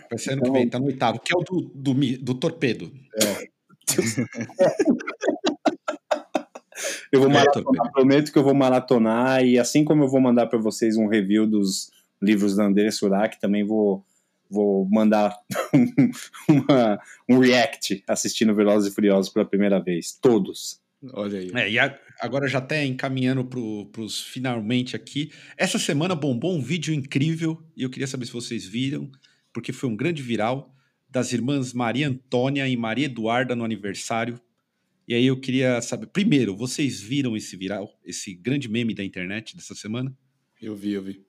Vai 0.08 0.18
ser 0.18 0.32
ano 0.32 0.40
então, 0.40 0.52
que 0.52 0.58
vem, 0.58 0.68
tá 0.68 0.78
no 0.78 0.86
oitavo, 0.86 1.20
que 1.20 1.32
é 1.32 1.36
o 1.36 1.42
do, 1.42 1.70
do, 1.74 1.94
do 2.18 2.34
torpedo. 2.34 2.92
É. 3.14 3.48
eu 7.12 7.20
vou 7.20 7.30
é, 7.30 7.32
maratonar, 7.32 7.92
prometo 7.92 8.32
que 8.32 8.38
eu 8.38 8.44
vou 8.44 8.54
maratonar, 8.54 9.44
e 9.44 9.58
assim 9.58 9.84
como 9.84 10.04
eu 10.04 10.08
vou 10.08 10.20
mandar 10.20 10.46
para 10.46 10.58
vocês 10.58 10.96
um 10.96 11.06
review 11.06 11.46
dos 11.46 11.90
livros 12.20 12.56
da 12.56 12.64
André 12.64 12.90
Surak, 12.90 13.40
também 13.40 13.64
vou, 13.64 14.04
vou 14.48 14.86
mandar 14.90 15.36
uma, 16.48 17.00
um 17.28 17.38
react 17.38 18.02
assistindo 18.06 18.54
Velozes 18.54 18.90
e 18.90 18.94
Furiosos 18.94 19.32
pela 19.32 19.46
primeira 19.46 19.80
vez. 19.80 20.18
Todos. 20.20 20.80
Olha 21.12 21.38
aí. 21.38 21.50
É, 21.54 21.70
e 21.70 21.78
a, 21.78 21.98
agora 22.20 22.48
já 22.48 22.58
até 22.58 22.84
encaminhando 22.84 23.44
para 23.44 24.00
os 24.00 24.20
finalmente 24.20 24.96
aqui. 24.96 25.30
Essa 25.56 25.78
semana 25.78 26.14
bombou 26.14 26.54
um 26.54 26.62
vídeo 26.62 26.94
incrível 26.94 27.62
e 27.76 27.82
eu 27.82 27.90
queria 27.90 28.06
saber 28.06 28.26
se 28.26 28.32
vocês 28.32 28.64
viram 28.64 29.10
porque 29.56 29.72
foi 29.72 29.88
um 29.88 29.96
grande 29.96 30.22
viral 30.22 30.70
das 31.08 31.32
irmãs 31.32 31.72
Maria 31.72 32.08
Antônia 32.08 32.68
e 32.68 32.76
Maria 32.76 33.06
Eduarda 33.06 33.56
no 33.56 33.64
aniversário. 33.64 34.38
E 35.08 35.14
aí 35.14 35.24
eu 35.24 35.40
queria 35.40 35.80
saber, 35.80 36.08
primeiro, 36.08 36.54
vocês 36.54 37.00
viram 37.00 37.34
esse 37.34 37.56
viral, 37.56 37.98
esse 38.04 38.34
grande 38.34 38.68
meme 38.68 38.92
da 38.92 39.02
internet 39.02 39.56
dessa 39.56 39.74
semana? 39.74 40.14
Eu 40.60 40.76
vi, 40.76 40.92
eu 40.92 41.02
vi. 41.02 41.24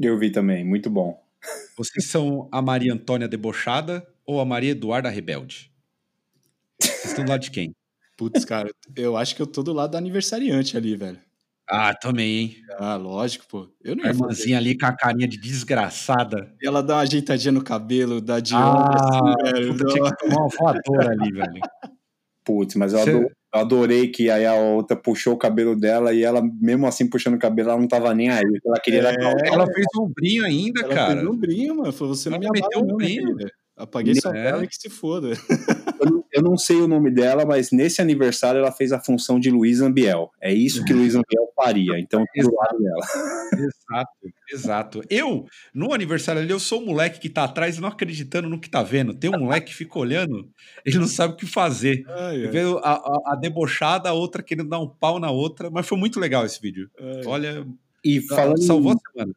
Eu 0.00 0.18
vi 0.18 0.30
também, 0.30 0.64
muito 0.64 0.88
bom. 0.88 1.22
Vocês 1.76 2.06
são 2.06 2.48
a 2.50 2.62
Maria 2.62 2.94
Antônia 2.94 3.28
debochada 3.28 4.08
ou 4.24 4.40
a 4.40 4.46
Maria 4.46 4.70
Eduarda 4.70 5.10
rebelde? 5.10 5.70
Vocês 6.80 7.04
estão 7.04 7.22
do 7.22 7.28
lado 7.28 7.42
de 7.42 7.50
quem? 7.50 7.74
Putz, 8.16 8.46
cara, 8.46 8.70
eu 8.96 9.14
acho 9.14 9.36
que 9.36 9.42
eu 9.42 9.46
tô 9.46 9.62
do 9.62 9.74
lado 9.74 9.90
da 9.90 9.98
aniversariante 9.98 10.74
ali, 10.74 10.96
velho. 10.96 11.20
Ah, 11.70 11.94
também, 11.94 12.38
hein? 12.38 12.56
Ah, 12.78 12.96
lógico, 12.96 13.44
pô. 13.46 13.68
Eu 13.84 13.94
não 13.94 14.04
a 14.04 14.08
irmãzinha 14.08 14.56
ali 14.56 14.76
com 14.76 14.86
a 14.86 14.92
carinha 14.92 15.28
de 15.28 15.36
desgraçada. 15.36 16.50
E 16.62 16.66
ela 16.66 16.82
dá 16.82 16.94
uma 16.94 17.02
ajeitadinha 17.02 17.52
no 17.52 17.62
cabelo, 17.62 18.22
dá 18.22 18.40
de 18.40 18.54
ah, 18.54 18.86
assim, 18.94 19.52
velho. 19.52 19.76
Tinha 19.76 20.10
que 20.10 20.16
tomar 20.16 20.40
uma 20.40 20.48
voadora 20.48 21.10
ali, 21.10 21.30
velho. 21.30 21.60
Putz, 22.42 22.74
mas 22.76 22.94
eu, 22.94 23.00
adorei, 23.00 23.24
eu, 23.24 23.60
adorei 23.60 24.08
que 24.08 24.30
aí 24.30 24.46
a 24.46 24.54
outra 24.54 24.96
puxou 24.96 25.34
o 25.34 25.38
cabelo 25.38 25.76
dela 25.76 26.14
e 26.14 26.24
ela, 26.24 26.40
mesmo 26.42 26.86
assim, 26.86 27.06
puxando 27.06 27.34
o 27.34 27.38
cabelo, 27.38 27.68
ela 27.68 27.80
não 27.80 27.86
tava 27.86 28.14
nem 28.14 28.30
aí. 28.30 28.60
Ela 28.64 28.80
queria 28.80 29.00
é, 29.00 29.02
dar 29.02 29.46
Ela 29.46 29.66
fez 29.66 29.86
um 30.00 30.08
brinho 30.08 30.46
ainda, 30.46 30.80
ela 30.80 30.94
cara. 30.94 31.12
Ela 31.12 31.20
fez 31.20 31.30
um 31.30 31.36
brinho, 31.36 31.76
mano. 31.76 31.92
Falou, 31.92 32.14
você 32.14 32.30
não 32.30 32.38
ela 32.38 32.50
me 32.50 32.60
meteu 32.62 32.80
um 32.80 32.96
brinho. 32.96 33.36
Apaguei 33.78 34.16
sua 34.16 34.36
é. 34.36 34.44
tela 34.44 34.64
e 34.64 34.68
que 34.68 34.74
se 34.74 34.90
foda. 34.90 35.34
Eu, 36.00 36.24
eu, 36.32 36.42
não 36.42 36.56
sei 36.56 36.76
o 36.78 36.88
nome 36.88 37.12
dela, 37.12 37.44
mas 37.46 37.70
nesse 37.70 38.02
aniversário 38.02 38.58
ela 38.58 38.72
fez 38.72 38.90
a 38.90 38.98
função 38.98 39.38
de 39.38 39.50
Luiz 39.50 39.80
Ambiel. 39.80 40.32
É 40.40 40.52
isso 40.52 40.84
que 40.84 40.92
Luiz 40.92 41.14
Ambiel 41.14 41.48
faria. 41.54 41.98
Então, 41.98 42.24
do 42.36 42.54
lado 42.54 42.78
dela. 42.78 43.06
Exato, 43.52 44.10
exato. 44.52 45.02
Eu, 45.08 45.44
no 45.72 45.94
aniversário 45.94 46.42
ali, 46.42 46.50
eu 46.50 46.58
sou 46.58 46.82
o 46.82 46.86
moleque 46.86 47.20
que 47.20 47.28
tá 47.28 47.44
atrás 47.44 47.78
não 47.78 47.88
acreditando 47.88 48.48
no 48.48 48.60
que 48.60 48.68
tá 48.68 48.82
vendo. 48.82 49.14
Tem 49.14 49.30
um 49.30 49.38
moleque 49.38 49.68
que 49.68 49.74
fica 49.76 49.96
olhando, 49.96 50.50
ele 50.84 50.98
não 50.98 51.06
sabe 51.06 51.34
o 51.34 51.36
que 51.36 51.46
fazer. 51.46 52.04
Ai, 52.08 52.46
ai. 52.46 52.48
Veio 52.48 52.78
a, 52.78 52.94
a, 52.94 53.32
a, 53.32 53.36
debochada, 53.36 54.08
a 54.08 54.12
outra 54.12 54.42
querendo 54.42 54.68
dar 54.68 54.80
um 54.80 54.88
pau 54.88 55.20
na 55.20 55.30
outra, 55.30 55.70
mas 55.70 55.86
foi 55.86 55.96
muito 55.96 56.18
legal 56.18 56.44
esse 56.44 56.60
vídeo. 56.60 56.90
Ai. 56.98 57.22
Olha. 57.26 57.66
E 58.04 58.20
falando. 58.20 58.62
Salvou 58.62 58.92
a 58.92 59.12
semana. 59.12 59.34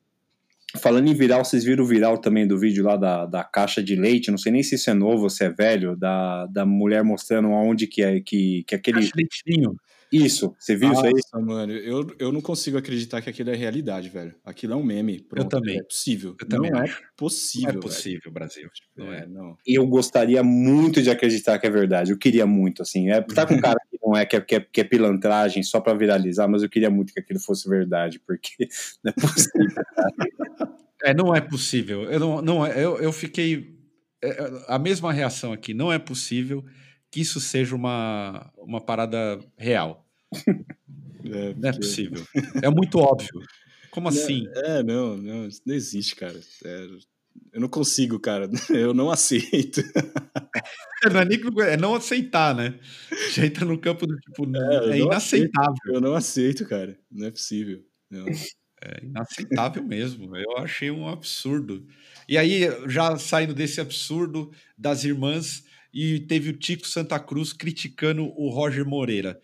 Falando 0.79 1.07
em 1.09 1.13
viral, 1.13 1.43
vocês 1.43 1.63
viram 1.63 1.83
o 1.83 1.87
viral 1.87 2.17
também 2.17 2.47
do 2.47 2.57
vídeo 2.57 2.83
lá 2.83 2.95
da, 2.95 3.25
da 3.25 3.43
caixa 3.43 3.83
de 3.83 3.95
leite? 3.95 4.31
Não 4.31 4.37
sei 4.37 4.51
nem 4.51 4.63
se 4.63 4.75
isso 4.75 4.89
é 4.89 4.93
novo 4.93 5.23
ou 5.23 5.29
se 5.29 5.43
é 5.43 5.49
velho, 5.49 5.97
da, 5.97 6.45
da 6.45 6.65
mulher 6.65 7.03
mostrando 7.03 7.49
aonde 7.49 7.87
que 7.87 8.01
é 8.01 8.21
que, 8.21 8.63
que 8.65 8.75
aquele. 8.75 8.99
Caixa 8.99 9.11
de 9.11 9.27
leitinho. 9.47 9.75
Isso, 10.11 10.53
você 10.59 10.75
viu 10.75 10.89
Nossa, 10.89 11.07
isso 11.07 11.29
aí? 11.33 11.41
mano, 11.41 11.71
eu, 11.71 12.13
eu 12.19 12.33
não 12.33 12.41
consigo 12.41 12.77
acreditar 12.77 13.21
que 13.21 13.29
aquilo 13.29 13.49
é 13.49 13.55
realidade, 13.55 14.09
velho. 14.09 14.35
Aquilo 14.43 14.73
é 14.73 14.75
um 14.75 14.83
meme. 14.83 15.21
Pronto, 15.21 15.45
eu 15.45 15.49
também. 15.49 15.77
É 15.77 15.83
possível. 15.83 16.35
Eu 16.37 16.47
também 16.47 16.69
não 16.69 16.81
é 16.81 16.93
possível. 17.15 17.71
Não 17.71 17.79
é 17.79 17.81
possível, 17.81 18.19
velho. 18.25 18.33
Brasil. 18.33 18.69
Não 18.97 19.13
é, 19.13 19.25
não. 19.25 19.57
Eu 19.65 19.87
gostaria 19.87 20.43
muito 20.43 21.01
de 21.01 21.09
acreditar 21.09 21.57
que 21.59 21.65
é 21.65 21.69
verdade. 21.69 22.11
Eu 22.11 22.17
queria 22.17 22.45
muito, 22.45 22.81
assim. 22.81 23.09
É, 23.09 23.21
tá 23.21 23.45
com 23.45 23.57
cara 23.61 23.79
que 23.89 23.97
não 24.03 24.13
é, 24.13 24.25
que 24.25 24.35
é, 24.35 24.41
que 24.41 24.55
é, 24.55 24.59
que 24.59 24.81
é 24.81 24.83
pilantragem 24.83 25.63
só 25.63 25.79
pra 25.79 25.93
viralizar, 25.93 26.45
mas 26.45 26.61
eu 26.61 26.69
queria 26.69 26.89
muito 26.89 27.13
que 27.13 27.19
aquilo 27.21 27.39
fosse 27.39 27.69
verdade, 27.69 28.19
porque 28.19 28.67
não 29.01 29.11
é 29.11 29.21
possível. 29.21 29.83
é, 31.03 31.13
não 31.13 31.35
é 31.35 31.39
possível. 31.39 32.03
Eu, 32.03 32.19
não, 32.19 32.41
não, 32.41 32.65
é, 32.65 32.83
eu, 32.83 32.97
eu 32.97 33.13
fiquei. 33.13 33.79
É, 34.21 34.51
a 34.67 34.77
mesma 34.77 35.13
reação 35.13 35.53
aqui. 35.53 35.73
Não 35.73 35.91
é 35.91 35.97
possível 35.97 36.65
que 37.11 37.21
isso 37.21 37.39
seja 37.39 37.75
uma, 37.75 38.51
uma 38.57 38.81
parada 38.81 39.39
real. 39.57 40.05
É, 41.23 41.53
não 41.53 41.69
é 41.69 41.71
possível. 41.71 42.25
É 42.63 42.69
muito 42.71 42.97
óbvio. 42.97 43.43
Como 43.91 44.09
assim? 44.09 44.47
É, 44.55 44.81
não, 44.81 45.15
não, 45.15 45.47
não 45.63 45.75
existe, 45.75 46.15
cara. 46.15 46.39
É, 46.65 46.87
eu 47.53 47.61
não 47.61 47.67
consigo, 47.67 48.19
cara. 48.19 48.49
Eu 48.69 48.93
não 48.93 49.11
aceito. 49.11 49.81
É, 51.03 51.09
não 51.13 51.61
é, 51.61 51.73
é 51.73 51.77
não 51.77 51.93
aceitar, 51.93 52.55
né? 52.55 52.79
Já 53.33 53.45
entra 53.45 53.65
no 53.65 53.77
campo 53.77 54.07
do 54.07 54.17
tipo, 54.17 54.45
é, 54.55 54.93
é 54.93 54.99
inaceitável. 54.99 55.71
Aceito. 55.73 55.95
Eu 55.95 56.01
não 56.01 56.15
aceito, 56.15 56.65
cara. 56.67 56.97
Não 57.11 57.27
é 57.27 57.31
possível. 57.31 57.83
Não. 58.09 58.25
É 58.83 59.03
inaceitável 59.03 59.83
mesmo. 59.83 60.35
Eu 60.35 60.57
achei 60.57 60.89
um 60.89 61.07
absurdo. 61.07 61.85
E 62.27 62.37
aí, 62.37 62.61
já 62.87 63.17
saindo 63.17 63.53
desse 63.53 63.79
absurdo 63.79 64.51
das 64.77 65.03
irmãs, 65.03 65.63
e 65.93 66.19
teve 66.21 66.49
o 66.49 66.57
Tico 66.57 66.87
Santa 66.87 67.19
Cruz 67.19 67.53
criticando 67.53 68.23
o 68.35 68.49
Roger 68.49 68.85
Moreira 68.85 69.39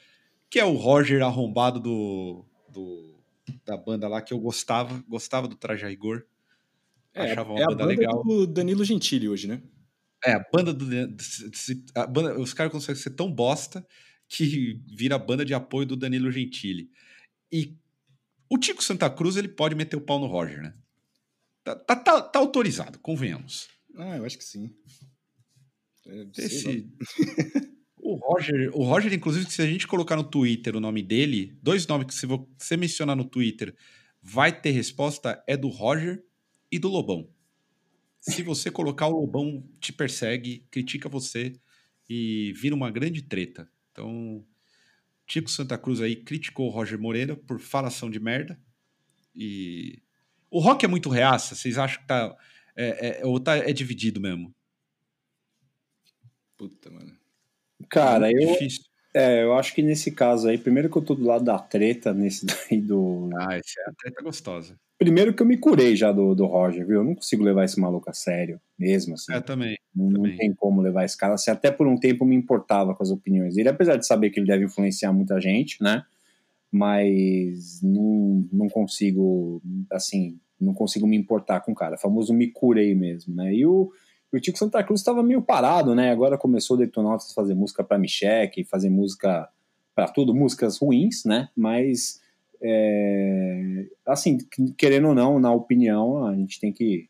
que 0.49 0.59
é 0.59 0.65
o 0.65 0.73
Roger 0.73 1.21
arrombado 1.23 1.79
do, 1.79 2.45
do, 2.69 3.19
da 3.65 3.75
banda 3.75 4.07
lá 4.07 4.21
que 4.21 4.33
eu 4.33 4.39
gostava, 4.39 5.03
gostava 5.07 5.47
do 5.47 5.55
Traje 5.55 5.85
a 5.85 5.89
Rigor. 5.89 6.25
É, 7.13 7.31
achava 7.31 7.51
uma 7.51 7.59
é 7.59 7.65
banda, 7.65 7.83
a 7.83 7.87
banda 7.87 7.99
legal. 7.99 8.23
do 8.23 8.47
Danilo 8.47 8.83
Gentili 8.83 9.27
hoje, 9.27 9.47
né? 9.47 9.61
É, 10.23 10.33
a 10.33 10.45
banda 10.51 10.73
do. 10.73 10.85
A 11.95 12.07
banda, 12.07 12.39
os 12.39 12.53
caras 12.53 12.71
conseguem 12.71 13.01
ser 13.01 13.11
tão 13.11 13.31
bosta 13.31 13.85
que 14.27 14.81
vira 14.87 15.15
a 15.15 15.19
banda 15.19 15.45
de 15.45 15.53
apoio 15.53 15.85
do 15.85 15.95
Danilo 15.95 16.31
Gentili. 16.31 16.91
E 17.51 17.77
o 18.49 18.57
Tico 18.57 18.83
Santa 18.83 19.09
Cruz 19.09 19.35
ele 19.35 19.47
pode 19.47 19.75
meter 19.75 19.95
o 19.95 20.01
pau 20.01 20.19
no 20.19 20.27
Roger, 20.27 20.61
né? 20.61 20.73
Tá, 21.63 21.75
tá, 21.75 21.95
tá, 21.95 22.21
tá 22.21 22.39
autorizado, 22.39 22.99
convenhamos. 22.99 23.67
Ah, 23.95 24.17
eu 24.17 24.25
acho 24.25 24.37
que 24.37 24.43
sim. 24.43 24.73
Esse. 26.37 26.87
O 27.99 28.15
Roger, 28.15 28.71
o 28.73 28.83
Roger, 28.83 29.13
inclusive, 29.13 29.51
se 29.51 29.61
a 29.61 29.65
gente 29.65 29.85
colocar 29.85 30.15
no 30.15 30.23
Twitter 30.23 30.77
o 30.77 30.79
nome 30.79 31.03
dele, 31.03 31.57
dois 31.61 31.85
nomes 31.85 32.07
que 32.07 32.13
se 32.13 32.25
você 32.25 32.77
mencionar 32.77 33.17
no 33.17 33.25
Twitter, 33.25 33.75
vai 34.21 34.57
ter 34.57 34.71
resposta, 34.71 35.43
é 35.45 35.57
do 35.57 35.67
Roger 35.67 36.23
e 36.71 36.79
do 36.79 36.87
Lobão. 36.87 37.29
Se 38.19 38.43
você 38.43 38.71
colocar 38.71 39.07
o 39.07 39.19
Lobão, 39.19 39.61
te 39.79 39.91
persegue, 39.91 40.65
critica 40.71 41.09
você 41.09 41.53
e 42.09 42.53
vira 42.55 42.75
uma 42.75 42.89
grande 42.89 43.21
treta. 43.21 43.69
Então, 43.91 44.45
Tico 45.25 45.51
Santa 45.51 45.77
Cruz 45.77 45.99
aí 45.99 46.15
criticou 46.15 46.67
o 46.67 46.71
Roger 46.71 46.97
Moreira 46.97 47.35
por 47.35 47.59
falação 47.59 48.09
de 48.09 48.19
merda. 48.19 48.57
E 49.35 50.01
o 50.49 50.59
rock 50.59 50.85
é 50.85 50.87
muito 50.87 51.09
reaça, 51.09 51.55
vocês 51.55 51.77
acham 51.77 52.01
que 52.01 52.07
tá. 52.07 52.35
É, 52.75 53.21
é, 53.21 53.25
ou 53.25 53.39
tá, 53.39 53.57
é 53.57 53.73
dividido 53.73 54.21
mesmo? 54.21 54.55
Puta, 56.57 56.89
mano. 56.89 57.11
Cara, 57.89 58.31
eu, 58.31 58.57
é, 59.13 59.43
eu 59.43 59.53
acho 59.53 59.73
que 59.73 59.81
nesse 59.81 60.11
caso 60.11 60.47
aí, 60.47 60.57
primeiro 60.57 60.89
que 60.89 60.97
eu 60.97 61.01
tô 61.01 61.13
do 61.13 61.25
lado 61.25 61.45
da 61.45 61.59
treta, 61.59 62.13
nesse 62.13 62.45
daí 62.71 62.81
do. 62.81 63.29
Ah, 63.35 63.55
essa 63.55 63.79
é 63.79 63.89
a 63.89 63.93
treta 63.93 64.23
gostosa. 64.23 64.77
Primeiro 64.97 65.31
que 65.31 65.43
eu 65.43 65.45
me 65.45 65.57
curei 65.57 65.95
já 65.95 66.11
do, 66.11 66.33
do 66.33 66.47
Roger, 66.47 66.85
viu? 66.85 66.97
Eu 66.97 67.03
não 67.03 67.13
consigo 67.13 67.43
levar 67.43 67.65
esse 67.65 67.79
maluco 67.79 68.09
a 68.09 68.13
sério, 68.13 68.59
mesmo 68.79 69.13
assim. 69.13 69.31
É, 69.31 69.39
também. 69.39 69.77
Não, 69.95 70.11
também. 70.11 70.31
não 70.31 70.37
tem 70.37 70.53
como 70.55 70.81
levar 70.81 71.05
esse 71.05 71.15
cara. 71.15 71.35
Assim, 71.35 71.51
até 71.51 71.69
por 71.69 71.85
um 71.85 71.99
tempo 71.99 72.25
me 72.25 72.35
importava 72.35 72.95
com 72.95 73.03
as 73.03 73.11
opiniões 73.11 73.53
dele, 73.53 73.69
apesar 73.69 73.95
de 73.97 74.07
saber 74.07 74.31
que 74.31 74.39
ele 74.39 74.47
deve 74.47 74.65
influenciar 74.65 75.13
muita 75.13 75.39
gente, 75.39 75.81
né? 75.83 76.03
Mas 76.71 77.79
não, 77.83 78.47
não 78.51 78.67
consigo, 78.67 79.61
assim, 79.91 80.39
não 80.59 80.73
consigo 80.73 81.05
me 81.05 81.15
importar 81.15 81.61
com 81.61 81.71
o 81.71 81.75
cara. 81.75 81.95
O 81.95 81.99
famoso 81.99 82.33
me 82.33 82.47
curei 82.47 82.95
mesmo, 82.95 83.35
né? 83.35 83.53
E 83.53 83.67
o 83.67 83.91
o 84.31 84.39
Tico 84.39 84.57
Santa 84.57 84.83
Cruz 84.83 84.99
estava 84.99 85.23
meio 85.23 85.41
parado, 85.41 85.95
né? 85.95 86.11
Agora 86.11 86.37
começou 86.37 86.75
o 86.75 86.79
Detonautas 86.79 87.33
fazer 87.33 87.53
música 87.53 87.83
para 87.83 87.97
Michek, 87.97 88.63
fazer 88.65 88.89
música 88.89 89.49
para 89.95 90.07
tudo, 90.07 90.35
músicas 90.35 90.77
ruins, 90.77 91.23
né? 91.25 91.49
Mas, 91.55 92.21
é, 92.61 93.85
assim, 94.05 94.37
querendo 94.77 95.09
ou 95.09 95.15
não, 95.15 95.39
na 95.39 95.51
opinião, 95.51 96.25
a 96.25 96.35
gente 96.35 96.59
tem 96.59 96.73
que, 96.73 97.09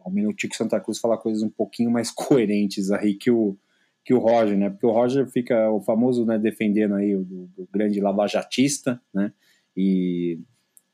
ao 0.00 0.10
menos 0.10 0.32
o 0.32 0.36
Tico 0.36 0.56
Santa 0.56 0.80
Cruz, 0.80 0.98
falar 0.98 1.18
coisas 1.18 1.42
um 1.42 1.50
pouquinho 1.50 1.90
mais 1.90 2.10
coerentes 2.12 2.90
aí 2.90 3.14
que 3.14 3.30
o, 3.30 3.56
que 4.04 4.14
o 4.14 4.18
Roger, 4.18 4.56
né? 4.56 4.70
Porque 4.70 4.86
o 4.86 4.92
Roger 4.92 5.26
fica 5.26 5.70
o 5.70 5.80
famoso, 5.80 6.24
né, 6.24 6.38
defendendo 6.38 6.94
aí 6.94 7.14
o 7.14 7.24
do 7.24 7.68
grande 7.72 8.00
lavajatista, 8.00 9.00
né? 9.12 9.32
E 9.76 10.38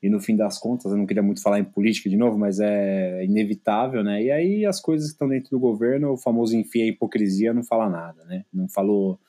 e 0.02 0.10
no 0.10 0.18
fim 0.18 0.34
das 0.34 0.58
contas, 0.58 0.90
eu 0.90 0.98
não 0.98 1.06
queria 1.06 1.22
muito 1.22 1.40
falar 1.40 1.60
em 1.60 1.64
política 1.64 2.10
de 2.10 2.16
novo, 2.16 2.36
mas 2.36 2.58
é 2.58 3.24
inevitável, 3.24 4.02
né? 4.02 4.20
E 4.20 4.32
aí 4.32 4.66
as 4.66 4.80
coisas 4.80 5.08
que 5.08 5.14
estão 5.14 5.28
dentro 5.28 5.50
do 5.50 5.60
governo, 5.60 6.12
o 6.12 6.16
famoso 6.16 6.56
enfia 6.56 6.84
a 6.84 6.88
hipocrisia, 6.88 7.54
não 7.54 7.62
fala 7.62 7.88
nada, 7.88 8.24
né? 8.24 8.44
Não 8.52 8.68
falou 8.68 9.20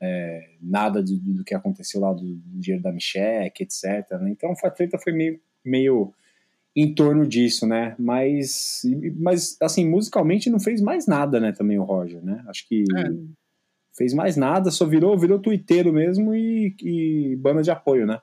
é, 0.00 0.50
nada 0.62 1.02
do, 1.02 1.18
do, 1.18 1.44
que 1.44 1.54
aconteceu 1.54 2.00
lá 2.00 2.12
do, 2.14 2.24
do 2.24 2.58
dinheiro 2.58 2.82
da 2.82 2.90
Michelle, 2.90 3.52
etc. 3.60 3.84
Né? 4.20 4.30
Então 4.30 4.52
a 4.62 4.70
treta 4.70 4.98
foi 4.98 5.12
meio, 5.12 5.38
meio 5.62 6.14
em 6.74 6.94
torno 6.94 7.26
disso, 7.26 7.66
né? 7.66 7.94
Mas, 7.98 8.82
mas, 9.16 9.56
assim, 9.60 9.88
musicalmente 9.88 10.48
não 10.48 10.58
fez 10.58 10.80
mais 10.80 11.06
nada, 11.06 11.38
né, 11.38 11.52
também 11.52 11.78
o 11.78 11.84
Roger, 11.84 12.24
né? 12.24 12.42
Acho 12.48 12.66
que 12.66 12.84
é. 12.96 13.10
fez 13.96 14.12
mais 14.12 14.36
nada, 14.36 14.70
só 14.70 14.86
virou, 14.86 15.16
virou 15.18 15.38
twitteiro 15.38 15.92
mesmo 15.92 16.34
e, 16.34 16.74
e 16.82 17.36
banda 17.36 17.62
de 17.62 17.70
apoio, 17.70 18.06
né? 18.06 18.20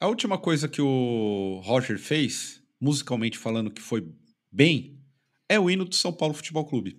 A 0.00 0.06
última 0.08 0.38
coisa 0.38 0.66
que 0.66 0.80
o 0.80 1.60
Roger 1.62 1.98
fez, 1.98 2.62
musicalmente 2.80 3.36
falando 3.36 3.70
que 3.70 3.82
foi 3.82 4.10
bem, 4.50 4.98
é 5.46 5.60
o 5.60 5.68
hino 5.68 5.84
do 5.84 5.94
São 5.94 6.10
Paulo 6.10 6.32
Futebol 6.32 6.64
Clube. 6.64 6.98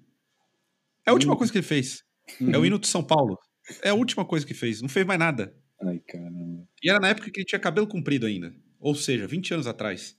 É 1.08 1.10
a 1.10 1.14
última 1.14 1.36
coisa 1.36 1.52
que 1.52 1.58
ele 1.58 1.66
fez. 1.66 2.04
É 2.54 2.60
o 2.60 2.64
hino 2.64 2.78
de 2.78 2.86
São 2.86 3.04
Paulo. 3.04 3.40
É 3.82 3.90
a 3.90 3.96
última 3.96 4.24
coisa 4.24 4.46
que 4.46 4.54
fez. 4.54 4.84
Não 4.84 4.88
fez 4.88 5.04
mais 5.04 5.20
nada. 5.20 5.52
Ai, 5.82 5.98
caramba. 6.08 6.68
E 6.84 6.92
era 6.92 7.00
na 7.00 7.10
época 7.10 7.32
que 7.32 7.40
ele 7.40 7.46
tinha 7.46 7.58
cabelo 7.58 7.88
comprido 7.88 8.28
ainda. 8.28 8.54
Ou 8.80 8.94
seja, 8.94 9.26
20 9.26 9.56
anos 9.56 9.66
atrás. 9.66 10.16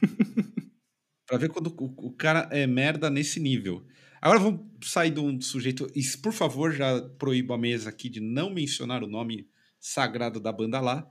pra 1.26 1.38
ver 1.38 1.48
quando 1.48 1.74
o, 1.76 2.06
o, 2.06 2.12
cara 2.12 2.48
é 2.52 2.68
merda 2.68 3.10
nesse 3.10 3.40
nível. 3.40 3.84
Agora 4.20 4.38
vamos 4.38 4.60
sair 4.84 5.10
de 5.10 5.18
um 5.18 5.40
sujeito. 5.40 5.90
E, 5.92 6.04
por 6.18 6.32
favor, 6.32 6.72
já 6.72 7.02
proíbo 7.18 7.52
a 7.52 7.58
mesa 7.58 7.90
aqui 7.90 8.08
de 8.08 8.20
não 8.20 8.48
mencionar 8.48 9.02
o 9.02 9.08
nome 9.08 9.48
sagrado 9.80 10.38
da 10.38 10.52
banda 10.52 10.80
lá 10.80 11.04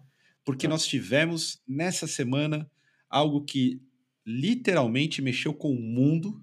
porque 0.44 0.68
nós 0.68 0.86
tivemos 0.86 1.62
nessa 1.68 2.08
semana 2.08 2.70
algo 3.10 3.44
que 3.44 3.82
literalmente 4.26 5.22
mexeu 5.22 5.54
com 5.54 5.72
o 5.72 5.82
mundo, 5.82 6.42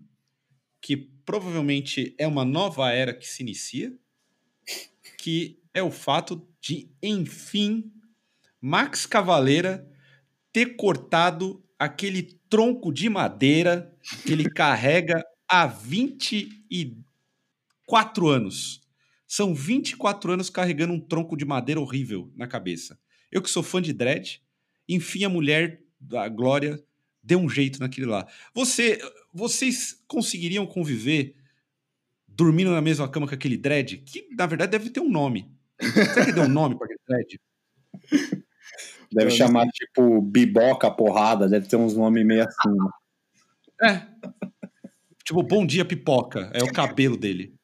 que 0.81 0.97
provavelmente 0.97 2.15
é 2.19 2.27
uma 2.27 2.45
nova 2.45 2.93
era 2.93 3.15
que 3.15 3.27
se 3.27 3.43
inicia, 3.43 3.93
que 5.19 5.59
é 5.75 5.83
o 5.83 5.91
fato 5.91 6.47
de, 6.61 6.91
enfim, 7.03 7.93
Max 8.61 9.07
Cavaleira 9.07 9.89
ter 10.53 10.77
cortado 10.77 11.65
aquele 11.79 12.23
tronco 12.49 12.93
de 12.93 13.09
madeira 13.09 13.97
que 14.25 14.33
ele 14.33 14.51
carrega 14.51 15.25
há 15.49 15.67
24 15.67 18.29
anos. 18.29 18.81
São 19.27 19.55
24 19.55 20.33
anos 20.33 20.51
carregando 20.51 20.95
um 20.95 21.01
tronco 21.01 21.37
de 21.37 21.45
madeira 21.45 21.81
horrível 21.81 22.33
na 22.35 22.47
cabeça. 22.47 22.99
Eu 23.31 23.43
que 23.43 23.51
sou 23.51 23.63
fã 23.63 23.81
de 23.81 23.93
Dredd, 23.93 24.41
enfim, 24.89 25.25
a 25.25 25.29
mulher 25.29 25.83
da 26.01 26.29
Glória 26.29 26.83
deu 27.23 27.39
um 27.39 27.49
jeito 27.49 27.81
naquele 27.81 28.07
lá. 28.07 28.27
Você, 28.55 28.99
vocês 29.33 30.03
conseguiriam 30.07 30.67
conviver 30.67 31.37
dormindo 32.27 32.71
na 32.71 32.81
mesma 32.81 33.09
cama 33.09 33.27
com 33.27 33.35
aquele 33.35 33.57
Dredd? 33.57 33.99
Que, 33.99 34.29
na 34.37 34.47
verdade, 34.47 34.73
deve 34.73 34.91
ter 34.91 35.01
um 35.01 35.11
nome. 35.11 35.51
Será 35.81 36.27
que 36.27 36.33
deu 36.33 36.45
um 36.45 36.49
nome 36.49 36.77
para 36.77 36.87
aquele 36.87 37.01
Dredd? 37.07 37.41
Deve 39.11 39.31
chamar, 39.31 39.67
tipo, 39.69 40.21
biboca 40.21 40.91
porrada, 40.91 41.49
deve 41.49 41.67
ter 41.67 41.77
uns 41.77 41.97
nomes 41.97 42.27
meio 42.27 42.45
assim. 42.45 42.77
Né? 43.81 43.89
É. 43.91 44.29
Tipo, 45.25 45.43
bom 45.43 45.65
dia 45.65 45.85
pipoca, 45.85 46.51
é 46.53 46.63
o 46.63 46.71
cabelo 46.71 47.17
dele. 47.17 47.55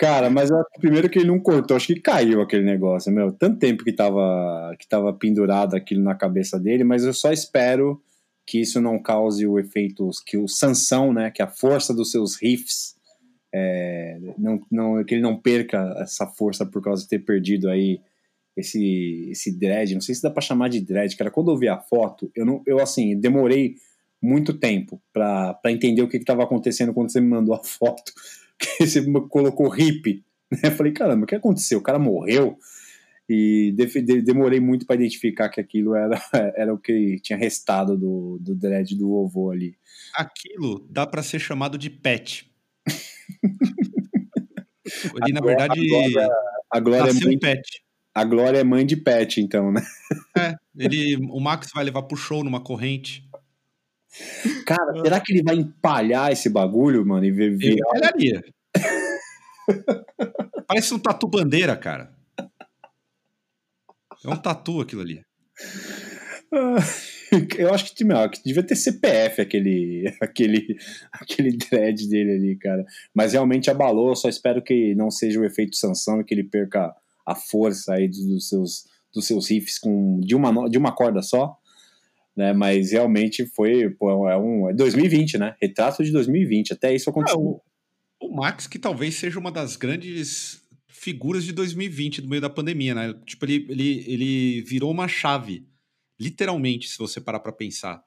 Cara, 0.00 0.30
mas 0.30 0.48
primeiro 0.78 1.10
que 1.10 1.18
ele 1.18 1.28
não 1.28 1.38
cortou, 1.38 1.76
acho 1.76 1.88
que 1.88 2.00
caiu 2.00 2.40
aquele 2.40 2.64
negócio, 2.64 3.12
meu. 3.12 3.30
Tanto 3.30 3.58
tempo 3.58 3.84
que 3.84 3.92
tava, 3.92 4.74
que 4.78 4.88
tava 4.88 5.12
pendurado 5.12 5.76
aquilo 5.76 6.02
na 6.02 6.14
cabeça 6.14 6.58
dele, 6.58 6.82
mas 6.82 7.04
eu 7.04 7.12
só 7.12 7.30
espero 7.30 8.02
que 8.46 8.58
isso 8.58 8.80
não 8.80 8.98
cause 8.98 9.46
o 9.46 9.58
efeito, 9.58 10.08
que 10.24 10.38
o 10.38 10.48
Sansão, 10.48 11.12
né, 11.12 11.30
que 11.30 11.42
a 11.42 11.46
força 11.46 11.92
dos 11.92 12.10
seus 12.10 12.34
riffs, 12.34 12.96
é, 13.52 14.18
não, 14.38 14.62
não, 14.70 15.04
que 15.04 15.16
ele 15.16 15.22
não 15.22 15.36
perca 15.36 15.94
essa 15.98 16.26
força 16.26 16.64
por 16.64 16.82
causa 16.82 17.02
de 17.02 17.08
ter 17.10 17.18
perdido 17.18 17.68
aí 17.68 18.00
esse, 18.56 19.28
esse 19.30 19.52
dread, 19.52 19.92
não 19.92 20.00
sei 20.00 20.14
se 20.14 20.22
dá 20.22 20.30
para 20.30 20.40
chamar 20.40 20.68
de 20.68 20.80
dread, 20.80 21.14
cara, 21.14 21.30
quando 21.30 21.50
eu 21.50 21.58
vi 21.58 21.68
a 21.68 21.78
foto, 21.78 22.32
eu, 22.34 22.46
não, 22.46 22.62
eu 22.66 22.80
assim, 22.80 23.20
demorei 23.20 23.76
muito 24.22 24.54
tempo 24.54 24.98
para 25.12 25.60
entender 25.66 26.00
o 26.00 26.08
que 26.08 26.16
estava 26.16 26.42
acontecendo 26.42 26.94
quando 26.94 27.12
você 27.12 27.20
me 27.20 27.28
mandou 27.28 27.54
a 27.54 27.62
foto, 27.62 28.12
você 28.80 29.02
colocou 29.28 29.76
hip, 29.76 30.24
né? 30.50 30.70
Falei, 30.70 30.92
caramba, 30.92 31.24
o 31.24 31.26
que 31.26 31.34
aconteceu? 31.34 31.78
O 31.78 31.82
cara 31.82 31.98
morreu? 31.98 32.58
E 33.28 33.72
de, 33.76 33.86
de, 34.02 34.22
demorei 34.22 34.58
muito 34.58 34.84
para 34.84 34.96
identificar 34.96 35.48
que 35.48 35.60
aquilo 35.60 35.94
era, 35.94 36.20
era 36.56 36.74
o 36.74 36.78
que 36.78 37.20
tinha 37.22 37.38
restado 37.38 37.96
do, 37.96 38.38
do 38.40 38.56
dread 38.56 38.96
do 38.96 39.08
vovô 39.08 39.52
ali. 39.52 39.76
Aquilo 40.14 40.84
dá 40.90 41.06
para 41.06 41.22
ser 41.22 41.38
chamado 41.38 41.78
de 41.78 41.88
pet. 41.88 42.50
ali, 45.22 45.32
na 45.32 45.40
verdade, 45.40 45.78
a 45.78 45.88
Glória, 45.88 46.28
a 46.72 46.80
Glória 46.80 47.10
é 47.10 47.24
mãe, 47.24 47.38
pet. 47.38 47.84
A 48.12 48.24
Glória 48.24 48.58
é 48.58 48.64
mãe 48.64 48.84
de 48.84 48.96
pet, 48.96 49.40
então, 49.40 49.70
né? 49.70 49.82
É, 50.36 50.56
ele, 50.76 51.16
o 51.30 51.38
Max 51.38 51.68
vai 51.72 51.84
levar 51.84 52.02
pro 52.02 52.16
show 52.16 52.42
numa 52.42 52.60
corrente. 52.60 53.29
Cara, 54.66 54.92
será 55.02 55.20
que 55.20 55.32
ele 55.32 55.42
vai 55.42 55.56
empalhar 55.56 56.32
esse 56.32 56.48
bagulho, 56.48 57.06
mano, 57.06 57.24
e 57.24 57.30
ver? 57.30 57.52
Ele 57.52 57.80
empalharia. 57.80 58.44
Parece 60.66 60.94
um 60.94 60.98
tatu 60.98 61.28
bandeira, 61.28 61.76
cara. 61.76 62.12
É 64.24 64.28
um 64.28 64.36
tatu 64.36 64.80
aquilo 64.80 65.02
ali. 65.02 65.24
Eu 67.56 67.72
acho 67.72 67.94
que, 67.94 68.04
meu, 68.04 68.28
que 68.28 68.42
devia 68.44 68.62
ter 68.62 68.74
CPF 68.74 69.40
aquele, 69.40 70.12
aquele, 70.20 70.76
aquele 71.12 71.56
dread 71.56 72.08
dele 72.08 72.32
ali, 72.32 72.56
cara. 72.56 72.84
Mas 73.14 73.32
realmente 73.32 73.70
abalou. 73.70 74.16
Só 74.16 74.28
espero 74.28 74.60
que 74.62 74.94
não 74.96 75.10
seja 75.10 75.38
o 75.38 75.44
efeito 75.44 75.76
sanção 75.76 76.20
e 76.20 76.24
que 76.24 76.34
ele 76.34 76.44
perca 76.44 76.92
a 77.24 77.34
força 77.36 77.94
aí 77.94 78.08
dos 78.08 78.48
seus, 78.48 78.84
dos 79.14 79.26
seus 79.26 79.48
riffs 79.48 79.78
com, 79.78 80.18
de, 80.20 80.34
uma, 80.34 80.68
de 80.68 80.76
uma 80.76 80.92
corda 80.92 81.22
só. 81.22 81.56
Né, 82.36 82.52
mas 82.52 82.92
realmente 82.92 83.44
foi 83.44 83.90
pô, 83.90 84.28
é 84.28 84.38
um 84.38 84.70
é 84.70 84.72
2020, 84.72 85.36
né? 85.36 85.54
Retrato 85.60 86.04
de 86.04 86.12
2020. 86.12 86.72
Até 86.72 86.94
isso 86.94 87.10
aconteceu. 87.10 87.38
É, 87.38 87.42
o, 87.42 87.60
o 88.28 88.36
Max, 88.36 88.66
que 88.66 88.78
talvez 88.78 89.16
seja 89.16 89.38
uma 89.38 89.50
das 89.50 89.76
grandes 89.76 90.62
figuras 91.00 91.44
de 91.44 91.52
2020 91.52 92.20
no 92.20 92.28
meio 92.28 92.42
da 92.42 92.50
pandemia, 92.50 92.94
né? 92.94 93.14
Tipo, 93.24 93.46
ele, 93.46 93.66
ele, 93.70 94.04
ele 94.06 94.62
virou 94.62 94.90
uma 94.90 95.08
chave, 95.08 95.66
literalmente, 96.20 96.88
se 96.88 96.98
você 96.98 97.20
parar 97.20 97.40
para 97.40 97.52
pensar. 97.52 98.02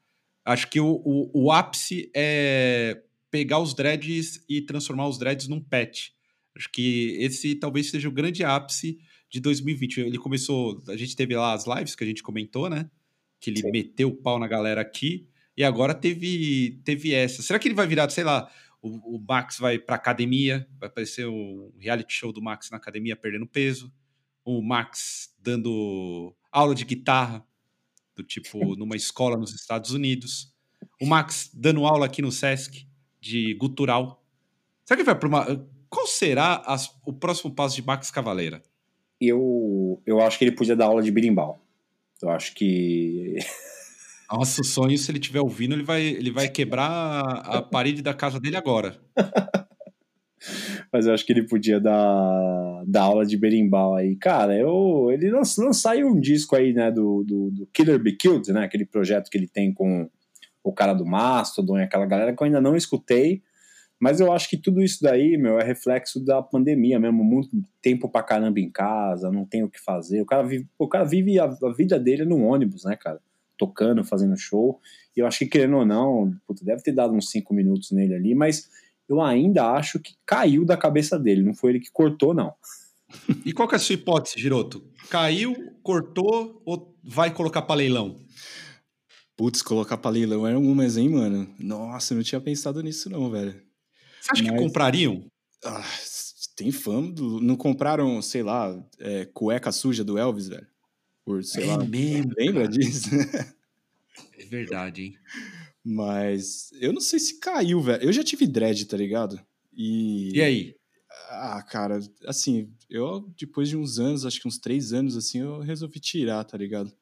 Acho 0.45 0.69
que 0.69 0.79
o, 0.79 1.01
o, 1.03 1.31
o, 1.33 1.51
ápice 1.51 2.11
é 2.15 3.01
pegar 3.31 3.59
os 3.59 3.73
dreads 3.73 4.43
e 4.47 4.61
transformar 4.61 5.07
os 5.07 5.17
dreads 5.17 5.47
num 5.47 5.59
pet. 5.59 6.13
Acho 6.55 6.69
que 6.71 7.17
esse 7.19 7.55
talvez 7.55 7.89
seja 7.89 8.07
o 8.07 8.11
grande 8.11 8.43
ápice 8.43 8.99
de 9.27 9.39
2020. 9.39 10.01
Ele 10.01 10.19
começou, 10.19 10.79
a 10.87 10.95
gente 10.95 11.15
teve 11.15 11.35
lá 11.35 11.53
as 11.53 11.65
lives 11.65 11.95
que 11.95 12.03
a 12.03 12.07
gente 12.07 12.21
comentou, 12.21 12.69
né? 12.69 12.87
Que 13.43 13.49
ele 13.49 13.59
Sim. 13.59 13.71
meteu 13.71 14.07
o 14.07 14.15
pau 14.15 14.39
na 14.39 14.47
galera 14.47 14.79
aqui 14.79 15.27
e 15.57 15.65
agora 15.65 15.93
teve 15.93 16.79
teve 16.85 17.13
essa. 17.13 17.41
Será 17.41 17.59
que 17.59 17.67
ele 17.67 17.75
vai 17.75 17.85
virar, 17.85 18.09
sei 18.09 18.23
lá, 18.23 18.49
o, 18.81 19.17
o 19.17 19.19
Max 19.27 19.59
vai 19.59 19.77
para 19.77 19.97
academia, 19.97 20.65
vai 20.79 20.87
aparecer 20.87 21.25
o 21.25 21.73
reality 21.77 22.13
show 22.13 22.31
do 22.31 22.41
Max 22.41 22.71
na 22.71 22.77
academia 22.77 23.17
perdendo 23.17 23.45
peso. 23.45 23.93
O 24.45 24.61
Max 24.61 25.35
dando 25.41 26.33
aula 26.49 26.73
de 26.73 26.85
guitarra, 26.85 27.45
do 28.15 28.23
tipo 28.23 28.57
numa 28.79 28.95
escola 28.95 29.35
nos 29.35 29.53
Estados 29.53 29.91
Unidos. 29.91 30.55
O 31.01 31.05
Max 31.05 31.51
dando 31.53 31.85
aula 31.85 32.05
aqui 32.05 32.21
no 32.21 32.31
Sesc 32.31 32.87
de 33.19 33.53
gutural. 33.55 34.23
Será 34.85 34.97
que 34.97 35.03
vai 35.03 35.19
para 35.19 35.27
uma. 35.27 35.67
Qual 35.89 36.07
será 36.07 36.63
as, 36.65 36.89
o 37.05 37.11
próximo 37.11 37.53
passo 37.53 37.75
de 37.75 37.85
Max 37.85 38.09
Cavaleira? 38.09 38.63
Eu, 39.19 40.01
eu 40.05 40.21
acho 40.21 40.39
que 40.39 40.45
ele 40.45 40.55
podia 40.55 40.77
dar 40.77 40.85
aula 40.85 41.03
de 41.03 41.11
birimbau. 41.11 41.62
Eu 42.23 42.29
acho 42.29 42.55
que 42.55 43.35
Nossa, 44.31 44.61
o 44.61 44.63
sonho, 44.63 44.97
se 44.97 45.11
ele 45.11 45.19
estiver 45.19 45.41
ouvindo, 45.41 45.75
ele 45.75 45.83
vai, 45.83 46.01
ele 46.01 46.31
vai 46.31 46.47
quebrar 46.47 47.21
a 47.45 47.61
parede 47.61 48.01
da 48.01 48.13
casa 48.13 48.39
dele 48.39 48.55
agora. 48.55 48.97
Mas 50.91 51.05
eu 51.05 51.13
acho 51.13 51.25
que 51.25 51.31
ele 51.33 51.47
podia 51.47 51.79
dar, 51.79 52.83
dar 52.87 53.03
aula 53.03 53.25
de 53.25 53.37
berimbau 53.37 53.95
aí. 53.95 54.15
Cara, 54.15 54.57
eu, 54.57 55.09
ele 55.11 55.29
lançou 55.29 55.69
um 56.05 56.19
disco 56.19 56.55
aí, 56.55 56.73
né, 56.73 56.89
do, 56.89 57.23
do, 57.23 57.51
do, 57.51 57.67
Killer 57.67 58.01
Be 58.01 58.13
Killed, 58.15 58.51
né, 58.51 58.63
aquele 58.63 58.85
projeto 58.85 59.29
que 59.29 59.37
ele 59.37 59.47
tem 59.47 59.73
com 59.73 60.09
o 60.63 60.73
cara 60.73 60.93
do 60.93 61.05
Mastodon 61.05 61.77
e 61.77 61.83
aquela 61.83 62.05
galera 62.05 62.35
que 62.35 62.41
eu 62.41 62.45
ainda 62.45 62.61
não 62.61 62.75
escutei. 62.75 63.43
Mas 64.03 64.19
eu 64.19 64.33
acho 64.33 64.49
que 64.49 64.57
tudo 64.57 64.81
isso 64.81 65.01
daí, 65.01 65.37
meu, 65.37 65.57
é 65.57 65.63
reflexo 65.63 66.19
da 66.19 66.41
pandemia 66.41 66.99
mesmo. 66.99 67.23
Muito 67.23 67.49
tempo 67.81 68.09
pra 68.09 68.21
caramba 68.21 68.59
em 68.59 68.69
casa, 68.69 69.31
não 69.31 69.45
tem 69.45 69.63
o 69.63 69.69
que 69.69 69.79
fazer. 69.79 70.21
O 70.21 70.25
cara 70.25 70.43
vive, 70.43 70.67
o 70.77 70.87
cara 70.89 71.05
vive 71.05 71.39
a, 71.39 71.45
a 71.45 71.73
vida 71.73 71.97
dele 71.97 72.25
no 72.25 72.43
ônibus, 72.43 72.83
né, 72.83 72.97
cara? 72.97 73.21
tocando, 73.57 74.03
fazendo 74.03 74.35
show. 74.35 74.79
E 75.15 75.21
eu 75.21 75.27
acho 75.27 75.39
que, 75.39 75.45
querendo 75.45 75.77
ou 75.77 75.85
não, 75.85 76.35
puta, 76.45 76.65
deve 76.65 76.81
ter 76.81 76.91
dado 76.91 77.13
uns 77.13 77.29
cinco 77.29 77.53
minutos 77.53 77.91
nele 77.91 78.13
ali, 78.13 78.35
mas 78.35 78.69
eu 79.07 79.21
ainda 79.21 79.71
acho 79.71 79.99
que 79.99 80.15
caiu 80.25 80.65
da 80.65 80.75
cabeça 80.75 81.17
dele, 81.17 81.43
não 81.43 81.53
foi 81.53 81.71
ele 81.71 81.79
que 81.79 81.91
cortou, 81.91 82.33
não. 82.33 82.53
E 83.45 83.53
qual 83.53 83.67
que 83.67 83.75
é 83.75 83.77
a 83.77 83.79
sua 83.79 83.93
hipótese, 83.93 84.39
Giroto? 84.39 84.83
Caiu, 85.09 85.55
cortou 85.81 86.61
ou 86.65 86.93
vai 87.03 87.31
colocar 87.31 87.61
para 87.61 87.75
leilão? 87.75 88.19
Putz, 89.37 89.61
colocar 89.61 89.97
pra 89.97 90.11
leilão 90.11 90.47
era 90.47 90.57
umas, 90.57 90.97
hein, 90.97 91.09
mano? 91.09 91.47
Nossa, 91.59 92.13
eu 92.13 92.17
não 92.17 92.23
tinha 92.23 92.41
pensado 92.41 92.81
nisso, 92.81 93.09
não, 93.09 93.29
velho. 93.29 93.72
Você 94.23 94.31
acha 94.31 94.43
Mas... 94.43 94.51
que 94.53 94.57
comprariam? 94.57 95.25
Ah, 95.65 95.85
tem 96.55 96.71
fama 96.71 97.11
do. 97.11 97.41
Não 97.41 97.57
compraram, 97.57 98.21
sei 98.21 98.43
lá, 98.43 98.73
é, 98.99 99.25
cueca 99.25 99.71
suja 99.71 100.03
do 100.03 100.17
Elvis, 100.17 100.47
velho? 100.47 100.67
por, 101.25 101.43
sei 101.43 101.63
é 101.63 101.67
lá, 101.67 101.83
mesmo, 101.83 102.33
lembra 102.37 102.63
cara. 102.63 102.77
disso? 102.77 103.09
é 104.37 104.45
verdade, 104.45 105.03
hein? 105.03 105.13
Mas 105.83 106.71
eu 106.79 106.93
não 106.93 107.01
sei 107.01 107.19
se 107.19 107.39
caiu, 107.39 107.81
velho. 107.81 108.03
Eu 108.03 108.13
já 108.13 108.23
tive 108.23 108.47
dread, 108.47 108.85
tá 108.85 108.95
ligado? 108.95 109.39
E. 109.73 110.31
E 110.37 110.41
aí? 110.41 110.75
Ah, 111.29 111.61
cara, 111.61 111.99
assim, 112.25 112.71
eu 112.89 113.29
depois 113.37 113.69
de 113.69 113.77
uns 113.77 113.99
anos, 113.99 114.25
acho 114.25 114.39
que 114.39 114.47
uns 114.47 114.57
três 114.57 114.93
anos, 114.93 115.17
assim, 115.17 115.39
eu 115.39 115.59
resolvi 115.59 115.99
tirar, 115.99 116.43
tá 116.43 116.57
ligado? 116.57 116.93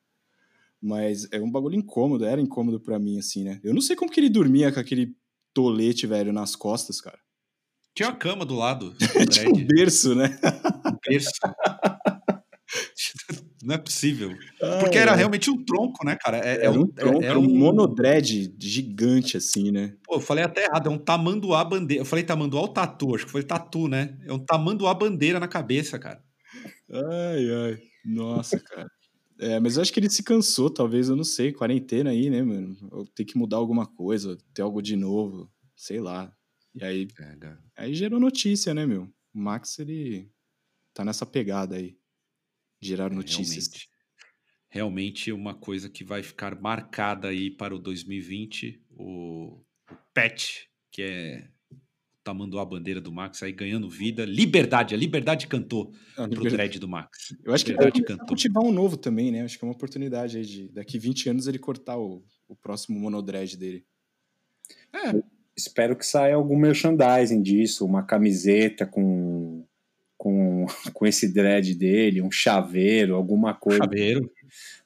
Mas 0.82 1.28
é 1.32 1.40
um 1.40 1.52
bagulho 1.52 1.76
incômodo, 1.76 2.26
era 2.26 2.42
incômodo 2.42 2.80
para 2.80 2.98
mim, 2.98 3.20
assim, 3.20 3.44
né? 3.44 3.60
Eu 3.64 3.74
não 3.74 3.82
sei 3.82 3.96
como 3.96 4.12
que 4.12 4.20
ele 4.20 4.30
dormia 4.30 4.72
com 4.72 4.80
aquele 4.80 5.16
tolete, 5.54 6.08
velho, 6.08 6.34
nas 6.34 6.56
costas, 6.56 7.02
cara. 7.02 7.20
Tinha 7.94 8.10
uma 8.10 8.16
cama 8.16 8.46
do 8.46 8.56
lado. 8.56 8.96
Tinha 9.30 9.50
um 9.50 9.66
berço, 9.66 10.16
né? 10.16 10.40
Um 10.86 10.98
berço. 11.10 11.32
Não 13.64 13.76
é 13.76 13.78
possível. 13.78 14.32
Ah, 14.62 14.78
Porque 14.80 14.98
era 14.98 15.12
é. 15.12 15.16
realmente 15.16 15.52
um 15.52 15.64
tronco, 15.64 16.06
né, 16.06 16.18
cara? 16.20 16.38
É, 16.38 16.62
é, 16.62 16.66
é 16.66 16.70
um, 16.70 16.88
tronco, 16.88 17.24
é, 17.24 17.38
um 17.38 17.48
monodread 17.48 18.56
gigante, 18.58 19.38
assim, 19.38 19.72
né? 19.72 19.94
Pô, 20.04 20.16
eu 20.16 20.20
falei 20.20 20.44
até 20.44 20.66
errado, 20.66 20.88
é 20.88 20.90
um 20.90 20.98
tamanduá 20.98 21.64
bandeira. 21.64 22.02
Eu 22.02 22.06
falei 22.06 22.24
tamanduá 22.24 22.62
ou 22.62 22.70
tatu? 22.70 23.14
Acho 23.14 23.26
que 23.26 23.32
foi 23.32 23.44
tatu, 23.44 23.88
né? 23.88 24.18
É 24.26 24.34
um 24.34 24.40
tamanduá 24.40 24.94
bandeira 24.94 25.40
na 25.40 25.48
cabeça, 25.48 26.00
cara. 26.00 26.24
Ai, 26.92 27.52
ai. 27.52 27.78
Nossa, 28.06 28.60
cara. 28.60 28.88
É, 29.42 29.60
mas 29.60 29.76
eu 29.76 29.82
acho 29.82 29.92
que 29.92 30.00
ele 30.00 30.10
se 30.10 30.22
cansou, 30.22 30.70
talvez, 30.70 31.10
eu 31.10 31.16
não 31.16 31.24
sei, 31.24 31.52
quarentena 31.52 32.12
aí, 32.12 32.30
né, 32.30 32.44
mano? 32.44 32.78
Tem 33.16 33.26
que 33.26 33.36
mudar 33.36 33.58
alguma 33.58 33.88
coisa, 33.88 34.38
ter 34.54 34.62
algo 34.62 34.84
de 34.84 34.96
novo, 34.96 35.52
sei 35.76 36.00
lá. 36.00 36.32
E 36.76 36.84
aí, 36.84 37.08
aí 37.76 37.96
gerou 37.96 38.20
notícia, 38.20 38.72
né, 38.72 38.86
meu? 38.86 39.12
O 39.34 39.40
Max, 39.40 39.80
ele 39.80 40.32
tá 40.94 41.04
nessa 41.04 41.26
pegada 41.26 41.76
aí 41.76 41.98
gerar 42.80 43.12
é, 43.12 43.16
notícias. 43.16 43.68
Realmente, 43.68 43.90
realmente 44.70 45.32
uma 45.32 45.56
coisa 45.56 45.90
que 45.90 46.04
vai 46.04 46.22
ficar 46.22 46.62
marcada 46.62 47.30
aí 47.30 47.50
para 47.50 47.74
o 47.74 47.80
2020, 47.80 48.80
o, 48.92 49.60
o 49.90 49.96
Pet, 50.14 50.70
que 50.92 51.02
é 51.02 51.50
tamando 52.24 52.60
a 52.60 52.66
bandeira 52.66 53.02
do 53.02 53.12
Max 53.12 53.42
aí 53.42 53.52
ganhando 53.52 53.90
vida, 53.90 54.26
liberdade, 54.26 54.94
a 54.94 54.98
liberdade 54.98 55.48
cantou 55.48 55.92
a 56.18 56.24
liberdade. 56.24 56.36
pro 56.36 56.50
dread 56.50 56.80
do 56.80 56.88
Max. 56.88 57.36
Eu 57.44 57.54
acho 57.54 57.66
que 57.66 57.74
vai 57.74 57.92
cultivar 58.28 58.64
um 58.64 58.72
novo 58.72 58.98
também, 58.98 59.32
né? 59.32 59.44
Acho 59.44 59.58
que 59.58 59.66
é 59.66 59.68
uma 59.68 59.74
oportunidade 59.74 60.38
aí 60.38 60.46
de 60.46 60.70
daqui 60.70 61.00
20 61.00 61.30
anos 61.30 61.48
ele 61.48 61.60
cortar 61.60 61.98
o, 61.98 62.24
o 62.48 62.56
próximo 62.56 63.00
monodread 63.00 63.58
dele. 63.58 63.86
É. 64.94 65.22
espero 65.56 65.96
que 65.96 66.06
saia 66.06 66.36
algum 66.36 66.58
merchandising 66.58 67.42
disso, 67.42 67.86
uma 67.86 68.04
camiseta 68.04 68.86
com 68.86 69.66
com, 70.22 70.68
com 70.94 71.08
esse 71.08 71.28
dread 71.34 71.74
dele, 71.74 72.22
um 72.22 72.30
chaveiro, 72.30 73.16
alguma 73.16 73.56
coisa. 73.56 73.84
Chaveiro. 73.84 74.32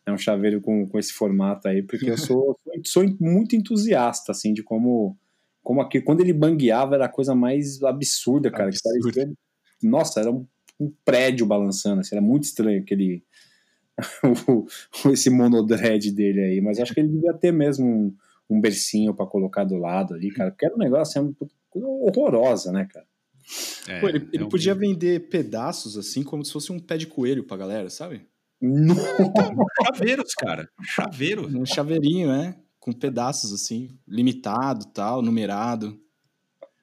É 0.05 0.11
um 0.11 0.17
chaveiro 0.17 0.61
com, 0.61 0.87
com 0.87 0.97
esse 0.97 1.11
formato 1.11 1.67
aí, 1.67 1.81
porque 1.81 2.09
eu 2.09 2.17
sou, 2.17 2.57
sou 2.85 3.03
muito 3.19 3.55
entusiasta, 3.55 4.31
assim, 4.31 4.53
de 4.53 4.63
como, 4.63 5.17
como 5.65 5.81
aqui, 5.81 5.99
quando 5.99 6.21
ele 6.21 6.31
bangueava 6.31 6.93
era 6.93 7.05
a 7.05 7.09
coisa 7.09 7.33
mais 7.33 7.81
absurda, 7.81 8.51
cara. 8.51 8.69
Absurdo. 8.69 9.35
nossa, 9.81 10.19
era 10.19 10.31
um, 10.31 10.45
um, 10.79 10.93
prédio 11.03 11.43
balançando, 11.43 12.01
assim, 12.01 12.15
era 12.15 12.23
muito 12.23 12.43
estranho 12.43 12.79
aquele, 12.83 13.23
esse 15.11 15.31
monodread 15.31 16.11
dele 16.11 16.39
aí, 16.39 16.61
mas 16.61 16.79
acho 16.79 16.93
que 16.93 16.99
ele 16.99 17.09
devia 17.09 17.33
ter 17.33 17.51
mesmo 17.51 17.83
um, 17.83 18.15
um 18.47 18.61
bercinho 18.61 19.11
para 19.15 19.25
colocar 19.25 19.63
do 19.63 19.75
lado 19.75 20.13
ali, 20.13 20.29
cara, 20.31 20.51
porque 20.51 20.67
era 20.67 20.75
um 20.75 20.79
negócio 20.79 21.19
assim, 21.19 21.35
horrorosa, 21.73 22.71
né, 22.71 22.87
cara? 22.93 23.07
É, 23.87 23.99
Pô, 23.99 24.07
ele, 24.07 24.29
ele 24.31 24.47
podia 24.47 24.75
vender 24.75 25.29
pedaços 25.29 25.97
assim, 25.97 26.21
como 26.21 26.45
se 26.45 26.53
fosse 26.53 26.71
um 26.71 26.79
pé 26.79 26.95
de 26.95 27.07
coelho 27.07 27.43
pra 27.43 27.57
galera, 27.57 27.89
sabe? 27.89 28.21
Chaveiros, 29.83 30.33
cara. 30.35 30.69
Chaveiro. 30.83 31.47
Um 31.47 31.65
chaveirinho, 31.65 32.27
né? 32.27 32.55
Com 32.85 32.93
pedaços 32.93 33.51
assim, 33.51 33.97
limitado, 34.07 34.85
tal, 34.93 35.23
numerado. 35.23 35.99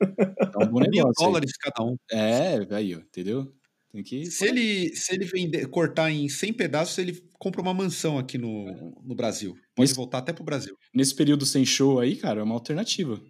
É 0.00 0.64
um 0.64 0.66
bom 0.66 0.80
negócio. 0.90 1.12
dólares 1.16 1.52
aí. 1.54 1.70
cada 1.70 1.88
um. 1.88 1.96
É, 2.10 2.58
velho, 2.64 2.98
entendeu? 2.98 3.54
Tem 3.92 4.02
que... 4.02 4.26
Se 4.26 4.48
ele, 4.48 4.96
se 4.96 5.14
ele 5.14 5.24
vender, 5.26 5.68
cortar 5.68 6.10
em 6.10 6.28
100 6.28 6.54
pedaços, 6.54 6.98
ele 6.98 7.22
compra 7.38 7.62
uma 7.62 7.72
mansão 7.72 8.18
aqui 8.18 8.36
no, 8.36 8.96
no 9.00 9.14
Brasil. 9.14 9.52
Pode 9.76 9.88
nesse, 9.88 9.94
voltar 9.94 10.18
até 10.18 10.32
pro 10.32 10.42
Brasil. 10.42 10.76
Nesse 10.92 11.14
período 11.14 11.46
sem 11.46 11.64
show 11.64 12.00
aí, 12.00 12.16
cara, 12.16 12.40
é 12.40 12.42
uma 12.42 12.54
alternativa. 12.54 13.22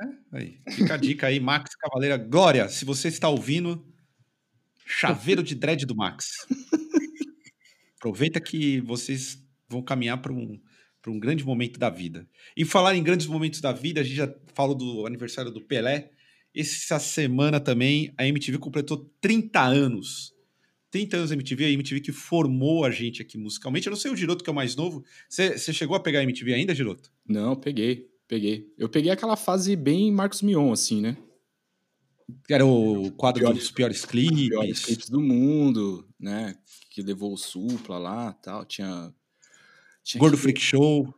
É, 0.00 0.38
aí. 0.38 0.60
Fica 0.70 0.94
a 0.94 0.96
dica 0.96 1.28
aí, 1.28 1.38
Max 1.38 1.76
Cavaleira. 1.76 2.16
Glória, 2.16 2.68
se 2.68 2.84
você 2.84 3.06
está 3.06 3.28
ouvindo, 3.28 3.86
chaveiro 4.84 5.40
de 5.40 5.54
dread 5.54 5.86
do 5.86 5.94
Max. 5.94 6.48
Aproveita 7.96 8.40
que 8.40 8.80
vocês 8.80 9.38
vão 9.68 9.82
caminhar 9.84 10.20
para 10.20 10.32
um, 10.32 10.60
um 11.10 11.18
grande 11.18 11.44
momento 11.44 11.78
da 11.78 11.90
vida. 11.90 12.28
E 12.56 12.64
falar 12.64 12.94
em 12.94 13.02
grandes 13.02 13.26
momentos 13.26 13.60
da 13.60 13.72
vida, 13.72 14.00
a 14.00 14.04
gente 14.04 14.16
já 14.16 14.32
falou 14.54 14.74
do 14.74 15.06
aniversário 15.06 15.50
do 15.50 15.60
Pelé. 15.60 16.10
Essa 16.54 16.98
semana 16.98 17.58
também 17.58 18.12
a 18.16 18.26
MTV 18.26 18.58
completou 18.58 19.10
30 19.20 19.60
anos. 19.60 20.34
30 20.90 21.16
anos 21.16 21.30
da 21.30 21.34
MTV, 21.34 21.64
a 21.64 21.70
MTV 21.70 22.00
que 22.00 22.12
formou 22.12 22.84
a 22.84 22.90
gente 22.90 23.22
aqui 23.22 23.38
musicalmente. 23.38 23.86
Eu 23.86 23.92
não 23.92 23.98
sei 23.98 24.10
o 24.10 24.16
Giroto, 24.16 24.44
que 24.44 24.50
é 24.50 24.52
o 24.52 24.56
mais 24.56 24.76
novo. 24.76 25.02
Você 25.28 25.72
chegou 25.72 25.96
a 25.96 26.00
pegar 26.00 26.20
a 26.20 26.22
MTV 26.22 26.52
ainda, 26.52 26.74
Giroto? 26.74 27.10
Não, 27.26 27.56
peguei, 27.56 28.10
peguei. 28.28 28.70
Eu 28.76 28.90
peguei 28.90 29.10
aquela 29.10 29.36
fase 29.36 29.74
bem 29.74 30.12
Marcos 30.12 30.42
Mion, 30.42 30.70
assim, 30.70 31.00
né? 31.00 31.16
Era 32.48 32.64
o 32.64 33.10
quadro 33.12 33.40
piores, 33.40 33.58
dos 33.58 33.70
piores 33.70 34.04
clipes. 34.04 34.48
Piores 34.48 34.84
clipes 34.84 35.08
do 35.08 35.20
mundo, 35.20 36.06
né? 36.20 36.56
Que 36.90 37.02
levou 37.02 37.32
o 37.32 37.38
Supla 37.38 37.98
lá 37.98 38.32
tal. 38.34 38.64
Tinha. 38.64 39.12
Tinha 40.02 40.20
Gordo 40.20 40.36
que... 40.36 40.42
Freak 40.42 40.60
Show. 40.60 41.14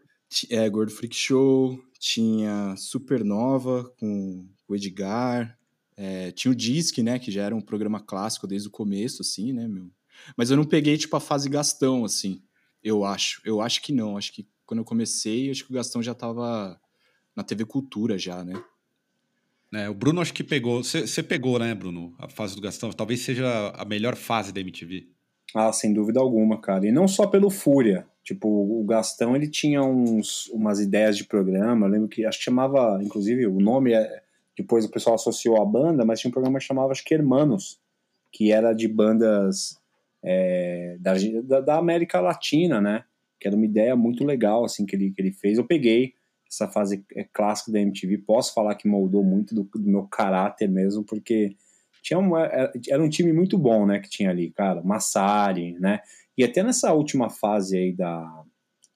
É, 0.51 0.68
Gordo 0.68 0.93
Freak 0.93 1.14
Show. 1.14 1.78
Tinha 1.99 2.74
Supernova 2.76 3.85
com 3.99 4.47
o 4.68 4.74
Edgar. 4.74 5.59
É, 5.97 6.32
tinha 6.32 6.51
o 6.51 6.55
Disque, 6.55 7.03
né? 7.03 7.18
Que 7.18 7.30
já 7.30 7.45
era 7.45 7.55
um 7.55 7.61
programa 7.61 8.01
clássico 8.01 8.47
desde 8.47 8.68
o 8.68 8.70
começo, 8.70 9.22
assim, 9.22 9.53
né, 9.53 9.66
meu? 9.68 9.91
Mas 10.37 10.51
eu 10.51 10.57
não 10.57 10.64
peguei, 10.64 10.97
tipo, 10.97 11.16
a 11.16 11.20
fase 11.20 11.49
Gastão, 11.49 12.05
assim. 12.05 12.43
Eu 12.82 13.05
acho. 13.05 13.41
Eu 13.45 13.61
acho 13.61 13.80
que 13.80 13.93
não. 13.93 14.16
Acho 14.16 14.32
que 14.32 14.47
quando 14.66 14.80
eu 14.80 14.85
comecei, 14.85 15.51
acho 15.51 15.64
que 15.64 15.70
o 15.70 15.74
Gastão 15.74 16.03
já 16.03 16.14
tava 16.14 16.78
na 17.35 17.43
TV 17.43 17.64
Cultura 17.64 18.18
já, 18.18 18.45
né? 18.45 18.62
É, 19.72 19.89
o 19.89 19.95
Bruno 19.95 20.20
acho 20.20 20.32
que 20.32 20.45
pegou. 20.45 20.85
Você 20.85 21.22
pegou, 21.22 21.59
né, 21.59 21.74
Bruno? 21.74 22.14
A 22.18 22.28
fase 22.28 22.55
do 22.55 22.61
Gastão. 22.61 22.91
Talvez 22.91 23.20
seja 23.20 23.70
a 23.70 23.85
melhor 23.85 24.14
fase 24.14 24.53
da 24.53 24.61
MTV. 24.61 25.09
Ah, 25.55 25.72
sem 25.72 25.93
dúvida 25.93 26.20
alguma, 26.20 26.61
cara. 26.61 26.87
E 26.87 26.93
não 26.93 27.09
só 27.09 27.26
pelo 27.26 27.51
Fúria. 27.51 28.07
Tipo, 28.25 28.49
o 28.49 28.83
Gastão 28.85 29.37
ele 29.37 29.49
tinha 29.49 29.83
uns, 29.83 30.49
umas 30.49 30.81
ideias 30.81 31.16
de 31.16 31.25
programa. 31.25 31.87
Eu 31.87 31.91
lembro 31.91 32.09
que 32.09 32.25
acho 32.25 32.39
que 32.39 32.45
chamava, 32.45 32.99
inclusive, 33.03 33.47
o 33.47 33.61
nome 33.61 33.93
é 33.93 34.22
depois 34.57 34.85
o 34.85 34.91
pessoal 34.91 35.16
associou 35.16 35.61
à 35.61 35.64
banda, 35.64 36.05
mas 36.05 36.20
tinha 36.20 36.29
um 36.29 36.33
programa 36.33 36.59
que 36.59 36.64
chamava, 36.64 36.93
acho 36.93 37.05
que 37.05 37.12
Hermanos, 37.12 37.81
que 38.33 38.53
era 38.53 38.72
de 38.72 38.87
bandas 38.87 39.79
é, 40.22 40.97
da, 40.99 41.61
da, 41.61 41.77
América 41.77 42.20
Latina, 42.20 42.81
né? 42.81 43.05
Que 43.39 43.49
era 43.49 43.57
uma 43.57 43.66
ideia 43.66 43.97
muito 43.97 44.25
legal, 44.25 44.64
assim, 44.64 44.87
que 44.87 44.95
ele, 44.97 45.11
que 45.11 45.20
ele 45.20 45.33
fez. 45.33 45.59
Eu 45.59 45.66
peguei 45.66 46.14
essa 46.49 46.68
fase 46.68 47.05
é, 47.14 47.25
clássica 47.25 47.72
da 47.72 47.81
MTV, 47.81 48.18
posso 48.18 48.55
falar 48.55 48.77
que 48.77 48.89
moldou 48.89 49.25
muito 49.25 49.55
do, 49.55 49.64
do 49.64 49.91
meu 49.91 50.05
caráter 50.05 50.68
mesmo, 50.68 51.03
porque 51.03 51.57
tinha 52.01 52.18
uma, 52.18 52.47
é, 52.47 52.72
era 52.89 53.03
um 53.03 53.09
time 53.09 53.33
muito 53.33 53.59
bom, 53.59 53.85
né, 53.87 53.99
que 53.99 54.09
tinha 54.09 54.31
ali, 54.31 54.51
cara, 54.51 54.83
Massari, 54.83 55.72
né? 55.81 56.01
E 56.37 56.45
até 56.45 56.62
nessa 56.62 56.93
última 56.93 57.30
fase 57.30 57.76
aí 57.76 57.93
da, 57.93 58.45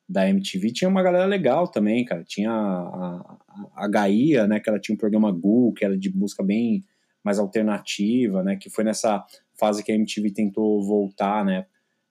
da 0.09 0.29
MTV 0.29 0.73
tinha 0.73 0.89
uma 0.89 1.03
galera 1.03 1.27
legal 1.27 1.69
também, 1.69 2.05
cara. 2.05 2.25
Tinha 2.25 2.51
a, 2.51 3.39
a, 3.77 3.89
Gaia, 3.89 4.47
né, 4.47 4.59
que 4.59 4.69
ela 4.69 4.81
tinha 4.81 4.95
um 4.95 4.99
programa 4.99 5.31
Gu, 5.31 5.73
que 5.75 5.85
era 5.85 5.97
de 5.97 6.15
música 6.15 6.43
bem 6.43 6.85
mais 7.23 7.39
alternativa, 7.39 8.43
né, 8.43 8.57
que 8.57 8.71
foi 8.71 8.85
nessa 8.85 9.25
fase 9.59 9.83
que 9.83 9.93
a 9.93 9.95
MTV 9.95 10.31
tentou 10.31 10.83
voltar, 10.83 11.45
né, 11.45 11.67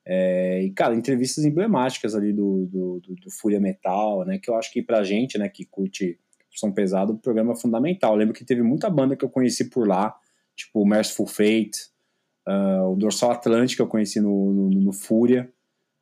é, 0.06 0.62
e, 0.64 0.72
cara, 0.72 0.96
entrevistas 0.96 1.44
emblemáticas 1.44 2.16
ali 2.16 2.32
do, 2.32 2.66
do, 2.66 3.00
do, 3.02 3.16
do, 3.16 3.32
Fúria 3.32 3.60
Metal, 3.60 4.24
né, 4.26 4.38
que 4.38 4.50
eu 4.50 4.56
acho 4.56 4.72
que 4.72 4.82
pra 4.82 5.04
gente, 5.04 5.38
né, 5.38 5.50
que 5.50 5.66
curte 5.66 6.18
som 6.50 6.72
pesado, 6.72 7.14
o 7.14 7.18
programa 7.18 7.54
é 7.54 7.56
fundamental. 7.56 8.14
Eu 8.14 8.18
lembro 8.18 8.34
que 8.34 8.46
teve 8.46 8.64
muita 8.64 8.90
banda 8.90 9.16
que 9.16 9.24
eu 9.24 9.30
conheci 9.30 9.70
por 9.70 9.88
lá, 9.88 10.16
tipo 10.56 10.86
Merciful 10.86 11.28
Fate, 11.28 11.90
uh, 12.48 12.92
o 12.92 12.96
Dorsal 12.96 13.32
Atlântico 13.32 13.82
eu 13.82 13.88
conheci 13.88 14.20
no, 14.20 14.54
no, 14.54 14.70
no 14.70 14.94
Fúria, 14.94 15.52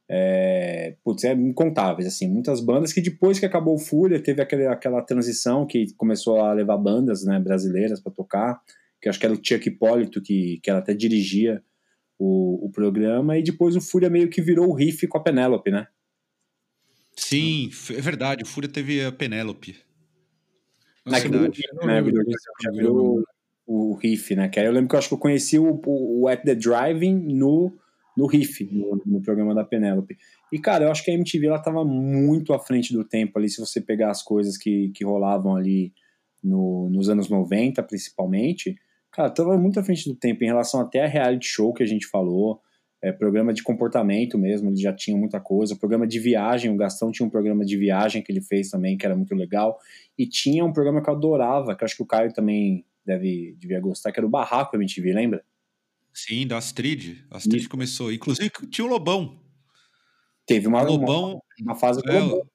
é, 0.08 0.96
putz, 1.04 1.24
é 1.24 1.34
incontáveis, 1.34 2.08
assim, 2.08 2.30
muitas 2.30 2.62
bandas 2.62 2.94
que 2.94 3.02
depois 3.02 3.40
que 3.40 3.46
acabou 3.46 3.76
o 3.76 3.80
Fúria, 3.80 4.22
teve 4.22 4.42
aquele, 4.42 4.68
aquela 4.68 5.02
transição 5.02 5.66
que 5.66 5.94
começou 5.96 6.40
a 6.40 6.54
levar 6.54 6.78
bandas 6.78 7.24
né, 7.24 7.40
brasileiras 7.40 8.00
para 8.00 8.12
tocar, 8.12 8.62
que 9.02 9.10
acho 9.10 9.20
que 9.20 9.26
era 9.26 9.34
o 9.34 9.40
Chuck 9.44 9.68
Hipólito, 9.68 10.22
que, 10.22 10.60
que 10.62 10.70
ela 10.70 10.80
até 10.80 10.94
dirigia 10.94 11.64
o, 12.20 12.68
o 12.68 12.72
programa, 12.72 13.38
e 13.38 13.44
depois 13.44 13.76
o 13.76 13.82
Fúria 13.82 14.10
meio 14.10 14.30
que 14.30 14.42
virou 14.42 14.70
o 14.70 14.74
riff 14.74 15.08
com 15.08 15.18
a 15.18 15.24
Penélope, 15.24 15.72
né? 15.72 15.88
Sim, 17.18 17.70
é 17.92 18.02
verdade, 18.02 18.44
o 18.44 18.48
Fúria 18.48 18.70
teve 18.70 19.04
a 19.04 19.12
Penélope. 19.12 19.76
Na 21.06 21.20
verdade. 21.20 21.62
Né, 21.84 22.02
virou, 22.02 22.24
já 22.62 22.72
virou 22.72 23.24
o, 23.66 23.94
riff, 23.94 24.36
né? 24.36 24.48
Que 24.48 24.60
eu 24.60 24.72
lembro 24.72 24.90
que 24.90 24.96
eu 24.96 25.00
acho 25.00 25.08
que 25.08 25.14
eu 25.14 25.20
conheci 25.20 25.58
o, 25.58 25.82
o, 25.86 26.22
o 26.22 26.28
At 26.28 26.44
The 26.44 26.56
Driving 26.56 27.34
no 27.34 27.74
no 28.16 28.28
riff, 28.28 28.64
no, 28.72 29.02
no, 29.06 29.22
programa 29.22 29.54
da 29.54 29.66
Penélope. 29.66 30.18
E, 30.50 30.58
cara, 30.58 30.86
eu 30.86 30.92
acho 30.92 31.04
que 31.04 31.12
a 31.12 31.14
MTV 31.14 31.48
ela 31.48 31.62
tava 31.62 31.84
muito 31.84 32.54
à 32.54 32.60
frente 32.60 32.94
do 32.94 33.04
tempo 33.04 33.38
ali, 33.38 33.50
se 33.50 33.60
você 33.60 33.82
pegar 33.82 34.10
as 34.10 34.24
coisas 34.24 34.58
que, 34.58 34.90
que 34.96 35.04
rolavam 35.04 35.54
ali 35.54 35.92
no, 36.42 36.90
nos 36.90 37.10
anos 37.10 37.28
90, 37.28 37.84
principalmente. 37.84 38.76
Cara, 39.12 39.30
tava 39.30 39.58
muito 39.58 39.82
à 39.82 39.84
frente 39.84 40.08
do 40.08 40.16
tempo 40.16 40.46
em 40.46 40.48
relação 40.48 40.80
até 40.80 41.04
a 41.04 41.08
reality 41.08 41.46
show 41.46 41.74
que 41.74 41.84
a 41.84 41.86
gente 41.86 42.08
falou, 42.08 42.62
é, 43.04 43.12
programa 43.12 43.54
de 43.54 43.62
comportamento 43.62 44.38
mesmo, 44.38 44.70
ele 44.70 44.78
já 44.78 44.94
tinha 44.94 45.18
muita 45.18 45.40
coisa. 45.40 45.76
Programa 45.76 46.08
de 46.08 46.20
viagem, 46.20 46.72
o 46.72 46.78
Gastão 46.78 47.12
tinha 47.12 47.26
um 47.26 47.30
programa 47.30 47.66
de 47.66 47.78
viagem 47.78 48.22
que 48.22 48.32
ele 48.32 48.42
fez 48.42 48.70
também, 48.70 48.98
que 48.98 49.06
era 49.06 49.16
muito 49.16 49.36
legal. 49.36 49.78
E 50.18 50.26
tinha 50.26 50.64
um 50.66 50.74
programa 50.74 51.04
que 51.04 51.10
eu 51.10 51.14
adorava, 51.14 51.76
que 51.76 51.84
eu 51.84 51.86
acho 51.86 51.98
que 51.98 52.04
o 52.04 52.08
Caio 52.08 52.34
também 52.34 52.86
deve 53.06 53.56
devia 53.60 53.80
gostar, 53.80 54.12
que 54.12 54.20
era 54.20 54.28
o 54.28 54.30
Barraco 54.30 54.76
MTV, 54.76 55.14
lembra? 55.14 55.46
Sim, 56.14 56.48
da 56.48 56.58
Astrid. 56.58 57.26
A 57.30 57.38
Astrid 57.38 57.66
e... 57.66 57.70
começou. 57.70 58.12
Inclusive 58.12 58.50
tinha 58.70 58.86
o 58.86 58.90
Lobão. 58.90 59.40
Teve 60.46 60.68
uma, 60.68 60.82
Lobão, 60.82 61.34
uma, 61.34 61.42
uma 61.62 61.76
fase 61.76 62.02
com 62.02 62.10
é, 62.10 62.22
o 62.22 62.26
Lobão. 62.26 62.50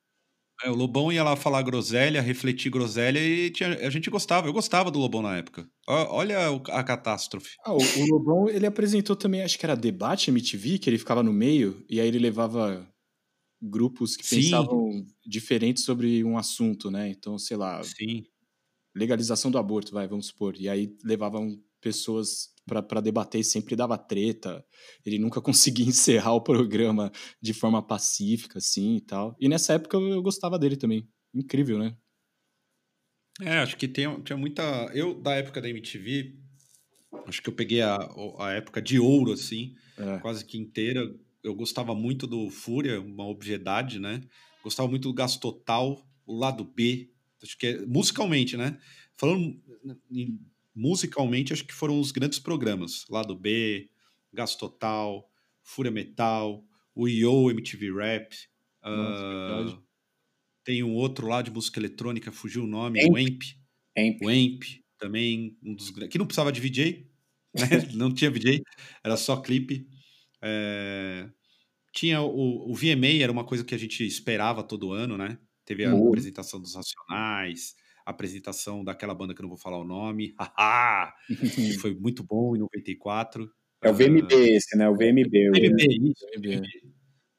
É, 0.62 0.70
o 0.70 0.74
Lobão 0.74 1.12
ia 1.12 1.24
lá 1.24 1.36
falar 1.36 1.62
groselha, 1.62 2.20
refletir 2.20 2.70
groselha 2.70 3.18
e 3.18 3.50
tinha, 3.50 3.68
a 3.86 3.90
gente 3.90 4.10
gostava. 4.10 4.46
Eu 4.46 4.52
gostava 4.52 4.90
do 4.90 4.98
Lobão 4.98 5.22
na 5.22 5.36
época. 5.36 5.68
Olha 5.86 6.38
a 6.68 6.84
catástrofe. 6.84 7.50
Ah, 7.64 7.72
o, 7.72 7.78
o, 7.78 8.06
Lobão, 8.10 8.48
ele 8.48 8.66
apresentou 8.66 9.16
também, 9.16 9.42
acho 9.42 9.58
que 9.58 9.66
era 9.66 9.74
Debate 9.74 10.30
MTV, 10.30 10.78
que 10.78 10.88
ele 10.88 10.98
ficava 10.98 11.22
no 11.22 11.32
meio 11.32 11.84
e 11.88 12.00
aí 12.00 12.06
ele 12.06 12.18
levava 12.18 12.86
grupos 13.60 14.16
que 14.16 14.26
Sim. 14.26 14.36
pensavam 14.36 15.04
diferentes 15.26 15.84
sobre 15.84 16.24
um 16.24 16.38
assunto, 16.38 16.90
né? 16.90 17.08
Então, 17.08 17.38
sei 17.38 17.56
lá. 17.56 17.82
Sim. 17.82 18.24
Legalização 18.94 19.50
do 19.50 19.58
aborto, 19.58 19.92
vai, 19.92 20.06
vamos 20.08 20.26
supor. 20.26 20.54
E 20.58 20.68
aí 20.68 20.96
levavam 21.04 21.60
pessoas 21.80 22.50
para 22.66 23.00
debater 23.00 23.40
e 23.40 23.44
sempre 23.44 23.74
dava 23.74 23.98
treta. 23.98 24.64
Ele 25.04 25.18
nunca 25.18 25.40
conseguia 25.42 25.86
encerrar 25.86 26.34
o 26.34 26.40
programa 26.40 27.10
de 27.40 27.52
forma 27.52 27.82
pacífica, 27.82 28.58
assim 28.58 28.96
e 28.96 29.00
tal. 29.00 29.36
E 29.40 29.48
nessa 29.48 29.74
época 29.74 29.96
eu, 29.96 30.08
eu 30.08 30.22
gostava 30.22 30.58
dele 30.58 30.76
também. 30.76 31.08
Incrível, 31.34 31.78
né? 31.78 31.96
É, 33.40 33.58
acho 33.58 33.76
que 33.76 33.88
tem, 33.88 34.20
tinha 34.22 34.36
muita. 34.36 34.62
Eu, 34.92 35.14
da 35.14 35.34
época 35.34 35.60
da 35.60 35.68
MTV, 35.68 36.36
acho 37.26 37.42
que 37.42 37.48
eu 37.48 37.54
peguei 37.54 37.80
a, 37.80 37.96
a 38.38 38.52
época 38.52 38.82
de 38.82 38.98
ouro, 38.98 39.32
assim, 39.32 39.74
é. 39.96 40.18
quase 40.18 40.44
que 40.44 40.58
inteira. 40.58 41.00
Eu 41.42 41.54
gostava 41.54 41.94
muito 41.94 42.26
do 42.26 42.50
Fúria, 42.50 43.00
uma 43.00 43.26
obviedade, 43.26 43.98
né? 43.98 44.20
Gostava 44.62 44.88
muito 44.88 45.08
do 45.08 45.14
Gasto 45.14 45.40
Total, 45.40 46.06
o 46.26 46.38
lado 46.38 46.64
B. 46.64 47.09
Acho 47.42 47.56
que 47.56 47.66
é, 47.66 47.86
musicalmente, 47.86 48.56
né? 48.56 48.78
Falando 49.16 49.60
em 50.10 50.38
musicalmente, 50.74 51.52
acho 51.52 51.64
que 51.64 51.74
foram 51.74 52.00
os 52.00 52.10
grandes 52.12 52.38
programas. 52.38 53.04
Lado 53.08 53.34
B, 53.34 53.90
Gás 54.32 54.54
Total, 54.54 55.28
Fúria 55.62 55.90
Metal, 55.90 56.64
o 56.94 57.08
Yo 57.08 57.50
MTV 57.50 57.92
Rap. 57.92 58.34
Nossa, 58.82 59.76
uh, 59.76 59.82
tem 60.64 60.82
um 60.82 60.94
outro 60.94 61.26
lá 61.26 61.42
de 61.42 61.50
música 61.50 61.78
eletrônica, 61.78 62.32
fugiu 62.32 62.64
o 62.64 62.66
nome, 62.66 63.02
Amp. 63.02 63.10
o 63.10 63.16
Amp. 63.16 63.42
Amp. 63.98 64.22
O 64.22 64.28
Amp, 64.28 64.62
também, 64.98 65.58
um 65.62 65.74
dos 65.74 65.90
que 65.90 66.18
não 66.18 66.26
precisava 66.26 66.52
de 66.52 66.60
VJ, 66.60 67.06
né? 67.54 67.66
não 67.94 68.12
tinha 68.12 68.30
VJ, 68.30 68.62
era 69.02 69.16
só 69.16 69.36
clipe. 69.36 69.86
É... 70.42 71.28
Tinha 71.92 72.20
o, 72.22 72.70
o 72.70 72.74
VMA, 72.74 73.22
era 73.22 73.32
uma 73.32 73.44
coisa 73.44 73.64
que 73.64 73.74
a 73.74 73.78
gente 73.78 74.06
esperava 74.06 74.62
todo 74.62 74.92
ano, 74.92 75.18
né? 75.18 75.36
Teve 75.70 75.84
a 75.84 75.92
apresentação 75.92 76.60
dos 76.60 76.74
Racionais, 76.74 77.76
a 78.04 78.10
apresentação 78.10 78.82
daquela 78.82 79.14
banda 79.14 79.32
que 79.32 79.40
eu 79.40 79.44
não 79.44 79.50
vou 79.50 79.56
falar 79.56 79.78
o 79.78 79.84
nome, 79.84 80.34
que 81.28 81.28
foi 81.80 81.94
muito 81.94 82.24
bom 82.24 82.56
em 82.56 82.58
94. 82.58 83.48
É 83.80 83.88
o 83.88 83.94
VMB 83.94 84.34
uh, 84.34 84.40
esse, 84.40 84.76
né? 84.76 84.88
O 84.88 84.94
VMB. 84.94 85.50
O 85.50 85.52
VMB, 85.52 86.10
isso. 86.10 86.26
VMB. 86.34 86.60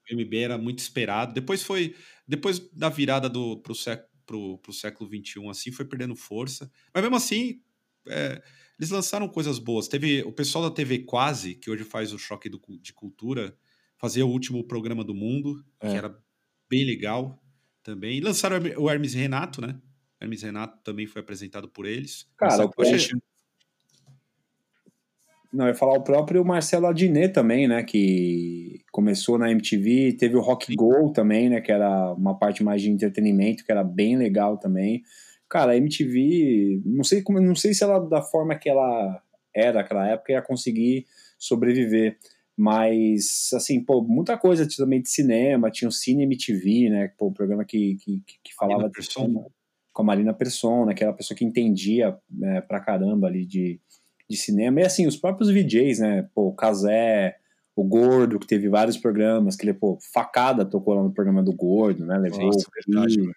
O 0.10 0.16
VMB 0.16 0.38
era 0.38 0.58
muito 0.58 0.80
esperado. 0.80 1.34
Depois 1.34 1.62
foi, 1.62 1.94
depois 2.26 2.60
da 2.72 2.88
virada 2.88 3.28
do, 3.28 3.58
pro, 3.58 3.76
século, 3.76 4.10
pro, 4.26 4.58
pro 4.60 4.72
século 4.72 5.10
XXI, 5.10 5.50
assim, 5.50 5.70
foi 5.70 5.84
perdendo 5.84 6.16
força. 6.16 6.72
Mas 6.94 7.04
mesmo 7.04 7.18
assim, 7.18 7.60
é, 8.08 8.42
eles 8.80 8.92
lançaram 8.92 9.28
coisas 9.28 9.60
boas. 9.60 9.90
Teve 9.90 10.24
o 10.24 10.32
pessoal 10.32 10.64
da 10.64 10.74
TV 10.74 11.00
Quase, 11.00 11.56
que 11.56 11.70
hoje 11.70 11.84
faz 11.84 12.14
o 12.14 12.18
Choque 12.18 12.48
do, 12.48 12.62
de 12.82 12.94
Cultura, 12.94 13.54
fazia 13.98 14.26
o 14.26 14.30
último 14.30 14.66
programa 14.66 15.04
do 15.04 15.14
mundo, 15.14 15.62
é. 15.82 15.90
que 15.90 15.98
era 15.98 16.18
bem 16.70 16.86
legal 16.86 17.41
também. 17.84 18.18
E 18.18 18.22
lançaram 18.22 18.58
o 18.78 18.90
Hermes 18.90 19.14
Renato, 19.14 19.62
né? 19.62 19.76
Hermes 20.20 20.44
Renato 20.44 20.80
também 20.84 21.08
foi 21.08 21.22
apresentado 21.22 21.68
por 21.68 21.86
eles. 21.86 22.28
Cara, 22.38 22.66
o 22.66 22.82
achei... 22.82 23.18
Não, 25.54 25.66
eu 25.66 25.70
ia 25.70 25.76
falar 25.76 25.98
o 25.98 26.04
próprio 26.04 26.46
Marcelo 26.46 26.88
Adnet 26.88 27.34
também, 27.34 27.68
né? 27.68 27.84
Que 27.84 28.82
começou 28.92 29.38
na 29.38 29.52
MTV, 29.52 30.14
teve 30.14 30.38
o 30.38 30.42
Rock 30.42 30.68
Sim. 30.68 30.76
Go 30.76 31.12
também, 31.12 31.50
né? 31.50 31.60
Que 31.60 31.72
era 31.72 32.14
uma 32.14 32.38
parte 32.38 32.64
mais 32.64 32.82
de 32.82 32.90
entretenimento, 32.90 33.66
que 33.66 33.72
era 33.72 33.84
bem 33.84 34.16
legal 34.16 34.58
também. 34.58 35.04
Cara, 35.50 35.74
a 35.74 35.78
MTV, 35.78 36.82
não 36.86 37.04
sei 37.04 37.22
como, 37.22 37.42
não 37.42 37.56
sei 37.56 37.74
se 37.74 37.84
ela 37.84 38.00
da 38.00 38.22
forma 38.22 38.56
que 38.56 38.70
ela 38.70 39.22
era 39.54 39.82
naquela 39.82 40.08
época 40.08 40.32
ia 40.32 40.42
conseguir 40.42 41.06
sobreviver. 41.38 42.18
Mas, 42.58 43.50
assim, 43.54 43.84
pô, 43.84 44.02
muita 44.02 44.38
coisa 44.38 44.68
também 44.78 45.02
de 45.02 45.10
cinema, 45.10 45.72
tinha 45.72 45.88
o 45.88 45.92
Cine 45.92 46.24
MTV, 46.24 46.90
né? 46.90 47.12
Pô, 47.18 47.28
o 47.28 47.34
programa 47.34 47.66
que, 47.66 47.96
que, 47.96 48.22
que 48.44 48.54
falava 48.54 48.90
de 48.90 49.04
cinema, 49.04 49.46
com 49.94 50.02
a 50.02 50.06
Marina 50.06 50.34
Persona, 50.34 50.94
que 50.94 51.04
era 51.04 51.12
a 51.12 51.16
pessoa 51.16 51.38
que 51.38 51.46
entendia 51.46 52.18
né, 52.30 52.62
pra 52.62 52.80
caramba 52.80 53.28
ali 53.28 53.46
de, 53.46 53.80
de 54.30 54.38
cinema. 54.38 54.82
E, 54.82 54.86
assim, 54.86 55.08
os 55.08 55.18
próprios 55.18 55.50
VJs, 55.50 56.00
né? 56.00 56.30
Pô, 56.36 56.50
o 56.50 56.56
Casé, 56.56 57.38
o 57.76 57.84
Gordo, 57.84 58.40
que 58.40 58.48
teve 58.48 58.70
vários 58.70 58.98
programas, 58.98 59.56
que 59.56 59.66
ele, 59.66 59.74
pô, 59.74 59.98
Facada 60.14 60.66
tocou 60.66 60.94
lá 60.94 61.04
no 61.04 61.14
programa 61.14 61.42
do 61.42 61.54
Gordo, 61.54 62.06
né? 62.06 62.18
Levou 62.18 62.46
Nossa, 62.46 62.68
verdade, 62.86 63.32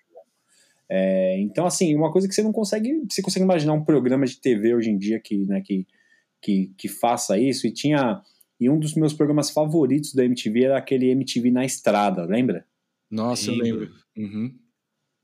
é, 0.88 1.40
então, 1.40 1.66
assim, 1.66 1.94
uma 1.94 2.12
coisa 2.12 2.28
que 2.28 2.34
você 2.34 2.42
não 2.42 2.52
consegue. 2.52 3.02
Você 3.10 3.22
consegue 3.22 3.44
imaginar 3.44 3.72
um 3.72 3.84
programa 3.84 4.26
de 4.26 4.38
TV 4.40 4.74
hoje 4.74 4.90
em 4.90 4.98
dia 4.98 5.18
que, 5.18 5.46
né, 5.46 5.60
que, 5.60 5.86
que, 6.40 6.72
que 6.76 6.88
faça 6.88 7.38
isso. 7.38 7.66
E 7.66 7.72
tinha 7.72 8.20
e 8.60 8.70
um 8.70 8.78
dos 8.78 8.94
meus 8.94 9.12
programas 9.12 9.50
favoritos 9.50 10.14
da 10.14 10.24
MTV 10.24 10.64
era 10.64 10.78
aquele 10.78 11.10
MTV 11.10 11.50
na 11.50 11.64
estrada, 11.64 12.24
lembra? 12.24 12.64
Nossa, 13.10 13.50
eu 13.50 13.56
lembro. 13.56 13.90
Uhum. 14.16 14.54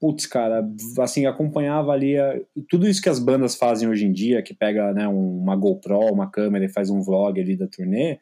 Putz, 0.01 0.27
cara, 0.27 0.67
assim, 0.99 1.27
acompanhava 1.27 1.93
ali 1.93 2.19
a, 2.19 2.41
tudo 2.69 2.89
isso 2.89 3.03
que 3.03 3.09
as 3.09 3.19
bandas 3.19 3.55
fazem 3.55 3.89
hoje 3.89 4.07
em 4.07 4.13
dia, 4.13 4.43
que 4.43 4.55
pega 4.55 4.93
né, 4.93 5.07
uma 5.07 5.55
GoPro, 5.55 6.13
uma 6.13 6.31
câmera 6.31 6.65
e 6.65 6.71
faz 6.71 6.89
um 6.89 7.03
vlog 7.03 7.39
ali 7.39 7.57
da 7.57 7.67
turnê, 7.67 8.19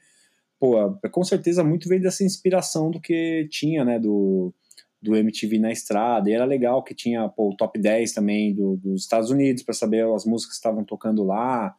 pô, 0.59 0.93
com 1.11 1.23
certeza 1.23 1.63
muito 1.63 1.89
veio 1.89 2.03
dessa 2.03 2.25
inspiração 2.25 2.91
do 2.91 3.01
que 3.01 3.47
tinha, 3.51 3.85
né, 3.85 3.99
do, 3.99 4.53
do 5.01 5.17
MTV 5.17 5.59
na 5.59 5.71
estrada, 5.71 6.29
e 6.29 6.33
era 6.33 6.45
legal 6.45 6.83
que 6.83 6.95
tinha 6.95 7.29
pô, 7.29 7.51
o 7.51 7.57
top 7.57 7.79
10 7.79 8.13
também 8.13 8.53
do, 8.55 8.77
dos 8.77 9.03
Estados 9.03 9.31
Unidos 9.31 9.63
para 9.63 9.75
saber 9.75 10.05
as 10.13 10.25
músicas 10.25 10.55
que 10.55 10.59
estavam 10.59 10.85
tocando 10.85 11.23
lá, 11.23 11.75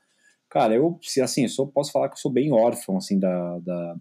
Cara, 0.50 0.74
eu, 0.74 1.00
assim, 1.24 1.44
eu 1.44 1.50
sou, 1.50 1.68
posso 1.68 1.92
falar 1.92 2.10
que 2.10 2.16
eu 2.16 2.20
sou 2.20 2.32
bem 2.32 2.52
órfão, 2.52 2.98
assim, 2.98 3.20
da, 3.20 3.60
da, 3.60 3.96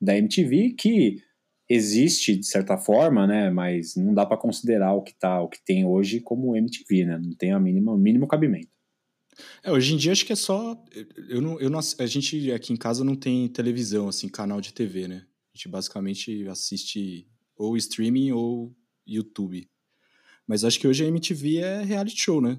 da 0.00 0.18
MTV, 0.18 0.74
que 0.78 1.22
existe 1.68 2.36
de 2.36 2.46
certa 2.46 2.76
forma, 2.76 3.26
né, 3.26 3.50
mas 3.50 3.96
não 3.96 4.12
dá 4.12 4.26
para 4.26 4.36
considerar 4.36 4.92
o 4.92 5.02
que 5.02 5.14
tá, 5.14 5.40
o 5.40 5.48
que 5.48 5.64
tem 5.64 5.86
hoje 5.86 6.20
como 6.20 6.54
MTV, 6.54 7.06
né, 7.06 7.18
não 7.18 7.34
tem 7.34 7.52
a 7.52 7.58
mínima, 7.58 7.96
mínimo 7.96 8.28
cabimento. 8.28 8.68
É, 9.62 9.72
hoje 9.72 9.94
em 9.94 9.96
dia 9.96 10.12
acho 10.12 10.26
que 10.26 10.32
é 10.32 10.36
só, 10.36 10.80
eu 11.28 11.40
não, 11.40 11.58
eu 11.58 11.70
não, 11.70 11.78
a 11.78 12.06
gente 12.06 12.52
aqui 12.52 12.72
em 12.72 12.76
casa 12.76 13.02
não 13.02 13.16
tem 13.16 13.48
televisão, 13.48 14.08
assim, 14.08 14.28
canal 14.28 14.60
de 14.60 14.74
TV, 14.74 15.08
né, 15.08 15.24
a 15.54 15.56
gente 15.56 15.68
basicamente 15.68 16.46
assiste 16.48 17.26
ou 17.56 17.76
streaming 17.76 18.32
ou 18.32 18.74
YouTube. 19.06 19.68
Mas 20.46 20.64
acho 20.64 20.78
que 20.78 20.86
hoje 20.86 21.04
a 21.04 21.08
MTV 21.08 21.58
é 21.58 21.82
reality 21.82 22.20
show, 22.20 22.40
né? 22.40 22.58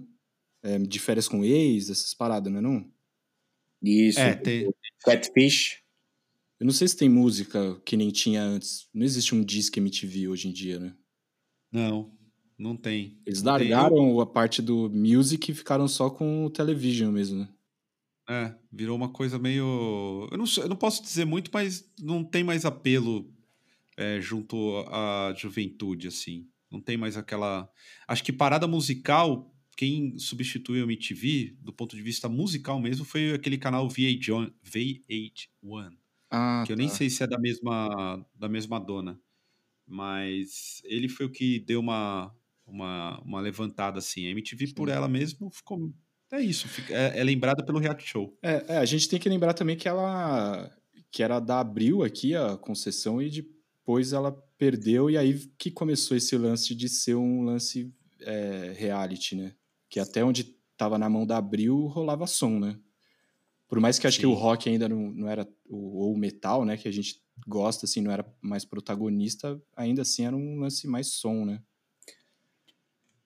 É, 0.63 0.79
de 0.79 0.99
férias 0.99 1.27
com 1.27 1.43
ex, 1.43 1.89
essas 1.89 2.13
paradas, 2.13 2.51
não 2.51 2.59
é 2.59 2.61
não? 2.61 2.91
Isso. 3.86 4.19
É, 4.19 4.36
tem... 4.36 4.69
Catfish. 5.03 5.81
Eu 6.59 6.65
não 6.65 6.73
sei 6.73 6.88
se 6.88 6.97
tem 6.97 7.09
música 7.09 7.79
que 7.86 7.97
nem 7.97 8.09
tinha 8.09 8.41
antes. 8.41 8.88
Não 8.93 9.05
existe 9.05 9.36
um 9.36 9.43
disco 9.43 9.77
MTV 9.77 10.27
hoje 10.29 10.47
em 10.47 10.51
dia, 10.51 10.79
né? 10.79 10.95
Não, 11.71 12.11
não 12.57 12.75
tem. 12.75 13.19
Eles 13.25 13.43
largaram 13.43 13.95
tem. 13.95 14.21
a 14.21 14.25
parte 14.25 14.61
do 14.61 14.89
music 14.89 15.51
e 15.51 15.55
ficaram 15.55 15.88
só 15.88 16.09
com 16.09 16.45
o 16.45 16.49
television 16.49 17.11
mesmo, 17.11 17.39
né? 17.39 17.49
É, 18.27 18.55
virou 18.71 18.95
uma 18.95 19.09
coisa 19.09 19.38
meio. 19.38 20.27
Eu 20.31 20.38
não, 20.38 20.45
eu 20.57 20.69
não 20.69 20.75
posso 20.75 21.03
dizer 21.03 21.25
muito, 21.25 21.51
mas 21.53 21.88
não 21.99 22.23
tem 22.23 22.43
mais 22.43 22.65
apelo 22.65 23.31
é, 23.97 24.19
junto 24.19 24.77
à 24.88 25.33
juventude, 25.38 26.07
assim. 26.07 26.47
Não 26.71 26.81
tem 26.81 26.97
mais 26.97 27.17
aquela. 27.17 27.69
Acho 28.07 28.23
que 28.23 28.33
parada 28.33 28.67
musical 28.67 29.55
quem 29.76 30.17
substituiu 30.17 30.84
a 30.84 30.88
MTV, 30.88 31.55
do 31.59 31.73
ponto 31.73 31.95
de 31.95 32.01
vista 32.01 32.30
musical 32.30 32.80
mesmo, 32.80 33.05
foi 33.05 33.34
aquele 33.34 33.57
canal 33.57 33.88
VH1, 33.88 34.51
VH1 34.65 35.95
ah, 36.30 36.63
que 36.65 36.71
eu 36.71 36.78
nem 36.78 36.88
tá. 36.88 36.95
sei 36.95 37.09
se 37.09 37.23
é 37.23 37.28
da 37.28 37.38
mesma, 37.38 38.26
da 38.34 38.49
mesma 38.49 38.80
dona, 38.80 39.19
mas 39.88 40.82
ele 40.84 41.07
foi 41.07 41.26
o 41.26 41.32
que 41.32 41.59
deu 41.59 41.80
uma, 41.80 42.34
uma, 42.65 43.19
uma 43.21 43.39
levantada 43.39 43.99
assim. 43.99 44.28
A 44.28 44.32
MTV, 44.32 44.67
Sim. 44.67 44.73
por 44.73 44.89
ela 44.89 45.07
mesmo, 45.07 45.49
ficou. 45.49 45.93
É 46.32 46.41
isso, 46.41 46.67
é, 46.89 47.19
é 47.19 47.23
lembrada 47.23 47.63
pelo 47.63 47.80
reality 47.80 48.07
show. 48.07 48.38
É, 48.41 48.65
é, 48.67 48.78
a 48.78 48.86
gente 48.86 49.07
tem 49.07 49.19
que 49.19 49.30
lembrar 49.30 49.53
também 49.53 49.78
que 49.78 49.88
ela 49.88 50.71
que 51.11 51.23
era 51.23 51.39
da 51.39 51.61
Abril 51.61 52.03
aqui, 52.03 52.36
a 52.36 52.57
concessão, 52.57 53.21
e 53.21 53.30
depois 53.30 54.11
ela 54.11 54.34
perdeu, 54.57 55.09
e 55.09 55.17
aí 55.17 55.39
que 55.57 55.71
começou 55.71 56.17
esse 56.17 56.38
lance 56.38 56.76
de 56.76 56.89
ser 56.89 57.15
um 57.15 57.43
lance 57.43 57.93
é, 58.19 58.73
reality, 58.76 59.34
né? 59.34 59.53
Que 59.89 59.99
até 59.99 60.23
onde 60.23 60.55
estava 60.71 60.97
na 60.97 61.09
mão 61.09 61.25
da 61.25 61.38
Abril 61.38 61.88
rolava 61.88 62.27
som, 62.27 62.59
né? 62.59 62.77
Por 63.67 63.79
mais 63.79 63.97
que 63.97 64.05
acho 64.05 64.17
Sim. 64.17 64.21
que 64.21 64.27
o 64.27 64.33
rock 64.33 64.69
ainda 64.69 64.88
não, 64.88 65.11
não 65.11 65.29
era, 65.29 65.47
ou 65.69 66.13
o 66.13 66.17
metal, 66.17 66.63
né, 66.63 66.77
que 66.77 66.88
a 66.88 66.91
gente 66.91 67.19
gosta, 67.47 67.86
assim, 67.86 68.01
não 68.01 68.11
era 68.11 68.25
mais 68.41 68.63
protagonista, 68.63 69.59
ainda 69.75 70.03
assim 70.03 70.25
era 70.25 70.36
um 70.36 70.59
lance 70.59 70.88
mais 70.88 71.07
som, 71.07 71.45
né? 71.45 71.59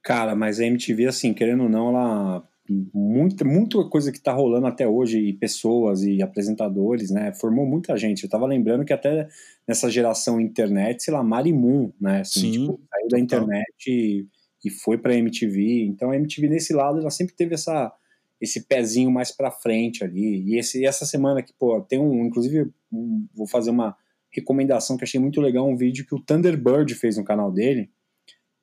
Cara, 0.01 0.35
mas 0.35 0.59
a 0.59 0.65
MTV, 0.65 1.07
assim, 1.07 1.33
querendo 1.33 1.63
ou 1.63 1.69
não, 1.69 1.89
ela 1.89 2.49
muita, 2.93 3.43
muita 3.43 3.83
coisa 3.89 4.11
que 4.11 4.19
tá 4.19 4.31
rolando 4.31 4.67
até 4.67 4.87
hoje, 4.87 5.19
e 5.19 5.33
pessoas 5.33 6.03
e 6.03 6.21
apresentadores, 6.21 7.09
né? 7.09 7.33
Formou 7.33 7.65
muita 7.65 7.97
gente. 7.97 8.23
Eu 8.23 8.29
tava 8.29 8.45
lembrando 8.45 8.85
que 8.85 8.93
até 8.93 9.27
nessa 9.67 9.89
geração 9.89 10.39
internet, 10.39 11.03
sei 11.03 11.13
lá, 11.13 11.23
Marimun, 11.23 11.91
né? 11.99 12.21
Assim, 12.21 12.39
Sim, 12.39 12.51
tipo, 12.51 12.79
saiu 12.89 13.07
da 13.09 13.19
internet 13.19 14.27
e 14.63 14.69
foi 14.69 14.97
para 14.97 15.13
a 15.13 15.17
MTV. 15.17 15.85
Então 15.85 16.11
a 16.11 16.15
MTV 16.15 16.49
nesse 16.49 16.73
lado 16.73 16.99
ela 16.99 17.09
sempre 17.09 17.35
teve 17.35 17.53
essa 17.53 17.93
esse 18.41 18.61
pezinho 18.61 19.11
mais 19.11 19.35
para 19.35 19.51
frente 19.51 20.03
ali. 20.03 20.43
E, 20.47 20.57
esse, 20.57 20.85
essa 20.85 21.05
semana 21.05 21.43
que 21.43 21.53
pô, 21.53 21.81
tem 21.81 21.99
um, 21.99 22.25
inclusive 22.25 22.71
um, 22.91 23.27
vou 23.35 23.45
fazer 23.45 23.69
uma 23.69 23.95
recomendação 24.31 24.95
que 24.95 25.03
achei 25.03 25.19
muito 25.19 25.41
legal, 25.41 25.67
um 25.67 25.75
vídeo 25.75 26.05
que 26.05 26.15
o 26.15 26.19
Thunderbird 26.19 26.93
fez 26.95 27.17
no 27.17 27.23
canal 27.23 27.51
dele, 27.51 27.89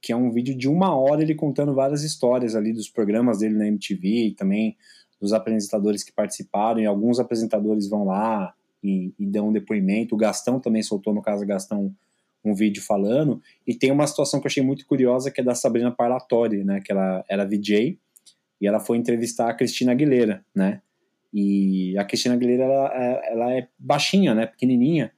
que 0.01 0.13
é 0.13 0.17
um 0.17 0.31
vídeo 0.31 0.57
de 0.57 0.69
uma 0.69 0.97
hora 0.97 1.23
ele 1.23 1.35
contando 1.35 1.75
várias 1.75 2.03
histórias 2.03 2.55
ali 2.55 2.73
dos 2.73 2.89
programas 2.89 3.39
dele 3.39 3.55
na 3.55 3.67
MTV, 3.67 4.29
e 4.29 4.35
também 4.35 4.77
dos 5.21 5.33
apresentadores 5.33 6.05
que 6.05 6.13
participaram, 6.13 6.81
e 6.81 6.87
alguns 6.87 7.19
apresentadores 7.19 7.89
vão 7.89 8.05
lá 8.05 8.55
e, 8.83 9.13
e 9.19 9.27
dão 9.27 9.49
um 9.49 9.53
depoimento. 9.53 10.15
O 10.15 10.19
Gastão 10.19 10.61
também 10.61 10.83
soltou, 10.83 11.13
no 11.13 11.23
caso, 11.23 11.45
Gastão 11.45 11.95
um 12.51 12.55
vídeo 12.55 12.83
falando, 12.83 13.41
e 13.67 13.75
tem 13.75 13.91
uma 13.91 14.07
situação 14.07 14.41
que 14.41 14.47
eu 14.47 14.51
achei 14.51 14.63
muito 14.63 14.87
curiosa, 14.87 15.31
que 15.31 15.41
é 15.41 15.45
da 15.45 15.55
Sabrina 15.55 15.91
Parlatori, 15.91 16.65
né, 16.65 16.81
que 16.85 16.93
ela 16.93 17.25
era 17.29 17.45
VJ, 17.45 17.99
e 18.61 18.67
ela 18.67 18.81
foi 18.81 18.97
entrevistar 18.97 19.51
a 19.51 19.55
Cristina 19.55 19.93
Aguilera, 19.93 20.45
né, 20.55 20.81
e 21.33 21.97
a 21.99 22.05
Cristina 22.05 22.35
Aguilera, 22.35 22.65
ela, 22.65 23.23
ela 23.27 23.53
é 23.53 23.69
baixinha, 23.79 24.35
né, 24.35 24.47
pequenininha, 24.47 25.13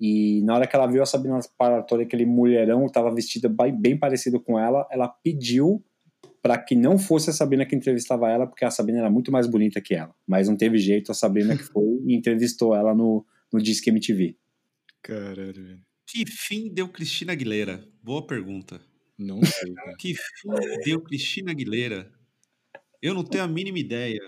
e 0.00 0.40
na 0.42 0.54
hora 0.54 0.66
que 0.66 0.74
ela 0.74 0.86
viu 0.86 1.02
a 1.02 1.06
Sabrina 1.06 1.38
Parlatori, 1.58 2.04
aquele 2.04 2.24
mulherão, 2.24 2.86
estava 2.86 3.14
vestida 3.14 3.48
bem, 3.48 3.78
bem 3.78 3.98
parecido 3.98 4.40
com 4.40 4.58
ela, 4.58 4.88
ela 4.90 5.06
pediu 5.06 5.84
para 6.42 6.56
que 6.56 6.74
não 6.74 6.98
fosse 6.98 7.28
a 7.28 7.32
Sabrina 7.34 7.66
que 7.66 7.76
entrevistava 7.76 8.30
ela, 8.30 8.46
porque 8.46 8.64
a 8.64 8.70
Sabrina 8.70 9.00
era 9.00 9.10
muito 9.10 9.30
mais 9.30 9.46
bonita 9.46 9.78
que 9.78 9.94
ela. 9.94 10.14
Mas 10.26 10.48
não 10.48 10.56
teve 10.56 10.78
jeito, 10.78 11.12
a 11.12 11.14
Sabrina 11.14 11.54
que 11.54 11.64
foi 11.64 12.00
e 12.06 12.16
entrevistou 12.16 12.74
ela 12.74 12.94
no, 12.94 13.26
no 13.52 13.60
Disque 13.60 13.90
MTV. 13.90 14.36
Caralho, 15.02 15.52
velho. 15.52 15.89
Que 16.10 16.26
fim 16.26 16.68
deu 16.68 16.88
Cristina 16.88 17.32
Aguilera? 17.32 17.84
Boa 18.02 18.26
pergunta. 18.26 18.80
Não 19.16 19.40
sei. 19.44 19.72
Cara. 19.74 19.96
Que 19.96 20.14
fim 20.14 20.50
deu 20.84 21.00
Cristina 21.00 21.52
Aguilera? 21.52 22.10
Eu 23.00 23.14
não 23.14 23.22
tenho 23.22 23.44
a 23.44 23.46
mínima 23.46 23.78
ideia. 23.78 24.18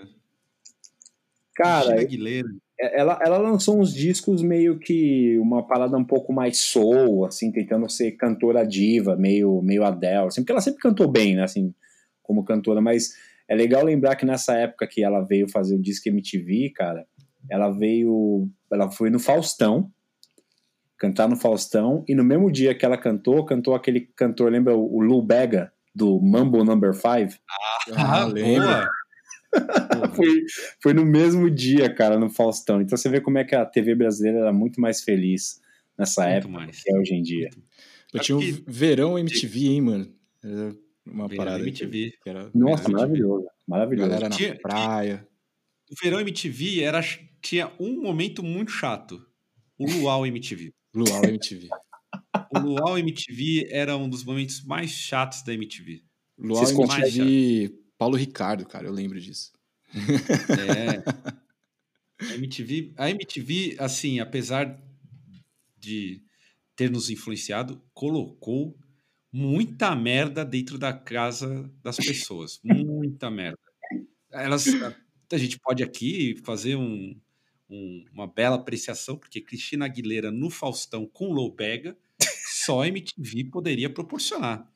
Cara, 1.53 2.01
é, 2.01 2.99
ela, 2.99 3.19
ela 3.21 3.37
lançou 3.37 3.77
uns 3.77 3.93
discos 3.93 4.41
meio 4.41 4.79
que 4.79 5.37
uma 5.39 5.67
parada 5.67 5.97
um 5.97 6.05
pouco 6.05 6.31
mais 6.31 6.57
soul, 6.57 7.25
assim, 7.25 7.51
tentando 7.51 7.89
ser 7.89 8.13
cantora 8.13 8.65
diva, 8.65 9.17
meio, 9.17 9.61
meio 9.61 9.83
Adele, 9.83 10.27
assim, 10.27 10.41
porque 10.41 10.53
ela 10.53 10.61
sempre 10.61 10.79
cantou 10.79 11.07
bem, 11.11 11.35
né, 11.35 11.43
assim, 11.43 11.75
como 12.23 12.45
cantora, 12.45 12.79
mas 12.79 13.13
é 13.47 13.55
legal 13.55 13.83
lembrar 13.83 14.15
que 14.15 14.25
nessa 14.25 14.55
época 14.55 14.87
que 14.87 15.03
ela 15.03 15.21
veio 15.21 15.49
fazer 15.49 15.75
o 15.75 15.81
disco 15.81 16.07
MTV, 16.07 16.71
cara, 16.71 17.05
ela 17.49 17.69
veio, 17.69 18.49
ela 18.71 18.89
foi 18.89 19.09
no 19.09 19.19
Faustão, 19.19 19.91
cantar 21.03 21.27
no 21.27 21.35
Faustão, 21.35 22.05
e 22.07 22.15
no 22.15 22.23
mesmo 22.23 22.49
dia 22.49 22.73
que 22.73 22.85
ela 22.85 22.97
cantou, 22.97 23.43
cantou 23.43 23.75
aquele 23.75 24.07
cantor, 24.15 24.49
lembra 24.49 24.73
o 24.73 25.01
Lou 25.01 25.21
Bega, 25.21 25.69
do 25.93 26.17
Mambo 26.21 26.63
Number 26.63 26.93
5? 26.93 27.37
Ah, 27.91 28.21
ah 28.21 28.25
lembra? 28.25 28.87
foi, 30.15 30.45
foi 30.81 30.93
no 30.93 31.05
mesmo 31.05 31.51
dia, 31.51 31.93
cara, 31.93 32.17
no 32.17 32.29
Faustão. 32.29 32.81
Então 32.81 32.97
você 32.97 33.09
vê 33.09 33.19
como 33.19 33.37
é 33.37 33.43
que 33.43 33.53
a 33.53 33.65
TV 33.65 33.93
brasileira 33.95 34.39
era 34.39 34.53
muito 34.53 34.79
mais 34.79 35.03
feliz 35.03 35.61
nessa 35.99 36.21
muito 36.21 36.35
época 36.35 36.53
mais. 36.53 36.81
que 36.81 36.89
é 36.89 36.97
hoje 36.97 37.13
em 37.15 37.21
dia. 37.21 37.49
Eu 38.13 38.21
tinha 38.21 38.37
um 38.37 38.63
verão 38.65 39.19
MTV, 39.19 39.59
hein, 39.67 39.81
mano? 39.81 40.15
Era 40.41 40.73
uma 41.05 41.27
verão 41.27 41.43
parada 41.43 41.63
MTV. 41.63 42.13
Que 42.23 42.29
era 42.29 42.49
Nossa, 42.55 42.89
maravilhoso. 42.89 43.45
Maravilhoso. 43.67 44.09
Galera 44.09 44.29
na 44.29 44.35
tinha, 44.35 44.55
praia. 44.55 45.27
O 45.91 45.95
verão 46.01 46.21
MTV 46.21 46.81
era, 46.81 47.01
tinha 47.41 47.69
um 47.77 48.01
momento 48.01 48.41
muito 48.41 48.71
chato. 48.71 49.21
O 49.77 49.85
Luau 49.85 50.25
MTV. 50.25 50.71
Luau 50.93 51.23
MTV. 51.25 51.69
o 52.55 52.59
Luau 52.59 52.97
MTV 52.97 53.67
era 53.69 53.97
um 53.97 54.09
dos 54.09 54.23
momentos 54.23 54.63
mais 54.63 54.91
chatos 54.91 55.43
da 55.43 55.53
MTV. 55.53 56.03
Luau 56.37 56.63
MTV 56.63 57.83
Paulo 57.97 58.17
Ricardo, 58.17 58.65
cara, 58.65 58.87
eu 58.87 58.91
lembro 58.91 59.19
disso. 59.19 59.51
É. 60.49 61.23
A 62.25 62.35
MTV, 62.35 62.93
a 62.97 63.09
MTV, 63.09 63.75
assim, 63.79 64.19
apesar 64.19 64.81
de 65.77 66.21
ter 66.75 66.89
nos 66.89 67.09
influenciado, 67.09 67.81
colocou 67.93 68.77
muita 69.31 69.95
merda 69.95 70.45
dentro 70.45 70.77
da 70.77 70.93
casa 70.93 71.71
das 71.81 71.97
pessoas. 71.97 72.59
Muita 72.63 73.29
merda. 73.29 73.57
Elas, 74.31 74.65
a 75.31 75.37
gente 75.37 75.59
pode 75.59 75.83
aqui 75.83 76.35
fazer 76.45 76.75
um, 76.75 77.19
um, 77.69 78.05
uma 78.13 78.27
bela 78.27 78.55
apreciação, 78.55 79.17
porque 79.17 79.41
Cristina 79.41 79.85
Aguilera 79.85 80.31
no 80.31 80.49
Faustão 80.49 81.05
com 81.05 81.31
Loubega, 81.31 81.97
só 82.65 82.81
a 82.81 82.87
MTV 82.87 83.45
poderia 83.45 83.89
proporcionar. 83.89 84.67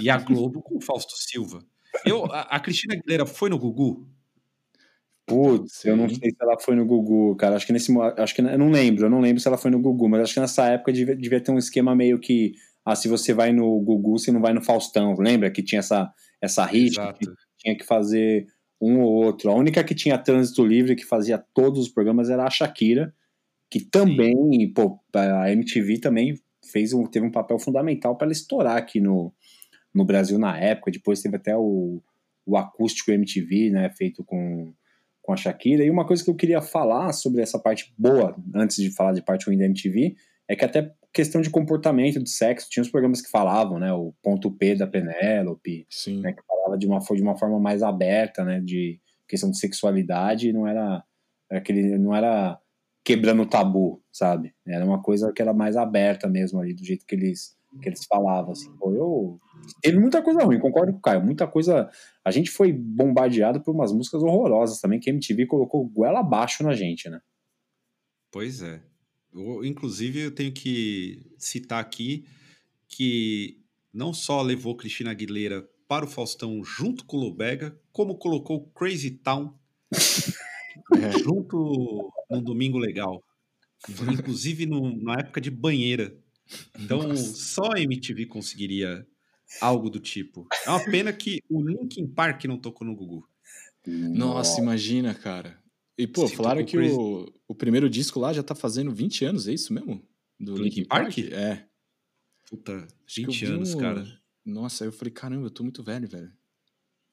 E 0.00 0.10
a 0.10 0.18
Globo 0.18 0.62
com 0.62 0.80
Fausto 0.80 1.16
Silva. 1.16 1.64
Eu, 2.04 2.24
a, 2.26 2.42
a 2.42 2.60
Cristina 2.60 2.94
Aguilera 2.94 3.26
foi 3.26 3.48
no 3.48 3.58
Gugu? 3.58 4.06
Putz, 5.26 5.84
eu 5.86 5.96
não 5.96 6.08
sei 6.08 6.30
se 6.30 6.36
ela 6.38 6.58
foi 6.60 6.74
no 6.74 6.84
Gugu, 6.84 7.34
cara. 7.36 7.56
Acho 7.56 7.66
que 7.66 7.72
nesse 7.72 7.90
acho 8.18 8.34
que 8.34 8.42
eu 8.42 8.58
não 8.58 8.70
lembro, 8.70 9.06
eu 9.06 9.10
não 9.10 9.20
lembro 9.20 9.40
se 9.40 9.48
ela 9.48 9.56
foi 9.56 9.70
no 9.70 9.80
Gugu, 9.80 10.08
mas 10.08 10.20
acho 10.20 10.34
que 10.34 10.40
nessa 10.40 10.66
época 10.66 10.92
devia, 10.92 11.16
devia 11.16 11.40
ter 11.40 11.50
um 11.50 11.58
esquema 11.58 11.94
meio 11.96 12.18
que 12.18 12.52
ah, 12.84 12.94
se 12.94 13.08
você 13.08 13.32
vai 13.32 13.50
no 13.50 13.80
Gugu, 13.80 14.18
você 14.18 14.30
não 14.30 14.42
vai 14.42 14.52
no 14.52 14.62
Faustão. 14.62 15.14
Lembra 15.18 15.50
que 15.50 15.62
tinha 15.62 15.78
essa 15.78 16.12
essa 16.42 16.64
rixa 16.66 17.10
que 17.14 17.26
tinha 17.58 17.74
que 17.74 17.84
fazer 17.84 18.46
um 18.80 19.00
ou 19.00 19.12
outro. 19.12 19.50
A 19.50 19.54
única 19.54 19.82
que 19.84 19.94
tinha 19.94 20.18
trânsito 20.18 20.64
livre 20.64 20.96
que 20.96 21.04
fazia 21.04 21.38
todos 21.52 21.80
os 21.80 21.88
programas 21.88 22.30
era 22.30 22.44
a 22.44 22.50
Shakira, 22.50 23.14
que 23.70 23.80
também, 23.80 24.72
pô, 24.72 25.00
a 25.14 25.50
MTV 25.50 25.98
também 25.98 26.38
fez 26.70 26.92
um, 26.92 27.06
teve 27.06 27.26
um 27.26 27.30
papel 27.30 27.58
fundamental 27.58 28.16
para 28.16 28.26
ela 28.26 28.32
estourar 28.32 28.76
aqui 28.76 29.00
no 29.00 29.32
no 29.94 30.04
Brasil 30.04 30.38
na 30.38 30.58
época. 30.58 30.90
Depois 30.90 31.22
teve 31.22 31.36
até 31.36 31.56
o, 31.56 32.02
o 32.44 32.56
acústico 32.56 33.12
MTV, 33.12 33.70
né, 33.70 33.88
feito 33.90 34.24
com, 34.24 34.74
com 35.22 35.32
a 35.32 35.36
Shakira. 35.36 35.84
E 35.84 35.90
uma 35.90 36.06
coisa 36.06 36.24
que 36.24 36.28
eu 36.28 36.34
queria 36.34 36.60
falar 36.60 37.12
sobre 37.12 37.40
essa 37.40 37.58
parte 37.58 37.94
boa, 37.96 38.36
antes 38.54 38.76
de 38.76 38.90
falar 38.90 39.12
de 39.12 39.22
parte 39.22 39.46
ruim 39.46 39.56
da 39.56 39.66
MTV, 39.66 40.16
é 40.48 40.56
que 40.56 40.64
até 40.64 40.92
questão 41.14 41.40
de 41.40 41.48
comportamento, 41.48 42.22
de 42.22 42.28
sexo, 42.28 42.68
tinha 42.68 42.82
os 42.82 42.90
programas 42.90 43.22
que 43.22 43.30
falavam, 43.30 43.78
né, 43.78 43.92
o 43.92 44.12
ponto 44.20 44.50
P 44.50 44.74
da 44.74 44.86
Penélope, 44.86 45.86
né, 46.20 46.32
que 46.32 46.42
falava 46.44 46.76
de 46.76 46.86
uma, 46.86 46.98
de 46.98 47.22
uma 47.22 47.38
forma 47.38 47.60
mais 47.60 47.82
aberta, 47.84 48.44
né, 48.44 48.60
de 48.60 49.00
questão 49.28 49.50
de 49.50 49.58
sexualidade, 49.58 50.52
não 50.52 50.66
era, 50.66 51.04
era 51.48 51.60
aquele, 51.60 51.96
não 51.96 52.14
era 52.14 52.58
quebrando 53.04 53.42
o 53.42 53.46
tabu, 53.46 54.02
sabe? 54.12 54.54
Era 54.66 54.84
uma 54.84 55.00
coisa 55.00 55.32
que 55.32 55.40
era 55.40 55.52
mais 55.52 55.76
aberta 55.76 56.28
mesmo 56.28 56.60
ali, 56.60 56.74
do 56.74 56.84
jeito 56.84 57.06
que 57.06 57.14
eles 57.14 57.56
que 57.82 57.88
eles 57.88 58.04
falavam, 58.04 58.52
assim, 58.52 58.72
pô, 58.76 58.92
eu... 58.92 59.40
Teve 59.82 59.98
muita 59.98 60.22
coisa 60.22 60.44
ruim, 60.44 60.60
concordo 60.60 60.92
com 60.92 60.98
o 60.98 61.02
Caio, 61.02 61.20
muita 61.20 61.44
coisa... 61.44 61.90
A 62.24 62.30
gente 62.30 62.48
foi 62.48 62.72
bombardeado 62.72 63.60
por 63.60 63.74
umas 63.74 63.92
músicas 63.92 64.22
horrorosas 64.22 64.80
também, 64.80 65.00
que 65.00 65.10
a 65.10 65.12
MTV 65.12 65.46
colocou 65.46 65.84
goela 65.84 66.20
abaixo 66.20 66.62
na 66.62 66.72
gente, 66.72 67.10
né? 67.10 67.20
Pois 68.30 68.62
é. 68.62 68.80
Eu, 69.34 69.64
inclusive, 69.64 70.20
eu 70.20 70.30
tenho 70.30 70.52
que 70.52 71.20
citar 71.36 71.80
aqui 71.80 72.24
que 72.88 73.60
não 73.92 74.14
só 74.14 74.40
levou 74.42 74.76
Cristina 74.76 75.10
Aguilera 75.10 75.68
para 75.88 76.04
o 76.04 76.08
Faustão 76.08 76.62
junto 76.64 77.04
com 77.04 77.16
o 77.16 77.20
Lobega, 77.20 77.78
como 77.92 78.16
colocou 78.16 78.68
Crazy 78.68 79.10
Town 79.10 79.54
é. 80.96 81.18
junto 81.18 82.12
no 82.30 82.40
Domingo 82.40 82.78
Legal. 82.78 83.22
Inclusive 84.12 84.66
no, 84.66 84.96
na 85.02 85.14
época 85.14 85.40
de 85.40 85.50
banheira. 85.50 86.16
Então, 86.78 87.08
Nossa. 87.08 87.34
só 87.34 87.72
a 87.72 87.80
MTV 87.80 88.26
conseguiria 88.26 89.06
algo 89.60 89.90
do 89.90 90.00
tipo. 90.00 90.46
É 90.66 90.70
uma 90.70 90.84
pena 90.84 91.12
que 91.12 91.40
o 91.48 91.62
Linkin 91.62 92.06
Park 92.06 92.44
não 92.44 92.58
tocou 92.58 92.86
no 92.86 92.94
Gugu. 92.94 93.28
Nossa, 93.86 94.60
imagina, 94.60 95.14
cara. 95.14 95.62
E, 95.96 96.06
pô, 96.06 96.26
Sim, 96.26 96.36
falaram 96.36 96.64
que 96.64 96.76
o, 96.76 97.32
o 97.46 97.54
primeiro 97.54 97.88
disco 97.88 98.18
lá 98.18 98.32
já 98.32 98.42
tá 98.42 98.54
fazendo 98.54 98.92
20 98.92 99.24
anos, 99.24 99.48
é 99.48 99.52
isso 99.52 99.72
mesmo? 99.72 100.02
Do, 100.38 100.54
do 100.54 100.62
Linkin 100.62 100.84
Park? 100.84 101.04
Park? 101.04 101.18
É. 101.32 101.66
Puta, 102.48 102.86
20 103.14 103.44
anos, 103.46 103.74
um... 103.74 103.78
cara. 103.78 104.06
Nossa, 104.44 104.84
eu 104.84 104.92
falei, 104.92 105.12
caramba, 105.12 105.46
eu 105.46 105.50
tô 105.50 105.62
muito 105.62 105.82
velho, 105.82 106.08
velho. 106.08 106.30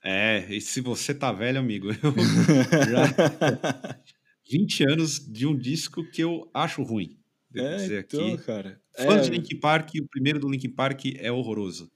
É, 0.04 0.48
e 0.50 0.60
se 0.60 0.82
você 0.82 1.14
tá 1.14 1.32
velho, 1.32 1.60
amigo, 1.60 1.90
eu 1.90 1.96
já... 2.90 4.02
20 4.50 4.84
anos 4.90 5.20
de 5.20 5.46
um 5.46 5.56
disco 5.56 6.04
que 6.10 6.22
eu 6.22 6.50
acho 6.54 6.82
ruim. 6.82 7.18
Devo 7.50 7.68
é, 7.68 7.76
dizer 7.76 8.06
então, 8.06 8.34
aqui. 8.34 8.44
cara. 8.44 8.82
Fã 8.96 9.18
é... 9.18 9.22
de 9.22 9.30
Linkin 9.30 9.60
Park, 9.60 9.92
o 10.02 10.08
primeiro 10.08 10.40
do 10.40 10.50
Linkin 10.50 10.70
Park 10.70 11.06
é 11.18 11.32
horroroso. 11.32 11.92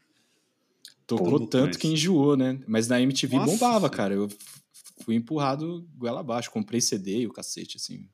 Tocou 1.07 1.45
tanto 1.47 1.77
que 1.77 1.87
enjoou, 1.87 2.35
né? 2.35 2.59
Mas 2.67 2.87
na 2.87 2.99
MTV 2.99 3.35
Nossa. 3.35 3.51
bombava, 3.51 3.89
cara. 3.89 4.13
Eu 4.13 4.27
fui 5.03 5.15
empurrado 5.15 5.87
goela 5.95 6.21
abaixo, 6.21 6.51
comprei 6.51 6.79
CD 6.81 7.21
e 7.21 7.27
o 7.27 7.33
cacete, 7.33 7.77
assim. 7.77 8.07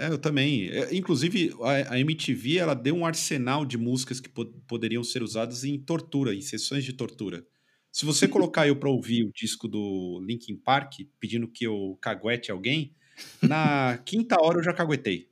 É, 0.00 0.08
eu 0.10 0.18
também. 0.18 0.68
É, 0.68 0.94
inclusive, 0.94 1.54
a, 1.62 1.94
a, 1.94 2.00
MTV 2.00 2.58
ela 2.58 2.74
deu 2.74 2.94
um 2.94 3.06
arsenal 3.06 3.64
de 3.64 3.78
músicas 3.78 4.20
que 4.20 4.28
po 4.28 4.44
poderiam 4.66 5.02
ser 5.02 5.22
usadas 5.22 5.64
em 5.64 5.78
tortura, 5.78 6.34
em 6.34 6.42
sessões 6.42 6.84
de 6.84 6.92
tortura. 6.92 7.46
Se 7.90 8.04
você 8.04 8.26
colocar 8.28 8.66
eu 8.66 8.76
para 8.76 8.90
ouvir 8.90 9.24
o 9.24 9.32
disco 9.32 9.66
do 9.66 10.22
Linkin 10.26 10.56
Park, 10.56 11.00
pedindo 11.18 11.48
que 11.48 11.64
eu 11.66 11.96
caguete 12.00 12.50
alguém, 12.50 12.94
na 13.40 13.98
quinta 14.04 14.40
hora 14.40 14.58
eu 14.58 14.62
já 14.62 14.74
caguetei. 14.74 15.28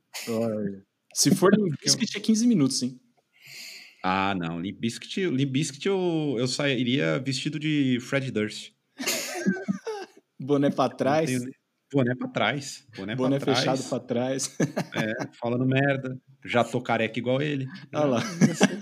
Se 1.13 1.35
for 1.35 1.53
Limp 1.53 1.75
Bizkit, 1.83 2.17
é 2.17 2.19
15 2.19 2.47
minutos, 2.47 2.81
hein? 2.81 2.99
Ah, 4.03 4.33
não. 4.35 4.59
Limp 4.59 4.79
Bizkit, 4.79 5.27
Limp 5.27 5.51
Bizkit 5.51 5.87
eu, 5.87 6.35
eu 6.37 6.47
sairia 6.47 7.19
vestido 7.19 7.59
de 7.59 7.99
Fred 8.01 8.31
Durst. 8.31 8.71
Boné 10.53 10.69
pra 10.69 10.89
trás. 10.89 11.31
Boné 11.93 12.15
pra 12.15 12.27
trás. 12.27 12.87
Boné, 12.95 13.15
Boné 13.15 13.39
pra 13.39 13.55
fechado 13.55 13.83
pra 13.83 13.99
trás. 13.99 14.57
É, 14.95 15.27
falando 15.39 15.65
merda. 15.65 16.19
Já 16.45 16.63
tô 16.63 16.81
careca 16.81 17.17
igual 17.17 17.41
ele. 17.41 17.67
Olha 17.93 18.05
lá. 18.05 18.23
Ia 18.47 18.55
ser, 18.55 18.79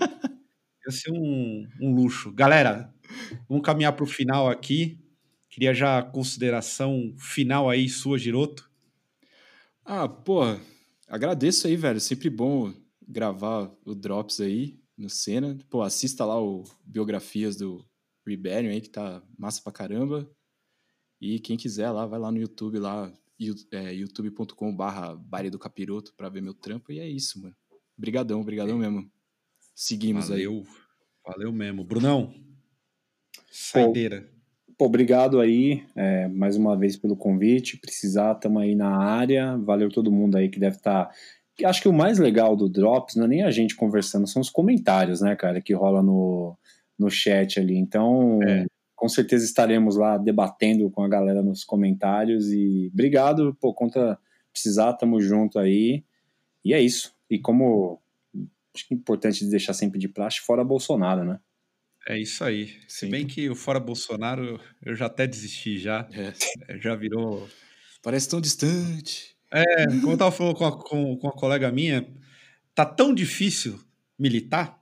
ia 0.86 0.92
ser 0.92 1.12
um, 1.12 1.66
um 1.80 1.94
luxo. 1.94 2.32
Galera, 2.32 2.92
vamos 3.48 3.64
caminhar 3.64 3.92
pro 3.92 4.06
final 4.06 4.48
aqui. 4.48 4.98
Queria 5.48 5.74
já 5.74 6.02
consideração 6.02 7.14
final 7.18 7.68
aí, 7.68 7.88
sua, 7.88 8.18
Giroto. 8.18 8.70
Ah, 9.84 10.08
porra 10.08 10.60
agradeço 11.10 11.66
aí, 11.66 11.76
velho. 11.76 12.00
Sempre 12.00 12.30
bom 12.30 12.72
gravar 13.06 13.70
o 13.84 13.94
Drops 13.94 14.40
aí 14.40 14.78
no 14.96 15.10
Cena. 15.10 15.58
Pô, 15.68 15.82
assista 15.82 16.24
lá 16.24 16.40
o 16.40 16.64
Biografias 16.84 17.56
do 17.56 17.84
Rebellion 18.24 18.70
aí, 18.70 18.80
que 18.80 18.88
tá 18.88 19.20
massa 19.36 19.60
pra 19.60 19.72
caramba. 19.72 20.30
E 21.20 21.38
quem 21.38 21.56
quiser 21.56 21.90
lá, 21.90 22.06
vai 22.06 22.18
lá 22.18 22.32
no 22.32 22.38
YouTube, 22.38 22.78
lá, 22.78 23.12
é, 23.72 23.94
youtube.com 23.94 24.74
barra 24.74 25.14
Baile 25.14 25.50
do 25.50 25.58
Capiroto 25.58 26.14
pra 26.16 26.28
ver 26.28 26.42
meu 26.42 26.54
trampo. 26.54 26.90
E 26.92 26.98
é 26.98 27.08
isso, 27.08 27.40
mano. 27.42 27.54
Brigadão, 27.96 28.42
brigadão 28.42 28.76
é. 28.76 28.88
mesmo. 28.88 29.10
Seguimos 29.74 30.28
valeu, 30.28 30.52
aí. 30.52 30.66
Valeu 31.26 31.52
mesmo. 31.52 31.84
Brunão, 31.84 32.34
saideira. 33.50 34.28
Pô, 34.78 34.86
obrigado 34.86 35.40
aí 35.40 35.84
é, 35.94 36.26
mais 36.28 36.56
uma 36.56 36.76
vez 36.76 36.96
pelo 36.96 37.14
convite. 37.14 37.76
Precisar, 37.76 38.32
estamos 38.32 38.62
aí 38.62 38.74
na 38.74 38.96
área. 38.96 39.56
Valeu 39.58 39.90
todo 39.90 40.10
mundo 40.10 40.36
aí 40.36 40.48
que 40.48 40.58
deve 40.58 40.76
estar. 40.76 41.06
Tá... 41.06 41.68
Acho 41.68 41.82
que 41.82 41.88
o 41.88 41.92
mais 41.92 42.18
legal 42.18 42.56
do 42.56 42.68
Drops 42.68 43.16
não 43.16 43.26
é 43.26 43.28
nem 43.28 43.42
a 43.42 43.50
gente 43.50 43.76
conversando, 43.76 44.26
são 44.26 44.40
os 44.40 44.48
comentários, 44.48 45.20
né, 45.20 45.36
cara, 45.36 45.60
que 45.60 45.74
rola 45.74 46.02
no, 46.02 46.56
no 46.98 47.10
chat 47.10 47.60
ali. 47.60 47.76
Então, 47.76 48.42
é. 48.42 48.64
Com 49.00 49.08
certeza 49.08 49.46
estaremos 49.46 49.96
lá 49.96 50.18
debatendo 50.18 50.90
com 50.90 51.02
a 51.02 51.08
galera 51.08 51.42
nos 51.42 51.64
comentários. 51.64 52.48
E 52.52 52.90
obrigado, 52.92 53.56
por 53.58 53.72
conta 53.72 54.18
precisar, 54.52 54.92
tamo 54.92 55.18
junto 55.22 55.58
aí. 55.58 56.04
E 56.62 56.74
é 56.74 56.80
isso. 56.82 57.14
E 57.30 57.38
como 57.38 57.98
acho 58.76 58.86
que 58.86 58.92
é 58.92 58.96
importante 58.98 59.46
deixar 59.46 59.72
sempre 59.72 59.98
de 59.98 60.06
plástico 60.06 60.46
fora 60.46 60.62
Bolsonaro, 60.62 61.24
né? 61.24 61.40
É 62.06 62.18
isso 62.18 62.44
aí. 62.44 62.74
Se 62.86 63.06
bem 63.06 63.26
que 63.26 63.48
o 63.48 63.54
fora 63.54 63.80
Bolsonaro 63.80 64.60
eu 64.84 64.94
já 64.94 65.06
até 65.06 65.26
desisti 65.26 65.78
já. 65.78 66.06
É. 66.12 66.78
Já 66.78 66.94
virou. 66.94 67.48
Parece 68.02 68.28
tão 68.28 68.38
distante. 68.38 69.34
É, 69.50 69.86
como 70.02 70.12
eu 70.12 70.18
tava 70.18 70.30
falando 70.30 70.56
com, 70.56 70.66
a, 70.66 70.72
com, 70.72 71.16
com 71.16 71.26
uma 71.26 71.32
colega 71.32 71.72
minha, 71.72 72.06
tá 72.74 72.84
tão 72.84 73.14
difícil 73.14 73.80
militar, 74.18 74.78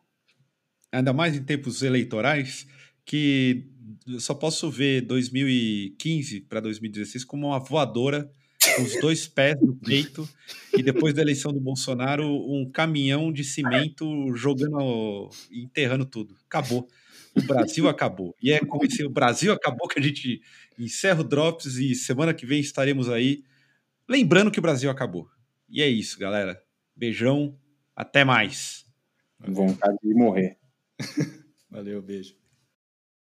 ainda 0.91 1.13
mais 1.13 1.37
em 1.37 1.45
tempos 1.45 1.83
eleitorais, 1.83 2.67
que 3.05 3.78
eu 4.09 4.21
só 4.21 4.35
posso 4.35 4.71
ver 4.71 5.03
2015 5.03 6.41
para 6.43 6.61
2016 6.61 7.25
como 7.25 7.49
uma 7.49 7.59
voadora 7.59 8.31
com 8.75 8.83
os 8.83 8.99
dois 9.01 9.27
pés 9.27 9.57
no 9.61 9.75
peito 9.77 10.29
e 10.77 10.83
depois 10.83 11.15
da 11.15 11.23
eleição 11.23 11.53
do 11.53 11.61
Bolsonaro 11.61 12.27
um 12.27 12.69
caminhão 12.71 13.33
de 13.33 13.45
cimento 13.45 14.35
jogando, 14.35 15.31
enterrando 15.51 16.05
tudo. 16.05 16.37
Acabou. 16.47 16.89
O 17.35 17.43
Brasil 17.43 17.89
acabou. 17.89 18.35
E 18.43 18.51
é 18.51 18.61
como 18.61 18.91
se 18.91 19.05
o 19.05 19.11
Brasil 19.11 19.53
acabou 19.53 19.87
que 19.89 19.99
a 19.99 20.03
gente 20.03 20.41
encerra 20.79 21.21
o 21.21 21.25
Drops 21.25 21.77
e 21.77 21.95
semana 21.95 22.35
que 22.35 22.47
vem 22.47 22.61
estaremos 22.61 23.09
aí 23.09 23.45
lembrando 24.09 24.51
que 24.51 24.59
o 24.59 24.63
Brasil 24.63 24.91
acabou. 24.91 25.29
E 25.69 25.83
é 25.83 25.89
isso, 25.89 26.19
galera. 26.19 26.61
Beijão, 26.97 27.57
até 27.95 28.25
mais. 28.25 28.87
Vontade 29.39 29.99
de 30.03 30.15
morrer. 30.15 30.57
Valeu, 31.71 32.03
beijo. 32.03 32.35